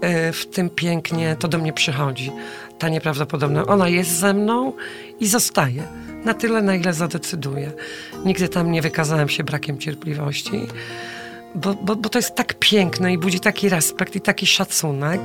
e, 0.00 0.32
w 0.32 0.46
tym 0.46 0.70
pięknie, 0.70 1.36
to 1.38 1.48
do 1.48 1.58
mnie 1.58 1.72
przychodzi. 1.72 2.32
Ta 2.78 2.88
nieprawdopodobna. 2.88 3.66
Ona 3.66 3.88
jest 3.88 4.10
ze 4.10 4.34
mną 4.34 4.72
i 5.20 5.26
zostaje. 5.26 5.82
Na 6.24 6.34
tyle, 6.34 6.62
na 6.62 6.74
ile 6.74 6.94
zadecyduje. 6.94 7.72
Nigdy 8.24 8.48
tam 8.48 8.72
nie 8.72 8.82
wykazałem 8.82 9.28
się 9.28 9.44
brakiem 9.44 9.78
cierpliwości 9.78 10.66
bo, 11.54 11.74
bo, 11.74 11.96
bo 11.96 12.08
to 12.08 12.18
jest 12.18 12.34
tak 12.34 12.54
piękne 12.54 13.12
i 13.12 13.18
budzi 13.18 13.40
taki 13.40 13.68
respekt 13.68 14.16
i 14.16 14.20
taki 14.20 14.46
szacunek, 14.46 15.20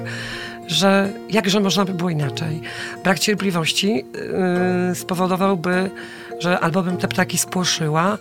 że 0.68 1.10
jakże 1.30 1.60
można 1.60 1.86
by 1.86 1.94
było 1.94 2.10
inaczej. 2.10 2.62
Brak 3.04 3.20
cierpliwości 3.20 4.06
yy, 4.90 4.96
spowodowałby, 4.96 5.92
że 6.40 6.60
albo 6.60 6.84
bym 6.84 6.98
te 6.98 7.08
ptaki 7.08 7.38
spłoszyła, 7.38 8.18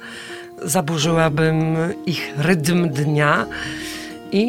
zaburzyłabym 0.65 1.77
ich 2.07 2.33
rytm 2.39 2.89
dnia 2.89 3.47
i 4.33 4.47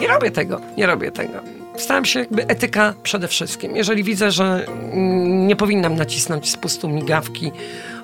nie 0.00 0.08
robię 0.08 0.30
tego, 0.30 0.60
nie 0.76 0.86
robię 0.86 1.12
tego. 1.12 1.40
Staram 1.76 2.04
się 2.04 2.20
jakby 2.20 2.46
etyka 2.46 2.94
przede 3.02 3.28
wszystkim. 3.28 3.76
Jeżeli 3.76 4.04
widzę, 4.04 4.30
że 4.30 4.66
nie 5.26 5.56
powinnam 5.56 5.96
nacisnąć 5.96 6.50
spustu 6.50 6.88
migawki, 6.88 7.52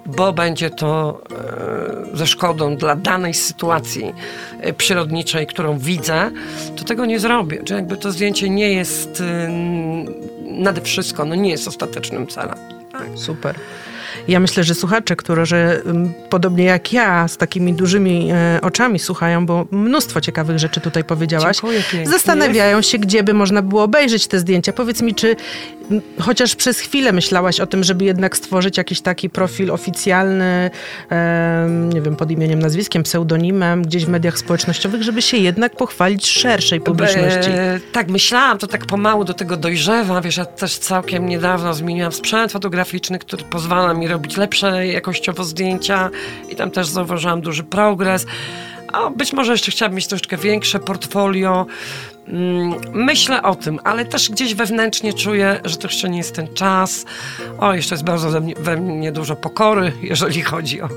bo 0.07 0.33
będzie 0.33 0.71
to 0.71 1.23
e, 2.13 2.17
ze 2.17 2.27
szkodą 2.27 2.77
dla 2.77 2.97
danej 2.97 3.35
sytuacji 3.35 4.15
e, 4.61 4.73
przyrodniczej, 4.73 5.47
którą 5.47 5.79
widzę, 5.79 6.31
to 6.77 6.85
tego 6.85 7.07
nie 7.07 7.21
zrobię. 7.21 7.63
Czy 7.65 7.75
jakby 7.75 7.97
to 7.97 8.13
zdjęcie 8.13 8.51
nie 8.51 8.73
jest 8.73 9.21
e, 9.21 9.49
nade 10.45 10.81
wszystko, 10.81 11.25
no 11.25 11.35
nie 11.35 11.51
jest 11.51 11.69
ostatecznym 11.69 12.27
celem. 12.27 12.59
Tak. 12.93 13.09
Super. 13.15 13.55
Ja 14.29 14.41
myślę, 14.41 14.65
że 14.65 14.75
słuchacze, 14.75 15.17
którzy 15.17 15.83
podobnie 16.31 16.65
jak 16.65 16.93
ja, 16.93 17.29
z 17.29 17.37
takimi 17.37 17.73
dużymi 17.73 18.29
e, 18.33 18.61
oczami 18.63 18.99
słuchają, 18.99 19.47
bo 19.47 19.67
mnóstwo 19.71 20.21
ciekawych 20.21 20.59
rzeczy 20.59 20.81
tutaj 20.81 21.05
powiedziałaś, 21.05 21.57
Dziękuję 21.57 22.07
zastanawiają 22.07 22.83
się, 22.83 22.99
gdzie 22.99 23.23
by 23.23 23.35
można 23.35 23.63
było 23.63 23.83
obejrzeć 23.83 24.27
te 24.27 24.39
zdjęcia. 24.39 24.73
Powiedz 24.73 25.03
mi, 25.03 25.15
czy 25.15 25.37
chociaż 26.21 26.57
przez 26.57 26.81
chwilę 26.81 27.13
myślałaś 27.13 27.61
o 27.61 27.67
tym, 27.67 27.85
żeby 27.85 28.05
jednak 28.05 28.37
stworzyć 28.37 28.77
jakiś 28.77 29.01
taki 29.01 29.31
profil 29.31 29.71
oficjalny, 29.71 30.71
nie 31.95 32.01
wiem, 32.01 32.17
pod 32.17 32.31
imieniem, 32.31 32.59
nazwiskiem, 32.59 33.03
pseudonimem, 33.03 33.83
gdzieś 33.83 34.05
w 34.05 34.09
mediach 34.09 34.39
społecznościowych, 34.39 35.03
żeby 35.03 35.23
się 35.23 35.37
jednak 35.37 35.77
pochwalić 35.77 36.27
szerszej 36.27 36.81
publiczności? 36.81 37.51
E, 37.51 37.81
tak, 37.93 38.09
myślałam, 38.09 38.59
to 38.59 38.67
tak 38.67 38.87
pomału 38.87 39.25
do 39.25 39.35
tego 39.35 39.57
dojrzewa. 39.57 40.21
Wiesz, 40.21 40.37
ja 40.37 40.45
też 40.45 40.79
całkiem 40.79 41.27
niedawno 41.27 41.75
zmieniłam 41.75 42.13
sprzęt 42.13 42.53
fotograficzny, 42.53 43.19
który 43.19 43.45
pozwala 43.45 43.95
mi 43.95 44.09
robić 44.09 44.37
lepsze 44.37 44.87
jakościowo 44.87 45.45
zdjęcia 45.45 46.11
i 46.49 46.57
tam 46.57 46.71
też 46.71 46.87
zauważyłam 46.87 47.41
duży 47.41 47.65
progres. 47.65 48.27
A 48.93 49.11
być 49.11 49.33
może 49.33 49.53
jeszcze 49.53 49.71
chciałabym 49.71 49.97
mieć 49.97 50.07
troszeczkę 50.07 50.37
większe 50.37 50.79
portfolio. 50.79 51.67
Mm, 52.33 52.75
Myślę 52.93 53.43
o 53.43 53.55
tym, 53.55 53.79
ale 53.85 54.05
też 54.05 54.31
gdzieś 54.31 54.55
wewnętrznie 54.55 55.13
czuję, 55.13 55.61
że 55.65 55.77
to 55.77 55.89
jeszcze 55.89 56.09
nie 56.09 56.19
jest 56.19 56.35
ten 56.35 56.55
czas. 56.55 57.05
O, 57.59 57.75
jeszcze 57.75 57.95
jest 57.95 58.05
bardzo 58.05 58.41
we 58.61 58.77
mnie, 58.77 59.13
dużo 59.13 59.37
pokory, 59.37 59.93
jeżeli 60.03 60.43
chodzi 60.43 60.83
o, 60.83 60.89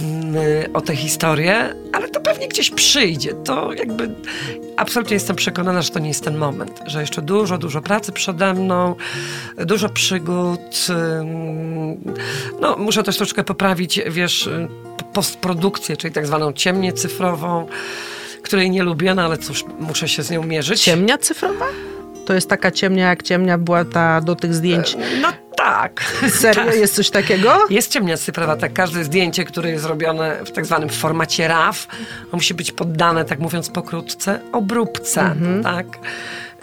mm, 0.00 0.34
o 0.74 0.80
tę 0.80 0.96
historię, 0.96 1.74
ale 1.92 2.08
to 2.08 2.20
pewnie 2.20 2.48
gdzieś 2.48 2.70
przyjdzie. 2.70 3.34
To 3.34 3.72
jakby 3.72 4.10
absolutnie 4.76 5.14
jestem 5.14 5.36
przekonana, 5.36 5.82
że 5.82 5.90
to 5.90 5.98
nie 5.98 6.08
jest 6.08 6.24
ten 6.24 6.36
moment, 6.36 6.80
że 6.86 7.00
jeszcze 7.00 7.22
dużo, 7.22 7.58
dużo 7.58 7.80
pracy 7.82 8.12
przede 8.12 8.54
mną, 8.54 8.94
dużo 9.58 9.88
przygód. 9.88 10.86
ym, 11.20 12.14
No, 12.60 12.76
muszę 12.76 13.02
też 13.02 13.16
troszeczkę 13.16 13.44
poprawić, 13.44 14.00
wiesz, 14.10 14.48
postprodukcję, 15.12 15.96
czyli 15.96 16.14
tak 16.14 16.26
zwaną 16.26 16.52
ciemnię 16.52 16.92
cyfrową, 16.92 17.66
której 18.42 18.70
nie 18.70 18.82
lubię, 18.82 19.14
no 19.14 19.22
ale 19.22 19.38
cóż, 19.38 19.64
muszę 19.80 20.08
się 20.08 20.22
z 20.22 20.30
nią 20.30 20.42
mierzyć. 20.42 20.82
Ciemnia 20.82 21.18
cyfrowa? 21.18 21.64
To 22.26 22.34
jest 22.34 22.48
taka 22.48 22.70
ciemnia, 22.70 23.08
jak 23.08 23.22
ciemnia 23.22 23.58
była 23.58 23.84
ta 23.84 24.20
do 24.20 24.34
tych 24.36 24.54
zdjęć. 24.54 24.96
No 25.22 25.28
tak. 25.56 26.04
Serio? 26.40 26.64
Tak. 26.64 26.74
Jest 26.76 26.94
coś 26.94 27.10
takiego? 27.10 27.58
Jest 27.70 27.90
ciemnia 27.92 28.16
cyfrowa, 28.16 28.56
tak. 28.56 28.72
Każde 28.72 29.04
zdjęcie, 29.04 29.44
które 29.44 29.70
jest 29.70 29.82
zrobione 29.82 30.44
w 30.44 30.52
tak 30.52 30.66
zwanym 30.66 30.88
formacie 30.88 31.48
RAW, 31.48 31.86
musi 32.32 32.54
być 32.54 32.72
poddane, 32.72 33.24
tak 33.24 33.38
mówiąc 33.38 33.68
pokrótce, 33.70 34.40
obróbce, 34.52 35.20
Mhm. 35.20 35.62
tak? 35.62 35.86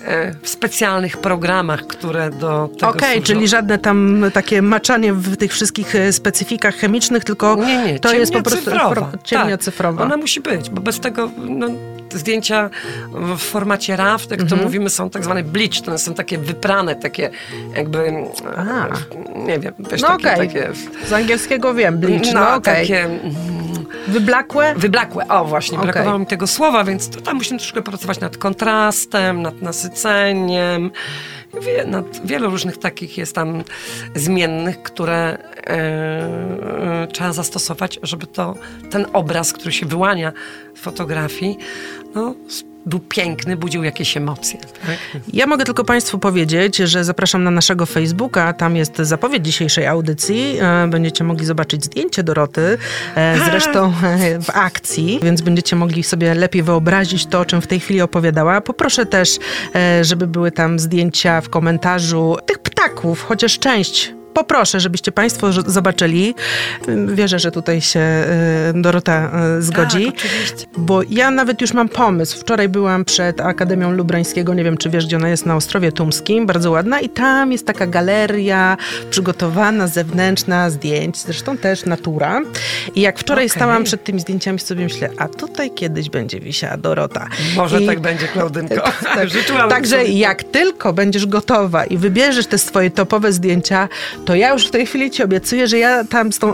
E, 0.05 0.33
W 0.41 0.49
specjalnych 0.49 1.17
programach, 1.17 1.87
które 1.87 2.29
do 2.29 2.69
tego 2.79 2.89
Okej, 2.91 3.17
służą. 3.17 3.25
czyli 3.33 3.47
żadne 3.47 3.77
tam 3.77 4.25
takie 4.33 4.61
maczanie 4.61 5.13
w 5.13 5.37
tych 5.37 5.51
wszystkich 5.53 5.95
e, 5.95 6.13
specyfikach 6.13 6.75
chemicznych, 6.75 7.23
tylko 7.23 7.55
Nie, 7.55 7.83
nie, 7.85 7.99
to 7.99 8.13
jest 8.13 8.33
po 8.33 8.41
prostu 8.41 8.65
cyfrowa. 8.65 8.95
for- 8.95 9.23
ciemnia 9.23 9.57
tak. 9.57 9.61
cyfrowa. 9.61 10.03
Ona 10.03 10.17
musi 10.17 10.41
być, 10.41 10.69
bo 10.69 10.81
bez 10.81 10.99
tego 10.99 11.29
no, 11.37 11.67
zdjęcia 12.13 12.69
w 13.13 13.37
formacie 13.37 13.95
RAW, 13.95 14.21
jak 14.31 14.41
Mhm. 14.41 14.49
to 14.59 14.65
mówimy, 14.65 14.89
są 14.89 15.09
tak 15.09 15.23
zwane 15.23 15.43
bleach, 15.43 15.81
to 15.85 15.97
są 15.97 16.13
takie 16.13 16.37
wyprane, 16.37 16.95
takie 16.95 17.29
jakby, 17.75 18.13
nie 19.35 19.59
wiem, 19.59 19.73
wiesz, 19.91 20.01
No 20.01 20.07
takie, 20.07 20.33
okej, 20.33 20.47
takie 20.47 20.69
z 21.07 21.13
angielskiego 21.13 21.73
wiem, 21.73 21.97
bleach, 21.97 22.33
no, 22.33 22.39
no, 22.39 22.55
okej. 22.55 22.87
takie 22.87 23.03
mm, 23.03 23.21
Wyblakłe? 24.07 24.73
Wyblakłe, 24.77 25.27
o 25.27 25.45
właśnie, 25.45 25.77
Okej. 25.77 25.91
brakowało 25.91 26.19
mi 26.19 26.25
tego 26.25 26.47
słowa, 26.47 26.83
więc 26.83 27.09
to 27.09 27.21
tam 27.21 27.37
musimy 27.37 27.59
troszkę 27.59 27.81
pracować 27.81 28.19
nad 28.19 28.37
kontrastem, 28.37 29.41
nad 29.41 29.61
nasyceniem. 29.61 30.91
Wie, 31.53 31.85
nad 31.85 32.27
wielu 32.27 32.49
różnych 32.49 32.77
takich 32.77 33.17
jest 33.17 33.35
tam 33.35 33.63
zmiennych, 34.15 34.83
które 34.83 35.37
e, 35.67 37.07
trzeba 37.11 37.33
zastosować, 37.33 37.99
żeby 38.03 38.27
to, 38.27 38.55
ten 38.91 39.05
obraz, 39.13 39.53
który 39.53 39.71
się 39.71 39.85
wyłania 39.85 40.33
z 40.75 40.79
fotografii, 40.79 41.57
no, 42.15 42.35
był 42.89 42.99
piękny, 42.99 43.57
budził 43.57 43.83
jakieś 43.83 44.17
emocje. 44.17 44.59
Tak? 44.59 45.21
Ja 45.33 45.47
mogę 45.47 45.65
tylko 45.65 45.83
Państwu 45.83 46.19
powiedzieć, 46.19 46.77
że 46.77 47.03
zapraszam 47.03 47.43
na 47.43 47.51
naszego 47.51 47.85
Facebooka. 47.85 48.53
Tam 48.53 48.75
jest 48.75 48.97
zapowiedź 48.97 49.45
dzisiejszej 49.45 49.87
audycji. 49.87 50.57
E, 50.61 50.87
Będziecie 50.87 51.23
mogli 51.23 51.45
zobaczyć 51.45 51.85
zdjęcie 51.85 52.23
Doroty, 52.23 52.77
e, 53.15 53.37
zresztą 53.49 53.93
e, 54.03 54.39
w 54.41 54.49
akcji, 54.49 55.19
więc 55.23 55.41
będziecie 55.41 55.75
mogli 55.75 56.03
sobie 56.03 56.33
lepiej 56.33 56.63
wyobrazić 56.63 57.25
to, 57.25 57.39
o 57.39 57.45
czym 57.45 57.61
w 57.61 57.67
tej 57.67 57.79
chwili 57.79 58.01
opowiadała. 58.01 58.61
Poproszę 58.61 59.05
też, 59.05 59.39
żeby 60.01 60.27
były 60.27 60.51
tam 60.51 60.79
zdjęcia 60.79 61.41
w 61.41 61.49
komentarzu 61.49 62.37
tych 62.45 62.59
ptaków, 62.59 63.23
chociaż 63.23 63.59
część. 63.59 64.18
Poproszę, 64.39 64.79
żebyście 64.79 65.11
Państwo 65.11 65.51
zobaczyli. 65.53 66.35
Wierzę, 67.07 67.39
że 67.39 67.51
tutaj 67.51 67.81
się 67.81 67.99
e, 67.99 68.25
Dorota 68.75 69.31
e, 69.57 69.61
zgodzi. 69.61 70.05
Tak, 70.05 70.15
oczywiście. 70.15 70.65
Bo 70.77 71.01
ja 71.09 71.31
nawet 71.31 71.61
już 71.61 71.73
mam 71.73 71.89
pomysł. 71.89 72.39
Wczoraj 72.39 72.69
byłam 72.69 73.05
przed 73.05 73.41
Akademią 73.41 73.91
Lubrańskiego, 73.91 74.53
nie 74.53 74.63
wiem 74.63 74.77
czy 74.77 74.89
wiesz, 74.89 75.05
gdzie 75.05 75.15
ona 75.15 75.29
jest, 75.29 75.45
na 75.45 75.55
Ostrowie 75.55 75.91
Tumskim, 75.91 76.45
bardzo 76.45 76.71
ładna 76.71 76.99
i 76.99 77.09
tam 77.09 77.51
jest 77.51 77.65
taka 77.67 77.87
galeria 77.87 78.77
przygotowana, 79.09 79.87
zewnętrzna, 79.87 80.69
zdjęć, 80.69 81.17
zresztą 81.17 81.57
też 81.57 81.85
natura. 81.85 82.41
I 82.95 83.01
jak 83.01 83.19
wczoraj 83.19 83.45
Okej. 83.45 83.57
stałam 83.57 83.83
przed 83.83 84.03
tymi 84.03 84.19
zdjęciami, 84.19 84.59
sobie 84.59 84.83
myślę, 84.83 85.09
a 85.17 85.27
tutaj 85.27 85.71
kiedyś 85.71 86.09
będzie 86.09 86.39
wisiała 86.39 86.77
Dorota. 86.77 87.27
Może 87.55 87.81
I- 87.81 87.87
tak 87.87 87.99
będzie, 87.99 88.27
Klaudynko. 88.27 88.81
Życzyłabym 89.25 89.69
Także 89.69 89.97
sobie. 90.01 90.19
jak 90.19 90.43
tylko 90.43 90.93
będziesz 90.93 91.25
gotowa 91.25 91.85
i 91.85 91.97
wybierzesz 91.97 92.47
te 92.47 92.57
swoje 92.57 92.91
topowe 92.91 93.33
zdjęcia, 93.33 93.89
to 94.29 94.35
ja 94.35 94.53
już 94.53 94.67
w 94.67 94.71
tej 94.71 94.85
chwili 94.85 95.11
ci 95.11 95.23
obiecuję, 95.23 95.67
że 95.67 95.77
ja 95.77 96.03
tam 96.03 96.31
z 96.33 96.39
tą 96.39 96.53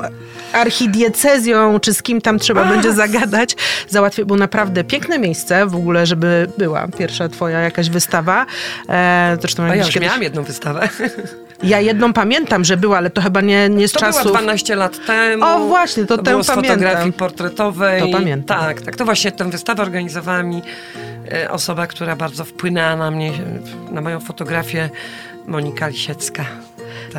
archidiecezją, 0.53 1.79
czy 1.79 1.93
z 1.93 2.01
kim 2.03 2.21
tam 2.21 2.39
trzeba 2.39 2.65
będzie 2.65 2.93
zagadać, 2.93 3.55
załatwię, 3.89 4.25
bo 4.25 4.35
naprawdę 4.35 4.83
piękne 4.83 5.19
miejsce 5.19 5.65
w 5.65 5.75
ogóle, 5.75 6.05
żeby 6.05 6.47
była 6.57 6.87
pierwsza 6.87 7.29
twoja 7.29 7.59
jakaś 7.59 7.89
wystawa. 7.89 8.45
E, 8.89 9.37
zresztą 9.41 9.63
A 9.63 9.67
ja 9.67 9.75
już 9.75 9.93
kiedyś- 9.93 10.07
miałam 10.07 10.23
jedną 10.23 10.43
wystawę. 10.43 10.89
Ja 11.63 11.79
jedną 11.79 12.13
pamiętam, 12.13 12.63
że 12.65 12.77
była, 12.77 12.97
ale 12.97 13.09
to 13.09 13.21
chyba 13.21 13.41
nie, 13.41 13.69
nie 13.69 13.87
z 13.87 13.91
To 13.91 13.99
czasów... 13.99 14.23
była 14.23 14.39
12 14.39 14.75
lat 14.75 15.05
temu. 15.05 15.45
O, 15.45 15.59
właśnie, 15.59 16.05
to 16.05 16.17
tę 16.17 16.23
było 16.31 16.43
z 16.43 16.47
pamiętam. 16.47 16.71
fotografii 16.71 17.13
portretowej. 17.13 18.01
To 18.01 18.07
pamiętam. 18.17 18.59
Tak, 18.59 18.81
tak. 18.81 18.95
To 18.95 19.05
właśnie 19.05 19.31
tę 19.31 19.49
wystawę 19.49 19.83
organizowała 19.83 20.43
mi 20.43 20.61
e, 21.31 21.51
osoba, 21.51 21.87
która 21.87 22.15
bardzo 22.15 22.45
wpłynęła 22.45 22.95
na 22.95 23.11
mnie, 23.11 23.31
na 23.91 24.01
moją 24.01 24.19
fotografię, 24.19 24.89
Monika 25.47 25.87
Lisiecka. 25.87 26.45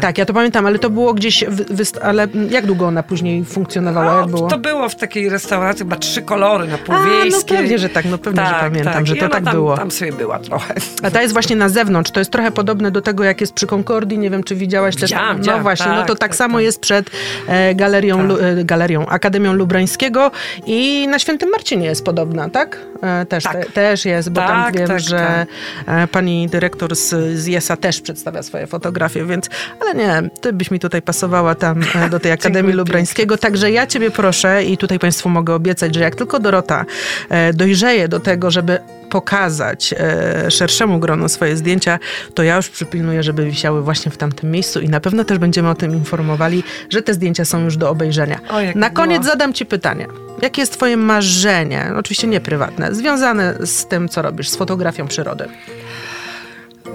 Tak, 0.01 0.19
ja 0.19 0.25
to 0.27 0.35
pamiętam, 0.35 0.67
ale 0.67 0.79
to 0.79 0.91
było 0.91 1.15
gdzieś, 1.15 1.45
wyst- 1.49 1.99
ale 2.03 2.27
jak 2.51 2.67
długo 2.67 2.87
ona 2.87 3.03
później 3.03 3.45
funkcjonowała, 3.45 4.21
jak 4.21 4.31
było? 4.31 4.49
To 4.49 4.59
było 4.59 4.89
w 4.89 4.95
takiej 4.97 5.29
restauracji, 5.29 5.79
chyba 5.79 5.97
trzy 5.97 6.23
kolory 6.23 6.67
na 6.69 6.75
A, 6.75 6.79
no 6.79 6.85
Półwiejskiej. 6.85 7.57
pewnie, 7.59 7.79
że 7.79 7.89
tak, 7.89 8.05
no 8.05 8.19
pewnie, 8.19 8.47
że 8.47 8.55
pamiętam, 8.61 9.07
że 9.07 9.17
I 9.17 9.21
to 9.21 9.29
tak 9.29 9.45
tam, 9.45 9.55
było. 9.55 9.77
Tam 9.77 9.91
sobie 9.91 10.13
była 10.13 10.39
trochę. 10.39 10.75
A 11.03 11.11
ta 11.11 11.23
jest 11.23 11.33
właśnie 11.33 11.57
na 11.57 11.69
zewnątrz. 11.69 12.11
To 12.11 12.21
jest 12.21 12.31
trochę 12.31 12.51
podobne 12.51 12.91
do 12.91 13.03
tego, 13.03 13.25
jak 13.25 13.41
jest 13.41 13.53
przy 13.53 13.67
Concordii. 13.67 14.19
Nie 14.19 14.31
wiem, 14.31 14.45
czy 14.45 14.55
widziałaś 14.55 14.97
też. 14.97 15.11
Widziałam, 15.11 15.41
No 15.47 15.59
właśnie, 15.61 15.87
no 15.87 15.97
tak, 15.99 16.07
to 16.07 16.15
tak, 16.15 16.21
tak, 16.31 16.37
samo 16.37 16.59
tak. 16.59 16.65
jest 16.65 16.81
przed 16.81 17.11
e, 17.49 17.75
galerią, 17.75 18.29
Tak. 18.29 18.39
E, 18.41 18.65
galerią, 18.65 19.07
Akademią 19.07 19.53
Lubrańskiego 19.53 20.31
i 20.67 21.09
na 21.09 21.19
Świętym 21.19 21.51
Marcinie 21.51 21.87
jest 21.87 22.05
podobna, 22.05 22.51
tak? 22.51 22.79
E, 23.03 23.27
też, 23.27 23.45
Tak. 23.45 23.53
te, 23.67 23.73
też 23.73 24.05
jest, 24.05 24.31
bo 24.31 24.41
tam 24.41 24.65
Tak, 24.65 24.77
wiem, 24.79 24.89
tak, 24.89 25.01
że 25.01 25.47
e, 25.87 26.07
pani 26.09 26.49
dyrektor 26.49 26.97
z, 26.97 27.09
z 27.39 27.47
JESA 27.47 27.77
też 27.77 28.01
przedstawia 28.01 28.43
swoje 28.43 28.67
fotografie, 28.67 29.25
więc, 29.25 29.49
ale 29.87 29.95
nie, 29.95 30.31
ty 30.41 30.53
byś 30.53 30.71
mi 30.71 30.79
tutaj 30.79 31.03
pasowała 31.03 31.55
tam 31.55 31.81
e, 31.95 32.11
do 32.11 32.21
tej 32.21 32.33
Akademii 32.39 32.73
Lubrańskiego, 32.73 33.39
także 33.39 33.71
ja 33.71 33.87
ciebie 33.87 34.11
proszę 34.11 34.65
i 34.65 34.77
tutaj 34.77 34.99
państwu 34.99 35.29
mogę 35.29 35.55
obiecać, 35.55 35.95
że 35.95 36.01
jak 36.01 36.15
tylko 36.15 36.39
Dorota 36.39 36.85
e, 37.29 37.53
dojrzeje 37.53 38.09
do 38.09 38.21
tego, 38.21 38.51
żeby 38.51 38.79
pokazać 39.11 39.95
e, 39.99 40.51
szerszemu 40.51 40.99
gronu 40.99 41.29
swoje 41.29 41.57
zdjęcia, 41.57 41.99
to 42.35 42.43
ja 42.43 42.57
już 42.57 42.69
przypilnuję, 42.69 43.23
żeby 43.23 43.45
wisiały 43.45 43.83
właśnie 43.83 44.13
w 44.13 44.17
tamtym 44.17 44.51
miejscu 44.51 44.81
i 44.81 44.89
na 44.89 45.01
pewno 45.01 45.25
też 45.25 45.39
będziemy 45.39 45.69
o 45.69 45.75
tym 45.75 45.93
informowali, 45.93 46.63
że 46.91 47.03
te 47.03 47.15
zdjęcia 47.15 47.45
są 47.45 47.65
już 47.65 47.77
do 47.77 47.91
obejrzenia. 47.91 48.41
O, 48.49 48.79
na 48.79 48.91
koniec 48.91 49.21
miło. 49.21 49.33
zadam 49.33 49.53
ci 49.53 49.67
pytanie. 49.67 50.07
Jakie 50.43 50.63
jest 50.63 50.73
twoje 50.73 50.97
marzenie, 50.97 51.93
oczywiście 51.97 52.27
nie 52.27 52.41
prywatne, 52.41 52.95
związane 52.95 53.55
z 53.67 53.87
tym, 53.87 54.09
co 54.09 54.23
robisz, 54.23 54.49
z 54.49 54.57
fotografią 54.57 55.09
przyrody? 55.09 55.49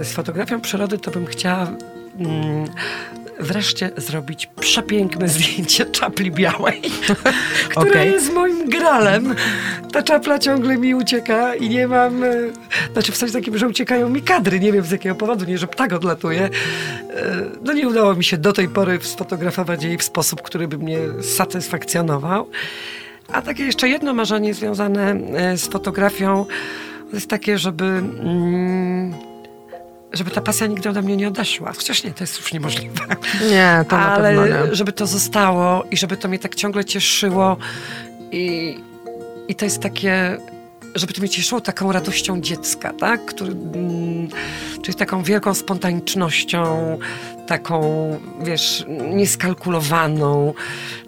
Z 0.04 0.14
fotografią 0.14 0.62
przyrody 0.62 0.98
to 0.98 1.12
bym 1.12 1.26
chciała 1.26 1.68
mm, 2.20 2.66
wreszcie 3.40 3.92
zrobić 3.98 4.50
przepiękne 4.60 5.28
zdjęcie 5.28 5.86
czapli 5.86 6.32
białej, 6.32 6.82
która 7.70 7.90
Okej. 7.92 8.12
jest 8.12 8.34
moim 8.34 8.70
gralem. 8.70 9.36
Ta 9.92 10.04
czapla 10.04 10.40
ciągle 10.40 10.78
mi 10.78 10.96
ucieka 10.96 11.56
i 11.56 11.70
nie 11.70 11.88
mam... 11.88 12.24
e, 12.24 12.30
Znaczy 12.94 13.12
w 13.12 13.18
sensie 13.18 13.34
takim, 13.34 13.58
że 13.58 13.68
uciekają 13.68 14.10
mi 14.10 14.22
kadry, 14.22 14.60
nie 14.60 14.72
wiem 14.72 14.86
z 14.86 14.92
jakiego 14.92 15.16
powodu, 15.16 15.46
nie, 15.46 15.58
że 15.58 15.68
ptak 15.68 15.94
odlatuje. 15.94 16.42
E, 16.44 16.50
No 17.64 17.74
nie 17.74 17.88
udało 17.88 18.16
mi 18.16 18.24
się 18.24 18.38
do 18.38 18.54
tej 18.54 18.70
pory 18.70 19.00
sfotografować 19.02 19.84
jej 19.84 19.98
w 19.98 20.04
sposób, 20.04 20.42
który 20.42 20.68
by 20.68 20.78
mnie 20.78 20.98
satysfakcjonował. 21.22 22.48
A 23.34 23.42
takie 23.42 23.64
jeszcze 23.66 23.90
jedno 23.90 24.14
marzenie 24.14 24.54
związane 24.54 25.12
e, 25.34 25.58
z 25.58 25.68
fotografią 25.68 26.46
to 27.10 27.16
jest 27.16 27.30
takie, 27.30 27.58
żeby... 27.58 27.86
Mm, 27.86 28.71
żeby 30.14 30.32
ta 30.32 30.42
pasja 30.42 30.68
nigdy 30.68 30.90
ode 30.90 31.02
mnie 31.02 31.18
nie 31.18 31.28
odeszła. 31.28 31.74
Chociaż 31.74 32.04
nie, 32.04 32.12
to 32.12 32.24
jest 32.24 32.38
już 32.40 32.54
niemożliwe. 32.54 33.06
Nie, 33.50 33.86
to 33.90 33.98
na 33.98 34.08
Ale 34.14 34.24
pewno 34.36 34.66
nie. 34.68 34.76
żeby 34.76 34.94
to 34.94 35.08
zostało 35.08 35.84
i 35.92 35.98
żeby 35.98 36.18
to 36.18 36.28
mnie 36.28 36.40
tak 36.40 36.56
ciągle 36.56 36.86
cieszyło 36.86 37.58
i, 38.32 38.78
i 39.48 39.56
to 39.56 39.66
jest 39.66 39.82
takie, 39.82 40.38
żeby 40.96 41.14
to 41.14 41.22
mnie 41.22 41.30
cieszyło 41.30 41.62
taką 41.62 41.92
radością 41.92 42.42
dziecka, 42.42 42.94
tak? 42.94 43.26
Który, 43.26 43.52
mm, 43.52 44.28
czyli 44.82 44.96
taką 44.98 45.24
wielką 45.24 45.54
spontanicznością, 45.54 46.98
taką, 47.48 47.82
wiesz, 48.44 48.86
nieskalkulowaną, 49.14 50.54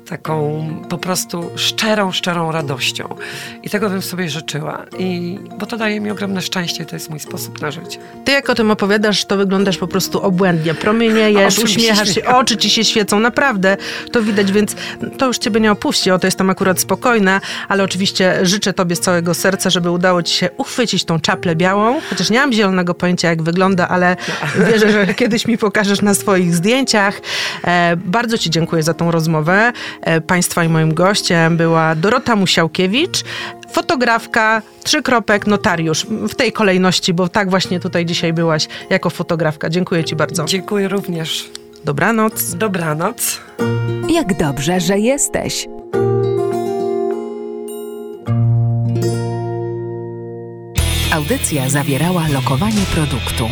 taką 0.10 0.68
po 0.89 0.97
prostu 0.97 1.51
szczerą, 1.56 2.12
szczerą 2.12 2.51
radością. 2.51 3.16
I 3.64 3.70
tego 3.70 3.89
bym 3.89 4.01
sobie 4.01 4.30
życzyła. 4.30 4.86
I, 4.99 5.39
bo 5.60 5.66
to 5.66 5.78
daje 5.78 5.99
mi 5.99 6.12
ogromne 6.12 6.41
szczęście 6.41 6.86
to 6.86 6.95
jest 6.95 7.10
mój 7.10 7.20
sposób 7.20 7.62
na 7.62 7.72
życie. 7.72 7.99
Ty 8.26 8.32
jak 8.32 8.49
o 8.49 8.56
tym 8.56 8.72
opowiadasz, 8.72 9.26
to 9.26 9.38
wyglądasz 9.38 9.78
po 9.78 9.88
prostu 9.88 10.22
obłędnie. 10.22 10.74
Promieniejesz, 10.74 11.60
uśmiechasz 11.60 12.16
się, 12.16 12.26
oczy 12.26 12.58
ci 12.58 12.70
się 12.70 12.84
świecą, 12.84 13.20
naprawdę. 13.20 13.78
To 14.12 14.22
widać, 14.22 14.51
więc 14.51 14.76
to 15.18 15.28
już 15.28 15.38
ciebie 15.38 15.60
nie 15.60 15.72
opuści. 15.72 16.12
O, 16.12 16.20
to 16.20 16.28
jestem 16.28 16.49
akurat 16.49 16.80
spokojna, 16.80 17.41
ale 17.68 17.84
oczywiście 17.84 18.39
życzę 18.45 18.74
tobie 18.74 18.95
z 18.95 18.99
całego 18.99 19.34
serca, 19.34 19.70
żeby 19.70 19.91
udało 19.91 20.24
ci 20.24 20.34
się 20.34 20.49
uchwycić 20.58 21.06
tą 21.06 21.20
czaplę 21.20 21.56
białą. 21.56 22.01
Chociaż 22.10 22.30
nie 22.30 22.39
mam 22.39 22.54
zielonego 22.54 22.93
pojęcia, 22.93 23.30
jak 23.30 23.43
wygląda, 23.43 23.88
ale 23.88 24.16
wierzę, 24.68 24.91
że 24.91 25.14
kiedyś 25.14 25.47
mi 25.47 25.58
pokażesz 25.58 26.01
na 26.01 26.14
swoich 26.14 26.56
zdjęciach. 26.56 27.22
E, 27.64 27.95
bardzo 27.95 28.38
ci 28.38 28.49
dziękuję 28.49 28.84
za 28.84 28.93
tą 28.93 29.12
rozmowę. 29.12 29.74
E, 30.04 30.22
państwa 30.22 30.64
i 30.64 30.70
moim 30.70 30.93
gościem 30.93 31.58
była 31.58 31.95
Dorota 31.95 32.36
Musiałkiewicz, 32.36 33.24
fotografka, 33.72 34.62
trzykropek, 34.84 35.47
notariusz. 35.47 36.06
W 36.30 36.36
tej 36.36 36.51
kolejności, 36.51 37.14
bo 37.14 37.30
tak 37.30 37.49
właśnie 37.49 37.80
tutaj 37.80 38.06
dzisiaj 38.06 38.34
byłaś 38.34 38.68
jako 38.89 39.10
fotografka. 39.10 39.70
Dziękuję 39.70 40.04
ci 40.04 40.16
bardzo. 40.16 40.45
Dziękuję 40.45 40.88
również. 40.88 41.49
Dobranoc. 41.86 42.54
Dobranoc. 42.56 43.39
Jak 44.10 44.38
dobrze, 44.38 44.80
że 44.80 44.99
jesteś. 44.99 45.68
Audycja 51.14 51.70
zawierała 51.70 52.28
lokowanie 52.28 52.82
produktu. 52.95 53.47